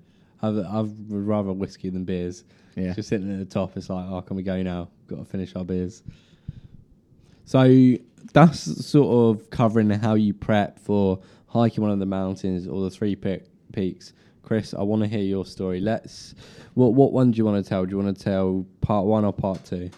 I've, 0.42 0.58
I've 0.58 0.92
rather 1.08 1.52
whiskey 1.52 1.88
than 1.90 2.04
beers. 2.04 2.44
Yeah. 2.76 2.92
Just 2.94 3.08
sitting 3.08 3.32
at 3.32 3.38
the 3.38 3.44
top, 3.44 3.76
it's 3.76 3.88
like, 3.88 4.06
oh, 4.08 4.20
can 4.22 4.36
we 4.36 4.42
go 4.42 4.62
now? 4.62 4.88
Got 5.06 5.18
to 5.18 5.24
finish 5.24 5.54
our 5.54 5.64
beers. 5.64 6.02
So 7.44 7.96
that's 8.32 8.86
sort 8.86 9.38
of 9.38 9.50
covering 9.50 9.90
how 9.90 10.14
you 10.14 10.34
prep 10.34 10.78
for 10.78 11.20
hiking 11.46 11.82
one 11.82 11.92
of 11.92 11.98
the 11.98 12.06
mountains 12.06 12.66
or 12.66 12.82
the 12.82 12.90
three 12.90 13.14
pe- 13.14 13.42
peaks. 13.72 14.12
Chris, 14.42 14.74
I 14.74 14.82
want 14.82 15.02
to 15.02 15.08
hear 15.08 15.22
your 15.22 15.46
story. 15.46 15.80
Let's. 15.80 16.34
What 16.74 16.94
what 16.94 17.12
one 17.12 17.30
do 17.30 17.38
you 17.38 17.44
want 17.44 17.64
to 17.64 17.68
tell? 17.68 17.86
Do 17.86 17.92
you 17.92 18.02
want 18.02 18.16
to 18.16 18.24
tell 18.24 18.66
part 18.80 19.06
one 19.06 19.24
or 19.24 19.32
part 19.32 19.64
two? 19.64 19.90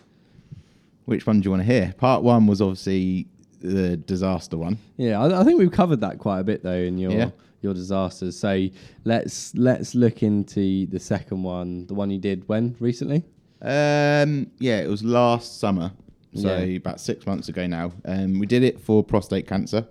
Which 1.06 1.26
one 1.26 1.40
do 1.40 1.46
you 1.46 1.50
want 1.50 1.62
to 1.62 1.66
hear? 1.66 1.94
Part 1.96 2.22
one 2.22 2.46
was 2.46 2.60
obviously 2.60 3.26
the 3.60 3.96
disaster 3.96 4.56
one. 4.56 4.78
Yeah, 4.96 5.20
I, 5.20 5.40
I 5.40 5.44
think 5.44 5.58
we've 5.58 5.70
covered 5.72 6.00
that 6.00 6.18
quite 6.18 6.40
a 6.40 6.44
bit 6.44 6.62
though 6.62 6.72
in 6.72 6.98
your 6.98 7.12
Yeah. 7.12 7.30
your 7.62 7.74
disasters. 7.74 8.38
So 8.38 8.66
let's 9.04 9.54
let's 9.54 9.94
look 9.94 10.22
into 10.22 10.86
the 10.86 11.00
second 11.00 11.42
one, 11.42 11.86
the 11.86 11.94
one 11.94 12.10
you 12.10 12.18
did 12.18 12.46
when 12.48 12.76
recently. 12.80 13.24
Um, 13.62 14.50
yeah, 14.58 14.80
it 14.80 14.88
was 14.88 15.02
last 15.02 15.58
summer, 15.58 15.90
so 16.34 16.58
Yeah. 16.58 16.76
about 16.76 17.00
six 17.00 17.26
months 17.26 17.48
ago 17.48 17.66
now. 17.66 17.92
Um, 18.04 18.38
we 18.38 18.46
did 18.46 18.62
it 18.62 18.78
for 18.80 19.02
prostate 19.02 19.46
cancer. 19.46 19.86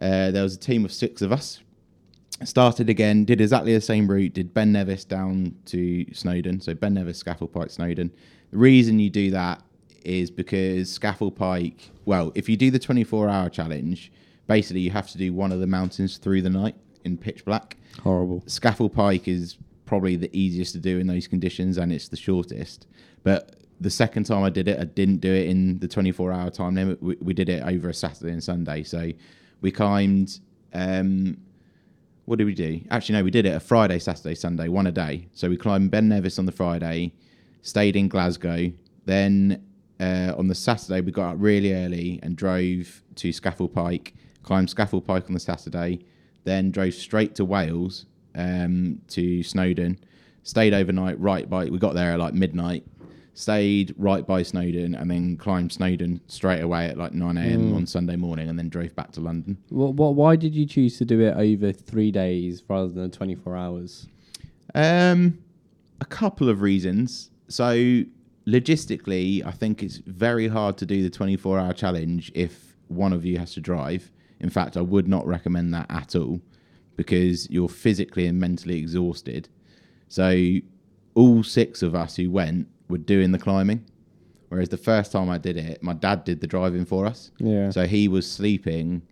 Uh, 0.00 0.30
there 0.30 0.42
was 0.42 0.54
a 0.54 0.58
team 0.58 0.84
of 0.84 0.92
six 0.92 1.22
of 1.22 1.32
us. 1.32 1.60
Started 2.44 2.88
again, 2.90 3.24
did 3.24 3.40
exactly 3.40 3.72
the 3.72 3.80
same 3.80 4.08
route, 4.08 4.34
did 4.34 4.52
Ben 4.52 4.72
Nevis 4.72 5.04
down 5.04 5.54
to 5.66 6.04
Snowdon. 6.12 6.60
So 6.60 6.74
Ben 6.74 6.94
Nevis, 6.94 7.22
Scafell 7.22 7.50
Pike, 7.52 7.70
Snowdon. 7.70 8.10
The 8.50 8.56
reason 8.58 8.98
you 8.98 9.10
do 9.10 9.30
that 9.30 9.62
is 10.04 10.30
because 10.30 10.98
Scafell 10.98 11.34
Pike, 11.34 11.90
well, 12.04 12.32
if 12.34 12.48
you 12.48 12.56
do 12.56 12.70
the 12.70 12.78
24 12.78 13.28
hour 13.28 13.48
challenge, 13.48 14.12
basically 14.46 14.80
you 14.80 14.90
have 14.90 15.10
to 15.10 15.18
do 15.18 15.32
one 15.32 15.52
of 15.52 15.60
the 15.60 15.66
mountains 15.66 16.18
through 16.18 16.42
the 16.42 16.50
night 16.50 16.76
in 17.04 17.16
pitch 17.16 17.44
black. 17.44 17.76
Horrible. 18.02 18.40
Scafell 18.42 18.92
Pike 18.92 19.28
is 19.28 19.56
probably 19.86 20.16
the 20.16 20.34
easiest 20.36 20.72
to 20.72 20.78
do 20.78 20.98
in 20.98 21.06
those 21.06 21.26
conditions 21.26 21.76
and 21.78 21.92
it's 21.92 22.08
the 22.08 22.16
shortest. 22.16 22.86
But 23.22 23.56
the 23.80 23.90
second 23.90 24.24
time 24.24 24.42
I 24.42 24.50
did 24.50 24.68
it, 24.68 24.78
I 24.78 24.84
didn't 24.84 25.18
do 25.18 25.32
it 25.32 25.48
in 25.48 25.78
the 25.78 25.88
24 25.88 26.32
hour 26.32 26.50
time 26.50 26.74
limit. 26.74 27.02
We, 27.02 27.16
we 27.20 27.34
did 27.34 27.48
it 27.48 27.62
over 27.64 27.88
a 27.88 27.94
Saturday 27.94 28.32
and 28.32 28.42
Sunday. 28.42 28.84
So 28.84 29.10
we 29.60 29.70
climbed, 29.70 30.40
um, 30.72 31.36
what 32.24 32.38
did 32.38 32.44
we 32.44 32.54
do? 32.54 32.80
Actually, 32.90 33.18
no, 33.18 33.24
we 33.24 33.30
did 33.30 33.46
it 33.46 33.54
a 33.54 33.60
Friday, 33.60 33.98
Saturday, 33.98 34.34
Sunday, 34.34 34.68
one 34.68 34.86
a 34.86 34.92
day. 34.92 35.28
So 35.32 35.48
we 35.48 35.56
climbed 35.56 35.90
Ben 35.90 36.08
Nevis 36.08 36.38
on 36.38 36.46
the 36.46 36.52
Friday, 36.52 37.12
stayed 37.62 37.96
in 37.96 38.08
Glasgow. 38.08 38.72
Then 39.04 39.64
uh, 40.02 40.34
on 40.36 40.48
the 40.48 40.54
Saturday, 40.54 41.00
we 41.00 41.12
got 41.12 41.32
up 41.32 41.36
really 41.38 41.72
early 41.72 42.18
and 42.22 42.36
drove 42.36 43.02
to 43.16 43.28
Scafell 43.28 43.72
Pike, 43.72 44.14
climbed 44.42 44.68
Scafell 44.68 45.04
Pike 45.04 45.26
on 45.28 45.34
the 45.34 45.40
Saturday, 45.40 46.00
then 46.42 46.72
drove 46.72 46.94
straight 46.94 47.36
to 47.36 47.44
Wales 47.44 48.06
um, 48.34 49.00
to 49.08 49.44
Snowdon, 49.44 49.98
stayed 50.42 50.74
overnight 50.74 51.18
right 51.20 51.48
by, 51.48 51.66
we 51.66 51.78
got 51.78 51.94
there 51.94 52.12
at 52.12 52.18
like 52.18 52.34
midnight, 52.34 52.84
stayed 53.34 53.94
right 53.96 54.26
by 54.26 54.42
Snowdon, 54.42 54.96
and 54.96 55.08
then 55.08 55.36
climbed 55.36 55.72
Snowdon 55.72 56.20
straight 56.26 56.62
away 56.62 56.88
at 56.88 56.98
like 56.98 57.12
9 57.12 57.36
a.m. 57.38 57.72
on 57.72 57.86
Sunday 57.86 58.16
morning, 58.16 58.48
and 58.48 58.58
then 58.58 58.68
drove 58.68 58.96
back 58.96 59.12
to 59.12 59.20
London. 59.20 59.56
What, 59.68 59.94
what, 59.94 60.14
why 60.14 60.34
did 60.34 60.52
you 60.52 60.66
choose 60.66 60.98
to 60.98 61.04
do 61.04 61.20
it 61.20 61.36
over 61.36 61.70
three 61.70 62.10
days 62.10 62.64
rather 62.68 62.88
than 62.88 63.12
24 63.12 63.56
hours? 63.56 64.08
Um, 64.74 65.38
a 66.00 66.04
couple 66.04 66.48
of 66.48 66.60
reasons. 66.60 67.30
So 67.46 68.02
logistically, 68.46 69.44
I 69.44 69.50
think 69.50 69.82
it's 69.82 69.98
very 69.98 70.48
hard 70.48 70.76
to 70.78 70.86
do 70.86 71.02
the 71.02 71.10
24 71.10 71.58
hour 71.58 71.72
challenge 71.72 72.32
if 72.34 72.76
one 72.88 73.12
of 73.12 73.24
you 73.24 73.38
has 73.38 73.54
to 73.54 73.60
drive. 73.60 74.10
In 74.40 74.50
fact, 74.50 74.76
I 74.76 74.80
would 74.80 75.08
not 75.08 75.26
recommend 75.26 75.72
that 75.74 75.86
at 75.90 76.16
all 76.16 76.40
because 76.96 77.48
you're 77.50 77.68
physically 77.68 78.26
and 78.26 78.38
mentally 78.38 78.78
exhausted. 78.78 79.48
So 80.08 80.56
all 81.14 81.42
six 81.42 81.82
of 81.82 81.94
us 81.94 82.16
who 82.16 82.30
went 82.30 82.68
were 82.88 82.98
doing 82.98 83.32
the 83.32 83.38
climbing. 83.38 83.84
Whereas 84.48 84.68
the 84.68 84.76
first 84.76 85.12
time 85.12 85.30
I 85.30 85.38
did 85.38 85.56
it, 85.56 85.82
my 85.82 85.94
dad 85.94 86.24
did 86.24 86.40
the 86.40 86.46
driving 86.46 86.84
for 86.84 87.06
us. 87.06 87.30
Yeah. 87.38 87.70
So 87.70 87.86
he 87.86 88.08
was 88.08 88.30
sleeping 88.30 89.02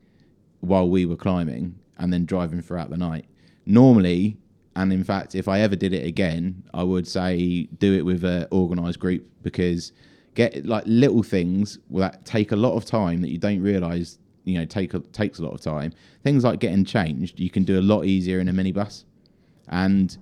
while 0.61 0.89
we 0.89 1.07
were 1.07 1.17
climbing 1.17 1.79
and 1.97 2.13
then 2.13 2.27
driving 2.27 2.61
throughout 2.61 2.91
the 2.91 2.99
night. 2.99 3.25
Normally, 3.65 4.37
and 4.81 4.95
in 4.95 5.05
fact, 5.05 5.35
if 5.35 5.47
I 5.47 5.61
ever 5.61 5.77
did 5.77 5.93
it 5.93 6.07
again, 6.07 6.65
I 6.73 6.83
would 6.83 7.07
say 7.07 7.65
do 7.79 7.93
it 7.93 8.03
with 8.03 8.25
an 8.25 8.47
organised 8.51 8.99
group 8.99 9.29
because 9.43 9.93
get 10.35 10.65
like 10.65 10.85
little 10.87 11.23
things 11.23 11.79
that 11.91 12.25
take 12.25 12.51
a 12.51 12.57
lot 12.57 12.77
of 12.77 12.87
time 12.87 13.21
that 13.21 13.29
you 13.29 13.37
don't 13.37 13.61
realise, 13.61 14.19
you 14.45 14.59
know, 14.59 14.65
take 14.65 14.95
a, 14.95 15.01
takes 15.01 15.39
a 15.39 15.43
lot 15.43 15.53
of 15.53 15.61
time. 15.61 15.93
Things 16.25 16.45
like 16.45 16.61
getting 16.61 16.87
changed, 16.87 17.39
you 17.39 17.51
can 17.51 17.65
do 17.65 17.79
a 17.79 17.83
lot 17.83 18.07
easier 18.07 18.41
in 18.41 18.49
a 18.49 18.53
minibus. 18.53 19.05
And 19.69 20.17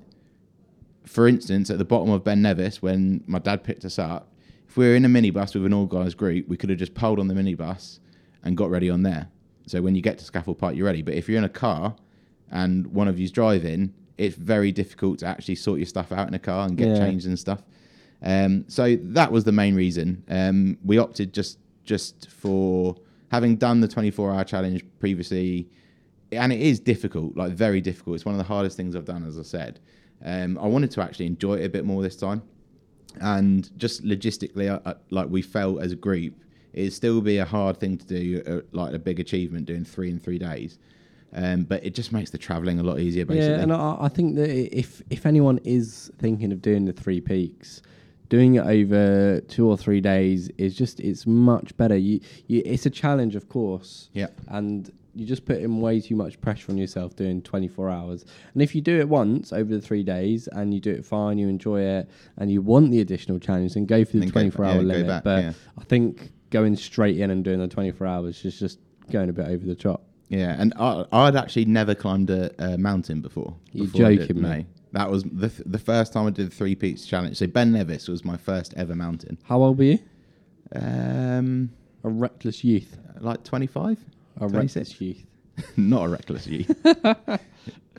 for 1.06 1.28
instance, 1.28 1.70
at 1.70 1.78
the 1.78 1.84
bottom 1.84 2.10
of 2.10 2.24
Ben 2.24 2.42
Nevis, 2.42 2.82
when 2.82 3.22
my 3.28 3.38
dad 3.38 3.62
picked 3.62 3.84
us 3.84 3.96
up, 3.96 4.32
if 4.68 4.76
we 4.76 4.88
were 4.88 4.96
in 4.96 5.04
a 5.04 5.08
minibus 5.08 5.54
with 5.54 5.66
an 5.66 5.72
organised 5.72 6.16
group, 6.16 6.48
we 6.48 6.56
could 6.56 6.68
have 6.70 6.80
just 6.80 6.94
pulled 6.94 7.20
on 7.20 7.28
the 7.28 7.34
minibus 7.34 8.00
and 8.42 8.56
got 8.56 8.70
ready 8.70 8.90
on 8.90 9.04
there. 9.04 9.28
So 9.66 9.80
when 9.82 9.94
you 9.94 10.02
get 10.02 10.18
to 10.18 10.24
Scafell 10.24 10.58
Pike, 10.58 10.76
you're 10.76 10.86
ready. 10.86 11.02
But 11.02 11.14
if 11.14 11.28
you're 11.28 11.38
in 11.38 11.44
a 11.44 11.48
car 11.48 11.94
and 12.50 12.88
one 12.88 13.06
of 13.06 13.20
you's 13.20 13.30
driving, 13.30 13.94
it's 14.18 14.36
very 14.36 14.72
difficult 14.72 15.20
to 15.20 15.26
actually 15.26 15.54
sort 15.54 15.78
your 15.78 15.86
stuff 15.86 16.12
out 16.12 16.28
in 16.28 16.34
a 16.34 16.38
car 16.38 16.66
and 16.66 16.76
get 16.76 16.88
Yeah. 16.88 16.98
changed 16.98 17.26
and 17.26 17.38
stuff. 17.38 17.62
Um, 18.22 18.64
so 18.68 18.96
that 18.96 19.30
was 19.30 19.44
the 19.44 19.52
main 19.52 19.74
reason. 19.76 20.24
Um, 20.28 20.76
we 20.84 20.98
opted 20.98 21.32
just 21.32 21.58
just 21.84 22.28
for 22.30 22.96
having 23.30 23.56
done 23.56 23.80
the 23.80 23.88
24 23.88 24.32
hour 24.32 24.44
challenge 24.44 24.84
previously, 24.98 25.68
and 26.32 26.52
it 26.52 26.60
is 26.60 26.78
difficult, 26.80 27.34
like 27.36 27.52
very 27.52 27.80
difficult. 27.80 28.16
It's 28.16 28.24
one 28.26 28.34
of 28.34 28.38
the 28.38 28.44
hardest 28.44 28.76
things 28.76 28.94
I've 28.94 29.06
done, 29.06 29.24
as 29.26 29.38
I 29.38 29.42
said. 29.42 29.80
Um, 30.22 30.58
I 30.58 30.66
wanted 30.66 30.90
to 30.92 31.02
actually 31.02 31.26
enjoy 31.26 31.54
it 31.54 31.64
a 31.64 31.68
bit 31.70 31.84
more 31.86 32.02
this 32.02 32.16
time, 32.16 32.42
and 33.20 33.70
just 33.78 34.04
logistically, 34.04 34.68
uh, 34.68 34.80
uh, 34.84 34.94
like 35.10 35.28
we 35.30 35.40
felt 35.42 35.80
as 35.80 35.92
a 35.92 35.96
group, 35.96 36.34
it'd 36.72 36.92
still 36.92 37.20
be 37.20 37.38
a 37.38 37.44
hard 37.44 37.78
thing 37.78 37.96
to 37.96 38.06
do, 38.06 38.42
uh, 38.46 38.60
like 38.72 38.92
a 38.94 38.98
big 38.98 39.20
achievement 39.20 39.66
doing 39.66 39.84
three 39.84 40.10
in 40.10 40.18
three 40.18 40.38
days. 40.38 40.78
Um, 41.34 41.64
but 41.64 41.84
it 41.84 41.94
just 41.94 42.12
makes 42.12 42.30
the 42.30 42.38
travelling 42.38 42.80
a 42.80 42.82
lot 42.82 43.00
easier, 43.00 43.26
basically. 43.26 43.56
Yeah, 43.56 43.62
and 43.62 43.72
I, 43.72 43.96
I 44.00 44.08
think 44.08 44.36
that 44.36 44.50
if 44.50 45.02
if 45.10 45.26
anyone 45.26 45.58
is 45.64 46.10
thinking 46.18 46.52
of 46.52 46.62
doing 46.62 46.86
the 46.86 46.92
three 46.92 47.20
peaks, 47.20 47.82
doing 48.28 48.54
it 48.54 48.64
over 48.64 49.40
two 49.42 49.68
or 49.68 49.76
three 49.76 50.00
days 50.00 50.50
is 50.58 50.74
just 50.74 51.00
it's 51.00 51.26
much 51.26 51.76
better. 51.76 51.96
You, 51.96 52.20
you 52.46 52.62
it's 52.64 52.86
a 52.86 52.90
challenge, 52.90 53.36
of 53.36 53.48
course, 53.48 54.08
yeah. 54.14 54.28
and 54.48 54.90
you're 55.14 55.28
just 55.28 55.44
putting 55.44 55.80
way 55.80 56.00
too 56.00 56.14
much 56.14 56.40
pressure 56.40 56.70
on 56.70 56.78
yourself 56.78 57.16
doing 57.16 57.42
24 57.42 57.90
hours. 57.90 58.24
And 58.54 58.62
if 58.62 58.74
you 58.74 58.80
do 58.80 58.98
it 59.00 59.08
once 59.08 59.52
over 59.52 59.74
the 59.74 59.80
three 59.80 60.02
days 60.04 60.46
and 60.52 60.72
you 60.72 60.80
do 60.80 60.92
it 60.92 61.04
fine, 61.04 61.38
you 61.38 61.48
enjoy 61.48 61.80
it, 61.80 62.08
and 62.36 62.50
you 62.52 62.62
want 62.62 62.90
the 62.90 63.00
additional 63.00 63.38
challenge, 63.38 63.74
then 63.74 63.84
go 63.84 64.04
for 64.04 64.12
the 64.12 64.20
Then 64.20 64.30
24 64.30 64.56
for- 64.56 64.64
hour 64.64 64.76
yeah, 64.76 64.80
limit. 64.80 65.06
back, 65.08 65.24
but 65.24 65.42
yeah. 65.44 65.52
I 65.78 65.84
think 65.84 66.30
going 66.50 66.76
straight 66.76 67.18
in 67.18 67.30
and 67.30 67.44
doing 67.44 67.58
the 67.58 67.68
24 67.68 68.06
hours 68.06 68.44
is 68.44 68.58
just 68.58 68.78
going 69.10 69.28
a 69.28 69.32
bit 69.32 69.48
over 69.48 69.66
the 69.66 69.74
top. 69.74 70.04
Yeah, 70.28 70.56
and 70.58 70.74
I, 70.78 71.04
I'd 71.10 71.36
actually 71.36 71.64
never 71.64 71.94
climbed 71.94 72.30
a, 72.30 72.50
a 72.62 72.76
mountain 72.78 73.20
before. 73.20 73.54
You're 73.72 73.86
before 73.86 74.12
joking, 74.14 74.42
mate. 74.42 74.66
That 74.92 75.10
was 75.10 75.22
the 75.24 75.48
th- 75.48 75.62
the 75.66 75.78
first 75.78 76.12
time 76.12 76.26
I 76.26 76.30
did 76.30 76.50
the 76.50 76.54
three 76.54 76.74
peaks 76.74 77.04
challenge. 77.04 77.36
So 77.36 77.46
Ben 77.46 77.72
Nevis 77.72 78.08
was 78.08 78.24
my 78.24 78.36
first 78.36 78.74
ever 78.76 78.94
mountain. 78.94 79.38
How 79.44 79.62
old 79.62 79.78
were 79.78 79.84
you? 79.84 79.98
Um, 80.74 81.70
A 82.04 82.08
reckless 82.08 82.64
youth. 82.64 82.98
like 83.20 83.42
twenty 83.44 83.66
five. 83.66 83.98
A 84.36 84.48
26? 84.48 84.52
reckless 84.76 85.00
youth. 85.00 85.26
Not 85.76 86.04
a 86.04 86.08
reckless 86.08 86.46
youth. 86.46 86.70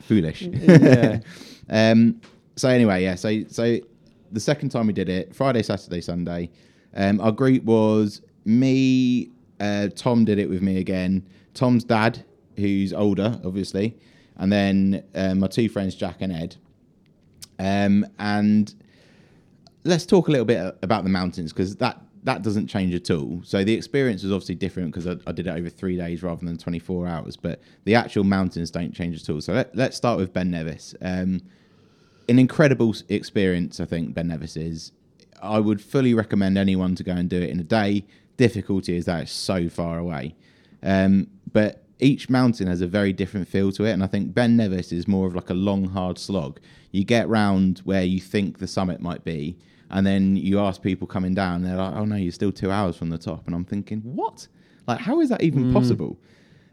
Foolish. 0.02 0.42
Yeah. 0.42 1.20
um, 1.68 2.20
so 2.56 2.68
anyway, 2.68 3.02
yeah. 3.02 3.14
So 3.16 3.44
so 3.48 3.78
the 4.32 4.40
second 4.40 4.70
time 4.70 4.86
we 4.86 4.92
did 4.92 5.08
it, 5.08 5.34
Friday, 5.34 5.62
Saturday, 5.62 6.00
Sunday. 6.00 6.50
Um, 6.94 7.20
our 7.20 7.32
group 7.32 7.64
was 7.64 8.22
me. 8.44 9.30
Uh, 9.60 9.88
Tom 9.94 10.24
did 10.24 10.38
it 10.38 10.48
with 10.48 10.62
me 10.62 10.78
again. 10.78 11.26
Tom's 11.54 11.84
dad, 11.84 12.24
who's 12.56 12.92
older, 12.92 13.40
obviously, 13.44 13.96
and 14.36 14.50
then 14.52 15.04
uh, 15.14 15.34
my 15.34 15.46
two 15.46 15.68
friends, 15.68 15.94
Jack 15.94 16.16
and 16.20 16.32
Ed. 16.32 16.56
Um, 17.58 18.06
and 18.18 18.74
let's 19.84 20.06
talk 20.06 20.28
a 20.28 20.30
little 20.30 20.46
bit 20.46 20.78
about 20.82 21.04
the 21.04 21.10
mountains 21.10 21.52
because 21.52 21.76
that 21.76 22.00
that 22.24 22.42
doesn't 22.42 22.66
change 22.66 22.94
at 22.94 23.10
all. 23.10 23.40
So 23.44 23.64
the 23.64 23.72
experience 23.72 24.22
was 24.22 24.32
obviously 24.32 24.54
different 24.54 24.92
because 24.92 25.06
I, 25.06 25.16
I 25.26 25.32
did 25.32 25.46
it 25.46 25.50
over 25.50 25.68
three 25.68 25.96
days 25.96 26.22
rather 26.22 26.44
than 26.44 26.58
24 26.58 27.06
hours, 27.06 27.36
but 27.36 27.60
the 27.84 27.94
actual 27.94 28.24
mountains 28.24 28.70
don't 28.70 28.92
change 28.92 29.22
at 29.22 29.30
all. 29.30 29.40
So 29.40 29.54
let, 29.54 29.74
let's 29.74 29.96
start 29.96 30.18
with 30.18 30.32
Ben 30.32 30.50
Nevis. 30.50 30.94
Um, 31.00 31.40
an 32.28 32.38
incredible 32.38 32.94
experience, 33.08 33.80
I 33.80 33.86
think 33.86 34.14
Ben 34.14 34.28
Nevis 34.28 34.56
is. 34.56 34.92
I 35.42 35.58
would 35.58 35.80
fully 35.80 36.12
recommend 36.12 36.58
anyone 36.58 36.94
to 36.96 37.02
go 37.02 37.12
and 37.12 37.28
do 37.28 37.40
it 37.40 37.50
in 37.50 37.58
a 37.58 37.64
day. 37.64 38.04
Difficulty 38.36 38.96
is 38.96 39.06
that 39.06 39.22
it's 39.22 39.32
so 39.32 39.68
far 39.68 39.98
away, 39.98 40.34
um, 40.82 41.26
but 41.52 41.84
each 41.98 42.30
mountain 42.30 42.66
has 42.66 42.80
a 42.80 42.86
very 42.86 43.12
different 43.12 43.48
feel 43.48 43.72
to 43.72 43.84
it, 43.84 43.92
and 43.92 44.02
I 44.02 44.06
think 44.06 44.34
Ben 44.34 44.56
Nevis 44.56 44.92
is 44.92 45.06
more 45.06 45.26
of 45.26 45.34
like 45.34 45.50
a 45.50 45.54
long, 45.54 45.86
hard 45.86 46.18
slog. 46.18 46.60
You 46.92 47.04
get 47.04 47.28
round 47.28 47.80
where 47.80 48.02
you 48.02 48.20
think 48.20 48.58
the 48.58 48.66
summit 48.66 49.00
might 49.00 49.24
be, 49.24 49.56
and 49.90 50.06
then 50.06 50.36
you 50.36 50.58
ask 50.60 50.82
people 50.82 51.06
coming 51.06 51.34
down, 51.34 51.62
they're 51.62 51.76
like, 51.76 51.94
"Oh 51.94 52.04
no, 52.04 52.16
you're 52.16 52.32
still 52.32 52.52
two 52.52 52.70
hours 52.70 52.96
from 52.96 53.10
the 53.10 53.18
top," 53.18 53.46
and 53.46 53.54
I'm 53.54 53.64
thinking, 53.64 54.00
"What? 54.00 54.48
Like, 54.86 55.00
how 55.00 55.20
is 55.20 55.28
that 55.28 55.42
even 55.42 55.72
possible?" 55.72 56.18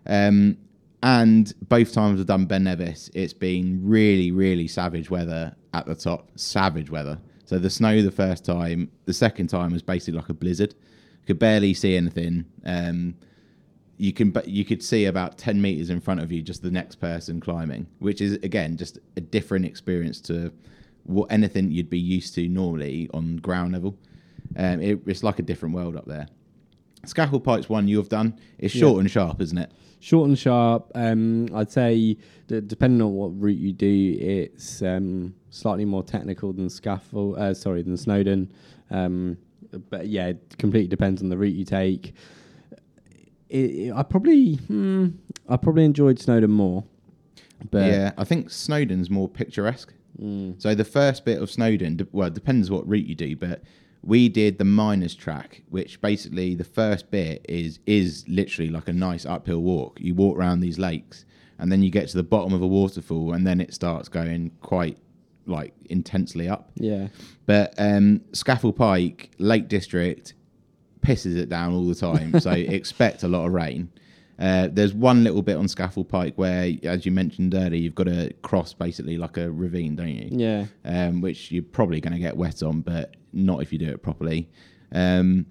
Um, 0.05 0.57
and 1.03 1.53
both 1.67 1.93
times 1.93 2.19
I've 2.19 2.25
done 2.25 2.45
Ben 2.45 2.63
Nevis, 2.63 3.09
it's 3.13 3.33
been 3.33 3.79
really, 3.83 4.31
really 4.31 4.67
savage 4.67 5.09
weather 5.09 5.55
at 5.73 5.85
the 5.85 5.95
top. 5.95 6.31
Savage 6.35 6.89
weather. 6.89 7.19
So 7.45 7.59
the 7.59 7.69
snow 7.69 8.01
the 8.01 8.11
first 8.11 8.43
time, 8.43 8.91
the 9.05 9.13
second 9.13 9.47
time 9.47 9.71
was 9.71 9.81
basically 9.81 10.19
like 10.19 10.29
a 10.29 10.33
blizzard. 10.33 10.73
Could 11.25 11.39
barely 11.39 11.73
see 11.73 11.95
anything. 11.95 12.45
Um, 12.65 13.15
you 13.97 14.13
can, 14.13 14.29
but 14.31 14.47
you 14.47 14.63
could 14.63 14.83
see 14.83 15.05
about 15.05 15.37
ten 15.37 15.61
meters 15.61 15.89
in 15.89 15.99
front 15.99 16.19
of 16.19 16.31
you, 16.31 16.41
just 16.41 16.61
the 16.61 16.71
next 16.71 16.95
person 16.95 17.39
climbing, 17.39 17.87
which 17.99 18.21
is 18.21 18.33
again 18.43 18.77
just 18.77 18.99
a 19.15 19.21
different 19.21 19.65
experience 19.65 20.21
to 20.21 20.51
what 21.03 21.31
anything 21.31 21.71
you'd 21.71 21.89
be 21.89 21.99
used 21.99 22.35
to 22.35 22.47
normally 22.49 23.09
on 23.13 23.37
ground 23.37 23.73
level. 23.73 23.97
Um, 24.55 24.81
it, 24.81 24.99
it's 25.05 25.23
like 25.23 25.39
a 25.39 25.41
different 25.43 25.73
world 25.75 25.95
up 25.95 26.05
there. 26.05 26.27
Scafell 27.05 27.43
Pike's 27.43 27.69
one 27.69 27.87
you 27.87 27.97
have 27.97 28.09
done. 28.09 28.37
It's 28.57 28.75
Yeah. 28.75 28.81
short 28.81 28.99
and 28.99 29.09
sharp, 29.09 29.41
isn't 29.41 29.57
it? 29.57 29.71
Short 29.99 30.27
and 30.27 30.37
sharp. 30.37 30.91
Um, 30.95 31.47
I'd 31.55 31.71
say 31.71 32.17
that 32.47 32.67
depending 32.67 33.01
on 33.01 33.13
what 33.13 33.39
route 33.39 33.57
you 33.57 33.71
do, 33.71 34.17
it's 34.19 34.81
um, 34.81 35.33
slightly 35.49 35.85
more 35.85 36.03
technical 36.03 36.51
than 36.53 36.67
Scafell. 36.67 37.37
Uh, 37.37 37.53
sorry, 37.53 37.81
than 37.83 37.95
Snowdon. 37.97 38.51
Um, 38.91 39.37
but 39.89 40.07
yeah, 40.07 40.27
it 40.27 40.55
completely 40.57 40.87
depends 40.87 41.21
on 41.21 41.29
the 41.29 41.37
route 41.37 41.55
you 41.55 41.65
take. 41.65 42.13
It, 43.49 43.93
I 43.93 44.03
probably, 44.03 44.55
hmm, 44.55 45.07
I 45.47 45.57
probably 45.57 45.85
enjoyed 45.85 46.19
Snowdon 46.19 46.51
more. 46.51 46.83
But 47.71 47.85
yeah, 47.91 48.11
I 48.17 48.23
think 48.23 48.49
Snowdon's 48.51 49.09
more 49.09 49.27
picturesque. 49.27 49.93
mm, 50.21 50.61
So 50.61 50.75
the 50.75 50.83
first 50.85 51.25
bit 51.25 51.41
of 51.41 51.49
Snowdon, 51.49 51.97
de- 51.97 52.07
well, 52.11 52.27
it 52.27 52.33
depends 52.33 52.69
what 52.69 52.87
route 52.87 53.05
you 53.07 53.15
do, 53.15 53.35
but 53.35 53.63
we 54.03 54.29
did 54.29 54.57
the 54.59 54.65
miners 54.65 55.15
track, 55.15 55.63
which 55.69 55.99
basically 56.01 56.55
the 56.55 56.63
first 56.63 57.09
bit 57.09 57.45
is 57.49 57.79
is 57.85 58.23
literally 58.27 58.69
like 58.69 58.87
a 58.87 58.93
nice 58.93 59.25
uphill 59.25 59.59
walk. 59.61 59.99
You 59.99 60.13
walk 60.13 60.37
around 60.37 60.59
these 60.59 60.77
lakes, 60.77 61.25
and 61.57 61.71
then 61.71 61.81
you 61.81 61.89
get 61.89 62.07
to 62.09 62.17
the 62.17 62.23
bottom 62.23 62.53
of 62.53 62.61
a 62.61 62.67
waterfall, 62.67 63.33
and 63.33 63.45
then 63.47 63.59
it 63.59 63.73
starts 63.73 64.07
going 64.07 64.51
quite 64.61 64.97
like 65.47 65.73
intensely 65.89 66.47
up. 66.49 66.69
yeah, 66.75 67.07
But 67.45 67.73
um, 67.77 68.19
Scafell 68.33 68.75
Pike, 68.75 69.31
Lake 69.39 69.67
District, 69.69 70.33
pisses 71.07 71.35
it 71.37 71.49
down 71.49 71.73
all 71.73 71.85
the 71.87 71.95
time. 71.95 72.39
so 72.39 72.51
expect 72.79 73.23
a 73.23 73.27
lot 73.27 73.45
of 73.45 73.53
rain. 73.53 73.89
Uh, 74.39 74.67
there's 74.71 74.93
one 74.93 75.23
little 75.23 75.41
bit 75.41 75.55
on 75.57 75.65
Scafell 75.65 76.07
Pike 76.07 76.33
where, 76.37 76.71
as 76.83 77.05
you 77.07 77.11
mentioned 77.11 77.55
earlier, 77.55 77.79
you've 77.79 77.95
got 77.95 78.03
to 78.05 78.31
cross 78.43 78.71
basically 78.73 79.17
like 79.17 79.35
a 79.37 79.49
ravine, 79.51 79.95
don't 79.95 80.09
you? 80.09 80.29
yeah, 80.31 80.65
Um, 80.85 81.21
which 81.21 81.51
you're 81.51 81.63
probably 81.63 81.99
going 81.99 82.13
to 82.13 82.19
get 82.19 82.37
wet 82.37 82.61
on, 82.61 82.81
but 82.81 83.15
not 83.33 83.63
if 83.63 83.73
you 83.73 83.79
do 83.79 83.87
it 83.89 84.03
properly. 84.03 84.47
Um, 84.91 85.47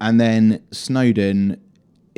and 0.00 0.20
then 0.20 0.62
Snowdon 0.70 1.60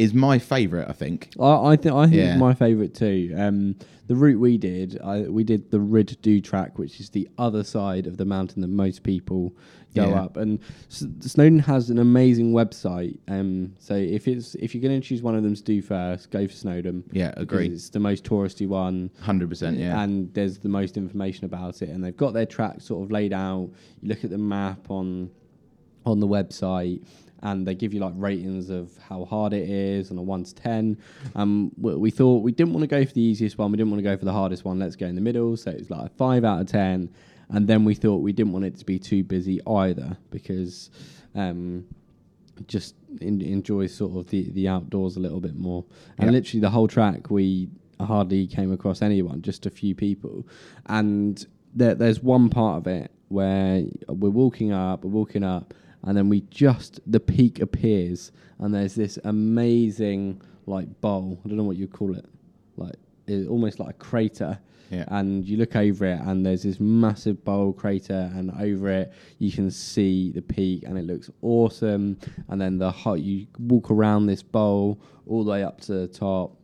is 0.01 0.15
my 0.15 0.39
favourite, 0.39 0.89
I 0.89 0.93
think. 0.93 1.31
I, 1.39 1.73
I 1.73 1.77
think 1.77 1.95
I 1.95 2.05
think 2.05 2.17
Yeah. 2.17 2.33
it's 2.33 2.41
my 2.41 2.55
favourite 2.55 2.95
too. 2.95 3.35
Um, 3.37 3.77
the 4.07 4.17
route 4.17 4.41
we 4.41 4.59
did, 4.59 4.99
I, 5.03 5.21
we 5.23 5.45
did 5.45 5.71
the 5.71 5.77
Rhyd 5.79 6.17
Ddu 6.17 6.43
track, 6.43 6.79
which 6.79 6.99
is 7.01 7.11
the 7.11 7.29
other 7.39 7.63
side 7.63 8.07
of 8.07 8.17
the 8.17 8.25
mountain 8.25 8.61
that 8.63 8.69
most 8.69 9.03
people 9.03 9.53
go 9.95 10.09
Yeah. 10.09 10.23
up. 10.23 10.37
And 10.37 10.59
S- 10.91 11.07
Snowdon 11.21 11.59
has 11.61 11.91
an 11.91 11.99
amazing 11.99 12.53
website. 12.53 13.19
Um, 13.29 13.75
so 13.79 13.95
if 13.95 14.27
it's 14.27 14.55
if 14.57 14.75
you're 14.75 14.83
going 14.83 15.01
to 15.01 15.07
choose 15.07 15.23
one 15.23 15.35
of 15.37 15.43
them 15.43 15.55
to 15.55 15.63
do 15.63 15.81
first, 15.83 16.31
go 16.31 16.47
for 16.49 16.55
Snowdon. 16.55 17.05
Yeah, 17.13 17.29
because 17.31 17.43
agree. 17.43 17.67
It's 17.69 17.91
the 17.91 18.01
most 18.01 18.25
touristy 18.25 18.67
one. 18.67 19.11
100%, 19.23 19.79
yeah. 19.79 20.03
And 20.03 20.33
there's 20.35 20.59
the 20.59 20.69
most 20.71 20.97
information 20.97 21.45
about 21.45 21.83
it, 21.83 21.91
and 21.91 22.03
they've 22.03 22.17
got 22.17 22.33
their 22.33 22.47
track 22.47 22.81
sort 22.81 23.05
of 23.05 23.11
laid 23.13 23.33
out. 23.33 23.69
You 24.01 24.09
look 24.09 24.25
at 24.25 24.31
the 24.31 24.39
map 24.39 24.91
on 24.91 25.31
on 26.07 26.19
the 26.19 26.27
website, 26.27 27.05
and 27.43 27.67
they 27.67 27.75
give 27.75 27.93
you 27.95 28.01
like 28.01 28.13
ratings 28.17 28.71
of 28.71 28.97
how 29.09 29.25
hard 29.25 29.53
it 29.53 29.69
is 29.69 30.11
on 30.11 30.19
a 30.19 30.23
one 30.23 30.45
to 30.45 30.55
ten. 30.55 30.99
Um, 31.35 31.73
we, 31.79 31.95
we 31.97 32.11
thought 32.11 32.43
we 32.43 32.53
didn't 32.53 32.73
want 32.75 32.83
to 32.83 32.87
go 32.87 33.05
for 33.05 33.13
the 33.13 33.21
easiest 33.21 33.59
one. 33.59 33.71
We 33.73 33.77
didn't 33.79 33.91
want 33.91 33.99
to 34.05 34.09
go 34.11 34.17
for 34.17 34.25
the 34.25 34.33
hardest 34.33 34.65
one. 34.65 34.79
Let's 34.79 34.97
go 34.97 35.07
in 35.07 35.15
the 35.15 35.21
middle. 35.21 35.57
So 35.57 35.71
it's 35.71 35.91
like 35.91 36.07
a 36.07 36.09
five 36.17 36.45
out 36.45 36.61
of 36.61 36.67
ten. 36.67 37.11
And 37.49 37.67
then 37.67 37.85
we 37.85 37.95
thought 37.95 38.19
we 38.19 38.33
didn't 38.33 38.53
want 38.53 38.65
it 38.65 38.77
to 38.79 38.85
be 38.85 38.99
too 38.99 39.23
busy 39.25 39.61
either 39.67 40.17
because. 40.31 40.91
Um, 41.35 41.87
just 42.67 42.95
in, 43.23 43.41
enjoy 43.41 43.87
sort 43.87 44.15
of 44.19 44.27
the, 44.29 44.51
the 44.51 44.69
outdoors 44.69 45.17
a 45.17 45.21
little 45.21 45.41
bit 45.41 45.57
more. 45.57 45.83
And 46.19 46.27
Yeah. 46.29 46.33
literally 46.33 46.61
the 46.61 46.69
whole 46.69 46.89
track, 46.89 47.31
we 47.31 47.71
hardly 47.99 48.47
came 48.47 48.71
across 48.71 49.01
anyone, 49.01 49.41
just 49.41 49.65
a 49.65 49.71
few 49.71 49.95
people. 49.95 50.47
And 50.85 51.43
there, 51.75 51.95
there's 51.95 52.23
one 52.23 52.51
part 52.51 52.77
of 52.79 52.87
it 52.87 53.11
where 53.29 53.85
we're 54.09 54.29
walking 54.29 54.73
up, 54.73 55.05
we're 55.05 55.11
walking 55.11 55.43
up, 55.43 55.73
and 56.05 56.17
then 56.17 56.29
we 56.29 56.43
just 56.51 57.01
the 57.07 57.21
peak 57.21 57.61
appears, 57.61 58.33
and 58.59 58.75
there's 58.75 58.95
this 58.95 59.19
amazing 59.25 60.41
like 60.67 61.01
bowl. 61.01 61.39
I 61.45 61.49
don't 61.49 61.57
know 61.57 61.65
what 61.65 61.77
you 61.77 61.89
call 61.89 62.17
it, 62.17 62.25
like 62.77 62.95
it, 63.27 63.49
almost 63.49 63.79
like 63.81 63.91
a 63.91 63.99
crater 63.99 64.59
Yeah. 64.91 65.05
and 65.09 65.47
you 65.47 65.57
look 65.57 65.77
over 65.77 66.05
it 66.07 66.21
and 66.21 66.45
there's 66.45 66.63
this 66.65 66.81
massive 66.81 67.45
bowl 67.45 67.73
crater 67.73 68.31
and 68.35 68.51
over 68.59 68.89
it 68.91 69.13
you 69.39 69.53
can 69.53 69.71
see 69.71 70.33
the 70.33 70.43
peak 70.43 70.83
and 70.85 70.99
it 70.99 71.05
looks 71.07 71.31
awesome 71.43 72.19
and 72.49 72.61
then 72.61 72.79
the 72.79 72.91
hot 72.91 73.21
you 73.21 73.47
walk 73.59 73.91
around 73.93 74.27
this 74.27 74.43
bowl 74.43 75.01
all 75.27 75.45
the 75.45 75.51
way 75.53 75.63
up 75.63 75.81
to 75.83 75.93
the 75.93 76.09
top 76.09 76.57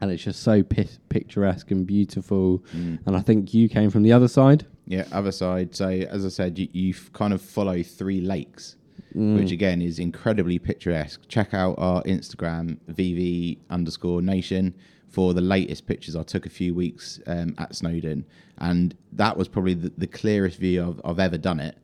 and 0.00 0.10
it's 0.10 0.24
just 0.24 0.42
so 0.42 0.62
pi- 0.64 0.88
picturesque 1.08 1.70
and 1.70 1.86
beautiful 1.86 2.58
Mm. 2.76 2.98
and 3.06 3.16
i 3.16 3.20
think 3.20 3.54
you 3.54 3.68
came 3.68 3.88
from 3.90 4.02
the 4.02 4.12
other 4.12 4.26
side 4.28 4.66
Yeah, 4.86 5.06
other 5.12 5.32
side. 5.32 5.74
So 5.74 5.88
as 5.88 6.24
I 6.26 6.28
said, 6.28 6.58
you, 6.58 6.68
you 6.72 6.94
kind 7.12 7.32
of 7.32 7.40
follow 7.42 7.82
three 7.82 8.20
lakes, 8.20 8.76
Mm. 9.14 9.38
which 9.38 9.52
again 9.52 9.80
is 9.80 10.00
incredibly 10.00 10.58
picturesque. 10.58 11.20
Check 11.28 11.54
out 11.54 11.76
our 11.78 12.02
Instagram 12.02 12.78
VV 12.90 13.58
underscore 13.70 14.20
Nation 14.20 14.74
for 15.08 15.32
the 15.34 15.40
latest 15.40 15.86
pictures 15.86 16.16
I 16.16 16.24
took 16.24 16.46
a 16.46 16.50
few 16.50 16.74
weeks 16.74 17.20
um, 17.28 17.54
at 17.58 17.76
Snowdon, 17.76 18.24
and 18.58 18.92
that 19.12 19.36
was 19.36 19.46
probably 19.46 19.74
the, 19.74 19.92
the 19.96 20.08
clearest 20.08 20.58
view 20.58 20.82
I've, 20.84 21.00
I've 21.08 21.18
ever 21.20 21.38
done 21.38 21.60
it. 21.60 21.78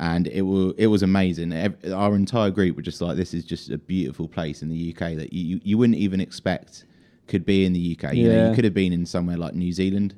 And 0.00 0.26
it 0.26 0.42
was 0.42 0.74
it 0.76 0.88
was 0.88 1.04
amazing. 1.04 1.52
Our 1.92 2.16
entire 2.16 2.50
group 2.50 2.74
were 2.74 2.82
just 2.82 3.00
like, 3.00 3.16
"This 3.16 3.34
is 3.34 3.44
just 3.44 3.70
a 3.70 3.78
beautiful 3.78 4.26
place 4.26 4.60
in 4.60 4.68
the 4.68 4.92
UK 4.92 5.14
that 5.14 5.32
you, 5.32 5.60
you 5.62 5.78
wouldn't 5.78 5.98
even 5.98 6.20
expect 6.20 6.86
could 7.28 7.46
be 7.46 7.64
in 7.64 7.72
the 7.72 7.96
UK. 7.96 8.14
You 8.14 8.28
know, 8.28 8.34
Yeah. 8.34 8.48
you 8.48 8.54
could 8.56 8.64
have 8.64 8.74
been 8.74 8.92
in 8.92 9.06
somewhere 9.06 9.36
like 9.36 9.54
New 9.54 9.72
Zealand." 9.72 10.16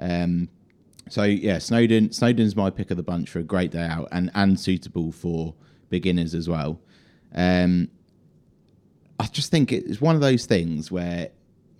Um, 0.00 0.48
so 1.08 1.24
yeah, 1.24 1.58
Snowdon. 1.58 2.12
Snowdon's 2.12 2.56
my 2.56 2.70
pick 2.70 2.90
of 2.90 2.96
the 2.96 3.02
bunch 3.02 3.30
for 3.30 3.38
a 3.38 3.44
great 3.44 3.70
day 3.70 3.84
out 3.84 4.08
and 4.12 4.30
and 4.34 4.58
suitable 4.58 5.12
for 5.12 5.54
beginners 5.90 6.34
as 6.34 6.48
well. 6.48 6.80
Um, 7.34 7.88
I 9.18 9.26
just 9.26 9.50
think 9.50 9.72
it's 9.72 10.00
one 10.00 10.14
of 10.14 10.20
those 10.20 10.46
things 10.46 10.90
where 10.90 11.30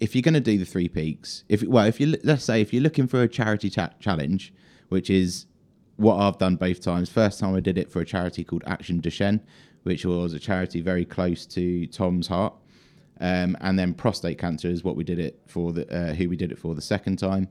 if 0.00 0.14
you're 0.14 0.22
going 0.22 0.34
to 0.34 0.40
do 0.40 0.58
the 0.58 0.64
three 0.64 0.88
peaks, 0.88 1.44
if 1.48 1.62
well, 1.62 1.86
if 1.86 2.00
you 2.00 2.16
let's 2.24 2.44
say 2.44 2.60
if 2.60 2.72
you're 2.72 2.82
looking 2.82 3.06
for 3.06 3.22
a 3.22 3.28
charity 3.28 3.70
cha- 3.70 3.94
challenge, 4.00 4.52
which 4.88 5.10
is 5.10 5.46
what 5.96 6.16
I've 6.16 6.38
done 6.38 6.56
both 6.56 6.80
times. 6.80 7.08
First 7.08 7.40
time 7.40 7.54
I 7.54 7.60
did 7.60 7.78
it 7.78 7.90
for 7.90 8.00
a 8.00 8.04
charity 8.04 8.44
called 8.44 8.64
Action 8.66 9.00
Duchenne, 9.00 9.40
which 9.84 10.04
was 10.04 10.32
a 10.32 10.38
charity 10.38 10.80
very 10.80 11.04
close 11.04 11.46
to 11.46 11.86
Tom's 11.86 12.26
heart. 12.26 12.54
Um, 13.20 13.56
and 13.60 13.78
then 13.78 13.94
prostate 13.94 14.38
cancer 14.38 14.68
is 14.68 14.82
what 14.82 14.96
we 14.96 15.04
did 15.04 15.20
it 15.20 15.40
for 15.46 15.72
the 15.72 15.88
uh, 15.94 16.14
who 16.14 16.28
we 16.28 16.36
did 16.36 16.50
it 16.50 16.58
for 16.58 16.74
the 16.74 16.82
second 16.82 17.16
time, 17.18 17.48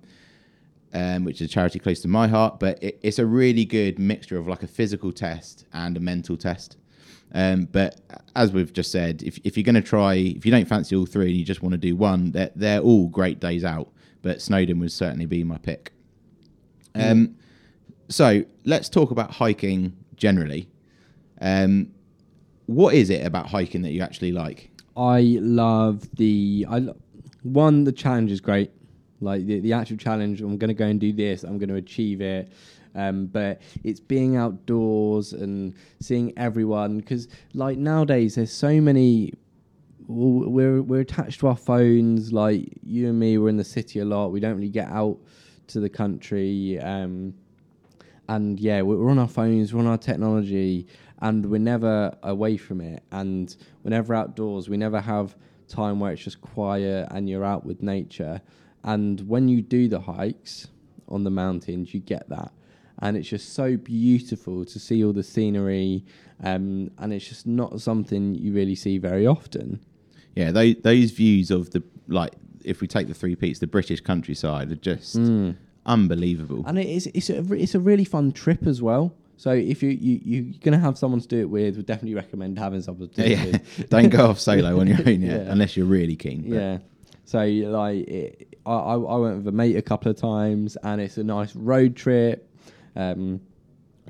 um, 0.93 1.23
which 1.23 1.41
is 1.41 1.49
a 1.49 1.51
charity 1.51 1.79
close 1.79 2.01
to 2.01 2.07
my 2.07 2.27
heart. 2.27 2.59
But 2.59 2.81
it, 2.81 2.99
it's 3.03 3.19
a 3.19 3.25
really 3.25 3.65
good 3.65 3.99
mixture 3.99 4.37
of 4.37 4.47
like 4.47 4.63
a 4.63 4.67
physical 4.67 5.11
test 5.11 5.65
and 5.73 5.97
a 5.97 5.99
mental 5.99 6.37
test. 6.37 6.77
Um, 7.33 7.65
but 7.65 7.99
as 8.35 8.51
we've 8.51 8.71
just 8.71 8.91
said, 8.91 9.23
if, 9.23 9.39
if 9.43 9.57
you're 9.57 9.63
going 9.63 9.75
to 9.75 9.81
try, 9.81 10.13
if 10.13 10.45
you 10.45 10.51
don't 10.51 10.67
fancy 10.67 10.95
all 10.95 11.05
three 11.05 11.29
and 11.29 11.37
you 11.37 11.43
just 11.43 11.63
want 11.63 11.73
to 11.73 11.79
do 11.79 11.95
one, 11.95 12.31
they're, 12.31 12.51
they're 12.55 12.79
all 12.79 13.07
great 13.07 13.39
days 13.39 13.63
out. 13.63 13.89
But 14.21 14.41
Snowdon 14.41 14.79
would 14.79 14.91
certainly 14.91 15.25
be 15.25 15.43
my 15.43 15.57
pick. 15.57 15.91
Um, 16.95 17.35
so 18.07 18.43
let's 18.65 18.87
talk 18.87 19.11
about 19.11 19.31
hiking 19.31 19.97
generally. 20.15 20.69
Um, 21.41 21.91
what 22.67 22.93
is 22.93 23.09
it 23.09 23.25
about 23.25 23.47
hiking 23.47 23.81
that 23.81 23.91
you 23.91 24.01
actually 24.01 24.31
like? 24.31 24.69
I 24.95 25.37
love 25.41 26.07
the 26.15 26.65
I 26.69 26.79
lo- 26.79 26.95
one 27.41 27.83
the 27.83 27.91
challenge 27.91 28.31
is 28.31 28.39
great. 28.39 28.71
Like 29.23 29.45
the, 29.45 29.59
the 29.59 29.73
actual 29.73 29.97
challenge, 29.97 30.41
I'm 30.41 30.57
going 30.57 30.69
to 30.69 30.73
go 30.73 30.85
and 30.85 30.99
do 30.99 31.13
this. 31.13 31.43
I'm 31.43 31.57
going 31.57 31.69
to 31.69 31.75
achieve 31.75 32.21
it. 32.21 32.51
Um, 32.95 33.25
but 33.25 33.61
it's 33.83 33.99
being 33.99 34.35
outdoors 34.35 35.33
and 35.33 35.73
seeing 35.99 36.31
everyone 36.37 36.99
because 36.99 37.27
like 37.55 37.77
nowadays 37.77 38.35
there's 38.35 38.51
so 38.51 38.79
many 38.79 39.33
we're 40.07 40.81
we're 40.81 41.01
attached 41.01 41.39
to 41.39 41.47
our 41.47 41.55
phones 41.55 42.31
like 42.31 42.69
you 42.83 43.07
and 43.07 43.19
me 43.19 43.37
we're 43.37 43.49
in 43.49 43.57
the 43.57 43.63
city 43.63 43.99
a 43.99 44.05
lot 44.05 44.27
we 44.27 44.39
don't 44.39 44.55
really 44.55 44.69
get 44.69 44.89
out 44.89 45.17
to 45.67 45.79
the 45.79 45.89
country 45.89 46.77
um, 46.81 47.33
and 48.29 48.59
yeah 48.59 48.81
we're 48.81 49.09
on 49.09 49.17
our 49.17 49.27
phones 49.27 49.73
we're 49.73 49.79
on 49.79 49.87
our 49.87 49.97
technology 49.97 50.85
and 51.21 51.45
we're 51.45 51.57
never 51.57 52.15
away 52.23 52.57
from 52.57 52.81
it 52.81 53.01
and 53.11 53.55
we're 53.83 53.89
never 53.89 54.13
outdoors 54.13 54.69
we 54.69 54.77
never 54.77 54.99
have 54.99 55.35
time 55.67 55.99
where 55.99 56.11
it's 56.11 56.23
just 56.23 56.41
quiet 56.41 57.07
and 57.11 57.29
you're 57.29 57.45
out 57.45 57.65
with 57.65 57.81
nature 57.81 58.41
and 58.83 59.21
when 59.27 59.47
you 59.47 59.61
do 59.61 59.87
the 59.87 59.99
hikes 60.01 60.67
on 61.07 61.23
the 61.23 61.29
mountains 61.29 61.93
you 61.93 61.99
get 61.99 62.27
that 62.29 62.51
and 62.99 63.17
it's 63.17 63.27
just 63.29 63.53
so 63.53 63.75
beautiful 63.77 64.63
to 64.65 64.79
see 64.79 65.03
all 65.03 65.13
the 65.13 65.23
scenery 65.23 66.03
um, 66.43 66.89
and 66.99 67.13
it's 67.13 67.27
just 67.27 67.45
not 67.47 67.79
something 67.81 68.35
you 68.35 68.53
really 68.53 68.75
see 68.75 68.97
very 68.97 69.25
often 69.27 69.79
Yeah, 70.35 70.51
those, 70.51 70.75
those 70.83 71.11
views 71.11 71.51
of 71.51 71.69
the 71.71 71.83
like, 72.07 72.33
if 72.63 72.81
we 72.81 72.87
take 72.87 73.07
the 73.07 73.13
three 73.13 73.35
peaks, 73.35 73.59
the 73.59 73.67
British 73.67 74.01
countryside 74.01 74.71
are 74.71 74.75
just 74.75 75.15
unbelievable. 75.85 76.63
and 76.65 76.79
it 76.79 76.87
is 76.87 77.07
it's 77.13 77.29
a 77.29 77.39
it's 77.53 77.75
a 77.75 77.79
really 77.79 78.05
fun 78.05 78.31
trip 78.31 78.65
as 78.67 78.81
well. 78.81 79.13
So 79.37 79.51
if 79.51 79.83
you 79.83 79.89
you 79.89 80.19
you're 80.23 80.53
gonna 80.61 80.79
have 80.79 80.97
someone 80.97 81.19
to 81.21 81.27
do 81.27 81.39
it 81.41 81.49
with, 81.49 81.75
would 81.77 81.85
definitely 81.85 82.15
recommend 82.15 82.57
having 82.59 82.81
someone 82.81 83.09
to 83.09 83.23
do 83.23 83.29
yeah, 83.29 83.43
it 83.43 83.51
with. 83.77 83.89
don't 83.95 84.09
go 84.09 84.27
off 84.29 84.39
solo 84.39 84.79
on 84.79 84.87
your 84.87 84.97
own 85.07 85.21
yet, 85.21 85.45
Yeah. 85.45 85.51
unless 85.51 85.75
you're 85.75 85.85
really 85.85 86.15
keen. 86.15 86.43
but- 86.43 86.55
Yeah. 86.55 86.77
So 87.25 87.39
like 87.39 88.07
it, 88.07 88.52
I 88.65 88.93
I 88.93 89.15
went 89.17 89.37
with 89.37 89.47
a 89.47 89.51
mate 89.51 89.75
a 89.75 89.81
couple 89.81 90.09
of 90.09 90.17
times, 90.17 90.77
and 90.83 91.01
it's 91.01 91.17
a 91.17 91.23
nice 91.23 91.55
road 91.55 91.95
trip. 91.95 92.49
Um, 92.95 93.41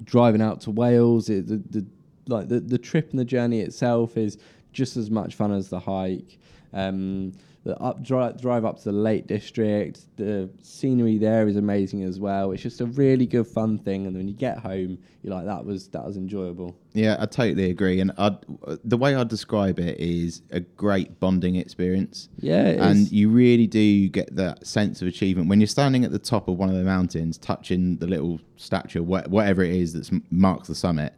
driving 0.04 0.42
out 0.42 0.62
to 0.62 0.72
Wales, 0.72 1.30
it, 1.30 1.48
the 1.48 1.62
the 1.70 1.86
like 2.28 2.48
the 2.48 2.60
the 2.60 2.78
trip 2.78 3.12
and 3.12 3.20
the 3.20 3.26
journey 3.26 3.62
itself 3.62 4.18
is 4.18 4.38
just 4.74 4.98
as 4.98 5.10
much 5.10 5.36
fun 5.36 5.52
as 5.54 5.70
the 5.70 5.80
hike. 5.80 6.38
Um, 6.74 7.34
the 7.64 7.78
up 7.78 8.04
drive, 8.04 8.42
drive 8.42 8.66
up 8.66 8.78
to 8.80 8.84
the 8.86 8.92
Lake 8.92 9.26
District, 9.26 10.02
the 10.18 10.50
scenery 10.62 11.18
there 11.18 11.48
is 11.48 11.56
amazing 11.56 12.04
as 12.04 12.20
well. 12.20 12.52
It's 12.52 12.62
just 12.62 12.82
a 12.82 12.86
really 12.86 13.26
good 13.26 13.48
fun 13.48 13.78
thing, 13.78 14.06
and 14.06 14.18
when 14.18 14.28
you 14.28 14.34
get 14.34 14.60
home, 14.60 14.98
you're 15.22 15.34
like, 15.34 15.46
that 15.46 15.64
was 15.66 15.88
that 15.90 16.06
was 16.06 16.18
enjoyable. 16.18 16.76
Yeah, 16.92 17.16
I 17.20 17.26
totally 17.26 17.70
agree. 17.70 18.02
And 18.02 18.12
I'd, 18.18 18.36
the 18.84 18.98
way 18.98 19.16
I 19.16 19.24
describe 19.24 19.80
it 19.80 19.98
is 19.98 20.42
a 20.52 20.60
great 20.60 21.22
bonding 21.22 21.56
experience. 21.56 22.28
Yeah, 22.38 22.68
and 22.68 23.04
is. 23.04 23.14
you 23.14 23.30
really 23.30 23.68
do 23.68 24.10
get 24.10 24.36
that 24.36 24.68
sense 24.68 25.02
of 25.02 25.08
achievement 25.08 25.48
when 25.48 25.62
you're 25.62 25.68
standing 25.68 26.04
at 26.04 26.12
the 26.12 26.20
top 26.20 26.50
of 26.50 26.58
one 26.58 26.68
of 26.68 26.76
the 26.76 26.84
mountains, 26.84 27.38
touching 27.38 27.96
the 27.98 28.08
little 28.08 28.42
statue, 28.58 29.04
wha- 29.04 29.28
whatever 29.28 29.64
it 29.64 29.74
is 29.74 29.94
that 29.94 30.22
marks 30.32 30.68
the 30.68 30.76
summit. 30.76 31.14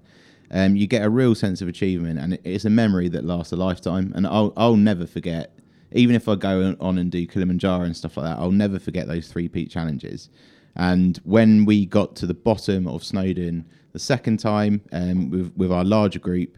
Um, 0.52 0.76
you 0.76 0.88
get 0.88 1.04
a 1.04 1.10
real 1.10 1.36
sense 1.36 1.62
of 1.62 1.68
achievement, 1.68 2.20
and 2.20 2.38
it's 2.43 2.66
a 2.66 2.70
memory 2.70 3.10
that 3.10 3.26
lasts 3.26 3.52
a 3.52 3.56
lifetime. 3.56 4.14
And 4.16 4.28
I'll 4.28 4.54
I'll 4.56 4.76
never 4.76 5.06
forget, 5.06 5.58
even 5.91 6.16
if 6.16 6.28
I 6.28 6.36
go 6.36 6.76
on 6.80 6.98
and 6.98 7.12
do 7.12 7.26
Kilimanjaro 7.26 7.84
and 7.84 7.96
stuff 7.96 8.18
like 8.18 8.26
that, 8.26 8.39
I'll 8.39 8.52
never 8.52 8.80
forget 8.80 9.08
those 9.08 9.28
three 9.28 9.48
peak 9.48 9.70
challenges. 9.70 10.30
And 10.76 11.18
when 11.24 11.66
we 11.66 11.86
got 11.86 12.16
to 12.18 12.28
the 12.28 12.34
bottom 12.34 12.88
of 12.88 13.04
Snowdon 13.04 13.66
the 13.93 14.00
second 14.00 14.38
time 14.38 14.82
um, 14.91 15.30
with 15.30 15.54
with 15.56 15.72
our 15.72 15.84
larger 15.84 16.20
group, 16.20 16.58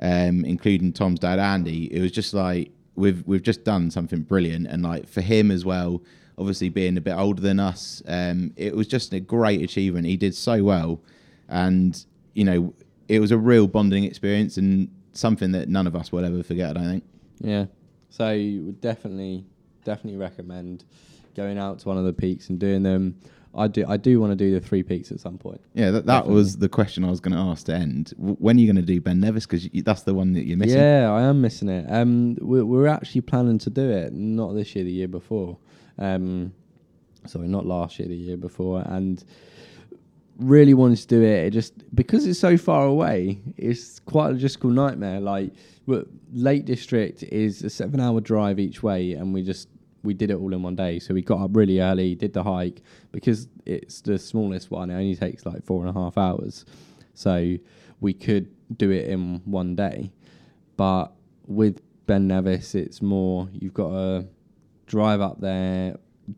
um, 0.00 0.44
including 0.44 0.92
Tom's 0.92 1.20
dad 1.20 1.38
Andy, 1.38 1.92
it 1.92 2.00
was 2.00 2.12
just 2.12 2.34
like 2.34 2.70
we've 2.96 3.22
we've 3.26 3.42
just 3.42 3.64
done 3.64 3.90
something 3.90 4.22
brilliant, 4.22 4.66
and 4.66 4.82
like 4.82 5.08
for 5.08 5.20
him 5.20 5.50
as 5.50 5.64
well. 5.64 6.02
Obviously, 6.36 6.68
being 6.68 6.96
a 6.96 7.00
bit 7.00 7.14
older 7.14 7.42
than 7.42 7.58
us, 7.58 8.00
um, 8.06 8.52
it 8.56 8.76
was 8.76 8.86
just 8.86 9.12
a 9.12 9.18
great 9.18 9.60
achievement. 9.60 10.06
He 10.06 10.16
did 10.16 10.36
so 10.36 10.62
well, 10.62 11.00
and 11.48 12.06
you 12.34 12.44
know, 12.44 12.72
it 13.08 13.20
was 13.20 13.30
a 13.30 13.38
real 13.38 13.66
bonding 13.66 14.04
experience 14.04 14.56
and 14.56 14.88
something 15.12 15.52
that 15.52 15.68
none 15.68 15.86
of 15.86 15.96
us 15.96 16.12
will 16.12 16.24
ever 16.24 16.42
forget. 16.42 16.70
I 16.70 16.72
don't 16.74 16.90
think. 16.90 17.04
Yeah. 17.40 17.66
So 18.10 18.30
you 18.30 18.62
would 18.64 18.80
definitely 18.80 19.44
definitely 19.84 20.18
recommend 20.18 20.84
going 21.34 21.58
out 21.58 21.78
to 21.80 21.88
one 21.88 21.96
of 21.98 22.04
the 22.04 22.12
peaks 22.12 22.48
and 22.50 22.58
doing 22.58 22.82
them. 22.82 23.16
I 23.54 23.66
do 23.66 23.84
I 23.88 23.96
do 23.96 24.20
want 24.20 24.32
to 24.32 24.36
do 24.36 24.52
the 24.52 24.60
three 24.60 24.82
peaks 24.82 25.10
at 25.10 25.20
some 25.20 25.38
point. 25.38 25.60
Yeah, 25.74 25.90
that, 25.92 26.06
that 26.06 26.26
was 26.26 26.58
the 26.58 26.68
question 26.68 27.02
I 27.04 27.10
was 27.10 27.18
going 27.20 27.32
to 27.34 27.40
ask 27.40 27.66
to 27.66 27.74
end. 27.74 28.12
W- 28.18 28.36
When 28.38 28.56
are 28.56 28.60
you 28.60 28.66
going 28.66 28.76
to 28.76 28.82
do 28.82 29.00
Ben 29.00 29.20
Nevis? 29.20 29.46
Because 29.46 29.68
that's 29.84 30.02
the 30.02 30.14
one 30.14 30.34
that 30.34 30.44
you're 30.46 30.58
missing. 30.58 30.78
Yeah, 30.78 31.10
I 31.10 31.22
am 31.22 31.40
missing 31.40 31.68
it. 31.70 31.86
Um, 31.88 32.36
we're, 32.40 32.64
we're 32.64 32.86
actually 32.86 33.22
planning 33.22 33.58
to 33.58 33.70
do 33.70 33.88
it, 33.90 34.12
not 34.12 34.52
this 34.54 34.74
year, 34.76 34.84
the 34.84 34.92
year 34.92 35.08
before. 35.08 35.56
Um, 35.98 36.52
sorry, 37.26 37.48
not 37.48 37.64
last 37.66 37.98
year, 37.98 38.06
the 38.08 38.14
year 38.16 38.36
before, 38.36 38.82
and 38.86 39.24
really 40.38 40.72
wanted 40.72 40.98
to 40.98 41.06
do 41.06 41.22
it. 41.22 41.46
It 41.46 41.50
just 41.50 41.94
because 41.94 42.26
it's 42.26 42.38
so 42.38 42.56
far 42.56 42.86
away, 42.86 43.40
it's 43.56 43.98
quite 44.00 44.30
a 44.30 44.34
logistical 44.34 44.72
nightmare. 44.72 45.20
Like 45.20 45.52
Lake 46.32 46.64
District 46.64 47.22
is 47.24 47.62
a 47.62 47.70
seven-hour 47.70 48.20
drive 48.20 48.58
each 48.58 48.82
way, 48.82 49.12
and 49.12 49.34
we 49.34 49.42
just 49.42 49.68
we 50.04 50.14
did 50.14 50.30
it 50.30 50.34
all 50.34 50.52
in 50.54 50.62
one 50.62 50.76
day. 50.76 50.98
So 50.98 51.12
we 51.12 51.22
got 51.22 51.40
up 51.40 51.50
really 51.54 51.80
early, 51.80 52.14
did 52.14 52.32
the 52.32 52.42
hike 52.42 52.82
because 53.12 53.48
it's 53.66 54.00
the 54.00 54.18
smallest 54.18 54.70
one. 54.70 54.90
It 54.90 54.94
only 54.94 55.16
takes 55.16 55.44
like 55.44 55.64
four 55.64 55.84
and 55.84 55.90
a 55.90 56.00
half 56.00 56.16
hours, 56.16 56.64
so 57.14 57.56
we 58.00 58.14
could 58.14 58.48
do 58.76 58.90
it 58.90 59.08
in 59.08 59.42
one 59.44 59.74
day. 59.74 60.12
But 60.76 61.12
with 61.46 61.80
Ben 62.06 62.28
Nevis, 62.28 62.74
it's 62.74 63.02
more 63.02 63.48
you've 63.52 63.74
got 63.74 63.90
to 63.90 64.26
drive 64.86 65.20
up 65.20 65.40
there, 65.40 65.96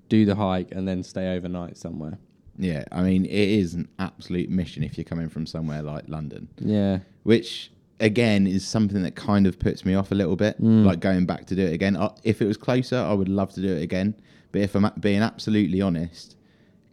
do 0.08 0.24
the 0.24 0.34
hike, 0.34 0.72
and 0.72 0.88
then 0.88 1.02
stay 1.02 1.36
overnight 1.36 1.76
somewhere. 1.76 2.18
Yeah, 2.60 2.84
I 2.92 3.02
mean, 3.02 3.24
it 3.24 3.30
is 3.32 3.74
an 3.74 3.88
absolute 3.98 4.50
mission 4.50 4.82
if 4.82 4.98
you're 4.98 5.04
coming 5.04 5.28
from 5.28 5.46
somewhere 5.46 5.82
like 5.82 6.04
London, 6.08 6.48
Yeah, 6.58 6.98
which 7.22 7.72
again 8.00 8.46
is 8.46 8.66
something 8.66 9.02
that 9.02 9.14
kind 9.14 9.46
of 9.46 9.58
puts 9.58 9.84
me 9.84 9.94
off 9.94 10.12
a 10.12 10.14
little 10.14 10.36
bit. 10.36 10.60
Mm. 10.60 10.84
Like 10.84 11.00
going 11.00 11.26
back 11.26 11.46
to 11.46 11.54
do 11.54 11.62
it 11.66 11.72
again. 11.72 11.96
I, 11.96 12.10
if 12.22 12.40
it 12.42 12.46
was 12.46 12.56
closer, 12.56 12.98
I 12.98 13.12
would 13.12 13.28
love 13.28 13.52
to 13.54 13.60
do 13.60 13.74
it 13.74 13.82
again. 13.82 14.14
But 14.52 14.62
if 14.62 14.74
I'm 14.74 14.90
being 15.00 15.22
absolutely 15.22 15.80
honest, 15.80 16.36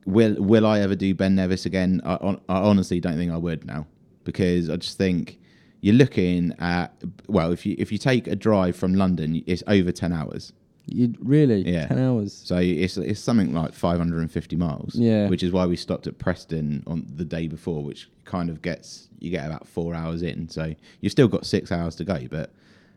will 0.06 0.36
will 0.42 0.66
I 0.66 0.80
ever 0.80 0.96
do 0.96 1.14
Ben 1.14 1.36
Nevis 1.36 1.66
again? 1.66 2.02
I, 2.06 2.16
hon- 2.22 2.42
I 2.48 2.58
honestly 2.60 3.00
don't 3.00 3.18
think 3.18 3.32
I 3.32 3.38
would 3.38 3.66
now 3.66 3.88
because 4.24 4.70
I 4.70 4.78
just 4.78 4.98
think 4.98 5.40
you're 5.82 5.96
looking 5.96 6.54
at 6.60 6.94
well, 7.28 7.52
if 7.52 7.66
you 7.66 7.76
if 7.78 7.92
you 7.92 7.98
take 7.98 8.28
a 8.28 8.36
drive 8.36 8.76
from 8.76 8.94
London, 8.94 9.44
it's 9.48 9.64
over 9.68 9.92
ten 9.92 10.14
hours. 10.14 10.54
You 10.88 11.14
really 11.20 11.70
Yeah. 11.70 11.88
ten 11.88 12.00
hours. 12.00 12.34
So 12.34 12.58
it's 12.58 12.98
it's 12.98 13.20
something 13.20 13.54
like 13.54 13.74
550 13.74 14.56
miles. 14.56 14.96
Yeah. 14.96 15.28
Which 15.30 15.44
is 15.44 15.52
why 15.52 15.66
we 15.66 15.76
stopped 15.76 16.08
at 16.08 16.18
Preston 16.18 16.84
on 16.88 17.06
the 17.16 17.26
day 17.26 17.48
before, 17.48 17.84
which 17.84 18.10
kind 18.26 18.50
of 18.50 18.62
gets 18.62 19.10
you 19.20 19.30
get 19.32 19.46
about 19.46 19.68
four 19.68 19.94
hours 19.94 20.22
in. 20.22 20.50
So 20.50 20.74
you've 21.02 21.12
still 21.12 21.28
got 21.28 21.46
six 21.46 21.72
hours 21.72 21.96
to 21.98 22.04
go, 22.04 22.20
but 22.30 22.52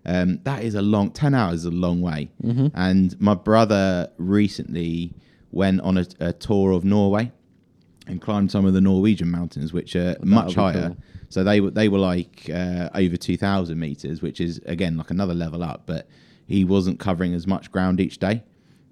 um, 0.06 0.38
that 0.44 0.62
is 0.62 0.74
a 0.74 0.82
long. 0.82 1.10
Ten 1.10 1.34
hours 1.34 1.60
is 1.60 1.64
a 1.66 1.70
long 1.70 2.00
way. 2.00 2.30
Mm-hmm. 2.42 2.68
And 2.74 3.20
my 3.20 3.34
brother 3.34 4.10
recently 4.18 5.12
went 5.52 5.80
on 5.80 5.98
a, 5.98 6.06
a 6.20 6.32
tour 6.32 6.70
of 6.72 6.84
Norway 6.84 7.32
and 8.06 8.20
climbed 8.20 8.50
some 8.50 8.64
of 8.64 8.72
the 8.72 8.80
Norwegian 8.80 9.30
mountains, 9.30 9.72
which 9.72 9.94
are 9.96 10.16
much 10.22 10.54
higher. 10.54 10.88
cool. 10.88 10.96
So 11.28 11.44
they 11.44 11.60
were 11.60 11.70
they 11.70 11.88
were 11.88 11.98
like 11.98 12.48
uh, 12.52 12.88
over 12.94 13.16
two 13.16 13.36
thousand 13.36 13.78
meters, 13.78 14.22
which 14.22 14.40
is 14.40 14.58
again 14.66 14.96
like 14.96 15.10
another 15.10 15.34
level 15.34 15.62
up. 15.62 15.82
But 15.86 16.08
he 16.50 16.64
wasn't 16.64 16.98
covering 16.98 17.32
as 17.32 17.46
much 17.46 17.70
ground 17.70 18.00
each 18.00 18.18
day, 18.18 18.42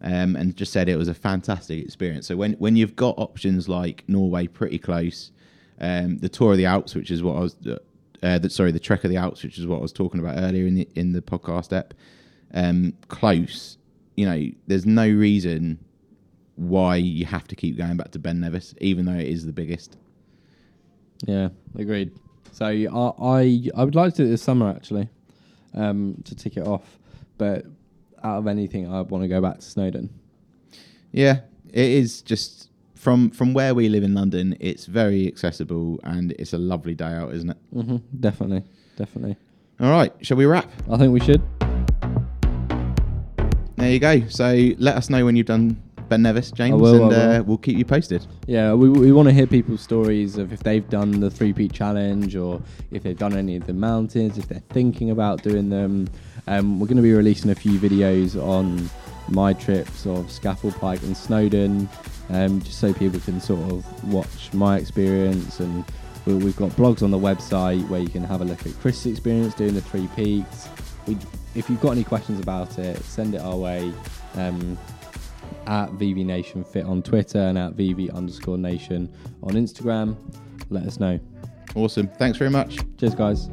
um, 0.00 0.36
and 0.36 0.56
just 0.56 0.72
said 0.72 0.88
it 0.88 0.96
was 0.96 1.08
a 1.08 1.14
fantastic 1.14 1.84
experience. 1.84 2.26
So 2.28 2.36
when 2.36 2.52
when 2.54 2.76
you've 2.76 2.94
got 2.94 3.18
options 3.18 3.68
like 3.68 4.04
Norway 4.06 4.46
pretty 4.46 4.78
close, 4.78 5.32
um, 5.80 6.18
the 6.18 6.28
tour 6.28 6.52
of 6.52 6.58
the 6.58 6.66
Alps, 6.66 6.94
which 6.94 7.10
is 7.10 7.22
what 7.22 7.36
I 7.36 7.40
was. 7.40 7.56
Uh, 7.66 7.78
uh, 8.20 8.36
the, 8.36 8.50
sorry, 8.50 8.72
the 8.72 8.80
Trek 8.80 9.04
of 9.04 9.10
the 9.10 9.16
Alps, 9.16 9.44
which 9.44 9.58
is 9.58 9.66
what 9.66 9.78
I 9.78 9.80
was 9.80 9.92
talking 9.92 10.18
about 10.18 10.38
earlier 10.38 10.66
in 10.66 10.74
the 10.74 10.88
in 10.96 11.12
the 11.12 11.22
podcast 11.22 11.76
app. 11.76 11.94
um, 12.54 12.94
close, 13.08 13.78
you 14.16 14.26
know, 14.26 14.50
there's 14.66 14.86
no 14.86 15.08
reason 15.08 15.78
why 16.56 16.96
you 16.96 17.24
have 17.26 17.46
to 17.48 17.56
keep 17.56 17.76
going 17.76 17.96
back 17.96 18.10
to 18.12 18.18
Ben 18.18 18.40
Nevis, 18.40 18.74
even 18.80 19.06
though 19.06 19.12
it 19.12 19.28
is 19.28 19.46
the 19.46 19.52
biggest. 19.52 19.96
Yeah, 21.26 21.48
agreed. 21.76 22.12
So 22.52 22.66
I 22.66 22.86
I, 22.86 23.70
I 23.76 23.84
would 23.84 23.94
like 23.94 24.14
to 24.14 24.22
do 24.22 24.26
it 24.26 24.30
this 24.30 24.42
summer 24.42 24.70
actually, 24.70 25.08
um, 25.74 26.20
to 26.24 26.34
tick 26.34 26.56
it 26.56 26.66
off. 26.66 26.97
But 27.38 27.64
out 28.22 28.38
of 28.38 28.46
anything, 28.46 28.92
I 28.92 29.00
want 29.02 29.22
to 29.22 29.28
go 29.28 29.40
back 29.40 29.60
to 29.60 29.64
Snowdon. 29.64 30.10
Yeah, 31.12 31.40
it 31.72 31.88
is 31.90 32.20
just 32.22 32.68
from 32.94 33.30
from 33.30 33.54
where 33.54 33.74
we 33.74 33.88
live 33.88 34.02
in 34.02 34.14
London. 34.14 34.56
It's 34.60 34.86
very 34.86 35.26
accessible 35.26 36.00
and 36.04 36.32
it's 36.32 36.52
a 36.52 36.58
lovely 36.58 36.94
day 36.94 37.12
out, 37.12 37.32
isn't 37.34 37.50
it? 37.50 37.56
Mm-hmm. 37.74 37.96
Definitely, 38.20 38.64
definitely. 38.96 39.36
All 39.80 39.90
right, 39.90 40.12
shall 40.20 40.36
we 40.36 40.44
wrap? 40.44 40.70
I 40.90 40.96
think 40.96 41.12
we 41.12 41.20
should. 41.20 41.40
There 43.76 43.90
you 43.90 44.00
go. 44.00 44.26
So 44.28 44.70
let 44.78 44.96
us 44.96 45.08
know 45.08 45.24
when 45.24 45.36
you've 45.36 45.46
done 45.46 45.80
Ben 46.08 46.22
Nevis, 46.22 46.50
James, 46.50 46.80
will, 46.80 47.12
and. 47.12 47.12
Uh, 47.12 47.44
we'll 47.46 47.58
keep 47.58 47.78
you 47.78 47.84
posted. 47.84 48.26
Yeah, 48.46 48.74
we, 48.74 48.88
we 48.88 49.12
want 49.12 49.28
to 49.28 49.34
hear 49.34 49.46
people's 49.46 49.82
stories 49.82 50.36
of 50.36 50.52
if 50.52 50.60
they've 50.60 50.88
done 50.88 51.20
the 51.20 51.30
three 51.30 51.52
peak 51.52 51.72
challenge 51.72 52.34
or 52.34 52.60
if 52.90 53.02
they've 53.04 53.16
done 53.16 53.36
any 53.36 53.56
of 53.56 53.66
the 53.66 53.72
mountains, 53.72 54.36
if 54.36 54.48
they're 54.48 54.62
thinking 54.70 55.10
about 55.10 55.42
doing 55.42 55.68
them. 55.68 56.08
Um, 56.48 56.80
we're 56.80 56.86
going 56.86 56.96
to 56.96 57.02
be 57.02 57.12
releasing 57.12 57.50
a 57.50 57.54
few 57.54 57.78
videos 57.78 58.34
on 58.42 58.88
my 59.28 59.52
trips 59.52 60.06
of 60.06 60.26
Scafell 60.26 60.74
Pike 60.78 61.02
and 61.02 61.14
Snowdon, 61.14 61.88
um, 62.30 62.62
just 62.62 62.78
so 62.78 62.94
people 62.94 63.20
can 63.20 63.38
sort 63.38 63.70
of 63.70 64.04
watch 64.04 64.52
my 64.54 64.78
experience. 64.78 65.60
And 65.60 65.84
we, 66.24 66.34
we've 66.34 66.56
got 66.56 66.70
blogs 66.70 67.02
on 67.02 67.10
the 67.10 67.18
website 67.18 67.86
where 67.88 68.00
you 68.00 68.08
can 68.08 68.24
have 68.24 68.40
a 68.40 68.44
look 68.44 68.66
at 68.66 68.72
Chris's 68.80 69.12
experience 69.12 69.54
doing 69.54 69.74
the 69.74 69.82
three 69.82 70.08
peaks. 70.16 70.68
We, 71.06 71.18
if 71.54 71.68
you've 71.68 71.82
got 71.82 71.90
any 71.90 72.04
questions 72.04 72.40
about 72.40 72.78
it, 72.78 72.96
send 73.04 73.34
it 73.34 73.42
our 73.42 73.56
way. 73.56 73.92
Um, 74.34 74.78
at 75.66 75.90
VV 75.90 76.24
Nation 76.24 76.64
Fit 76.64 76.86
on 76.86 77.02
Twitter 77.02 77.38
and 77.38 77.58
at 77.58 77.74
VV 77.74 78.12
underscore 78.14 78.56
Nation 78.56 79.12
on 79.42 79.52
Instagram. 79.52 80.16
Let 80.70 80.84
us 80.84 80.98
know. 80.98 81.20
Awesome. 81.74 82.08
Thanks 82.08 82.38
very 82.38 82.50
much. 82.50 82.78
Cheers, 82.96 83.14
guys. 83.14 83.50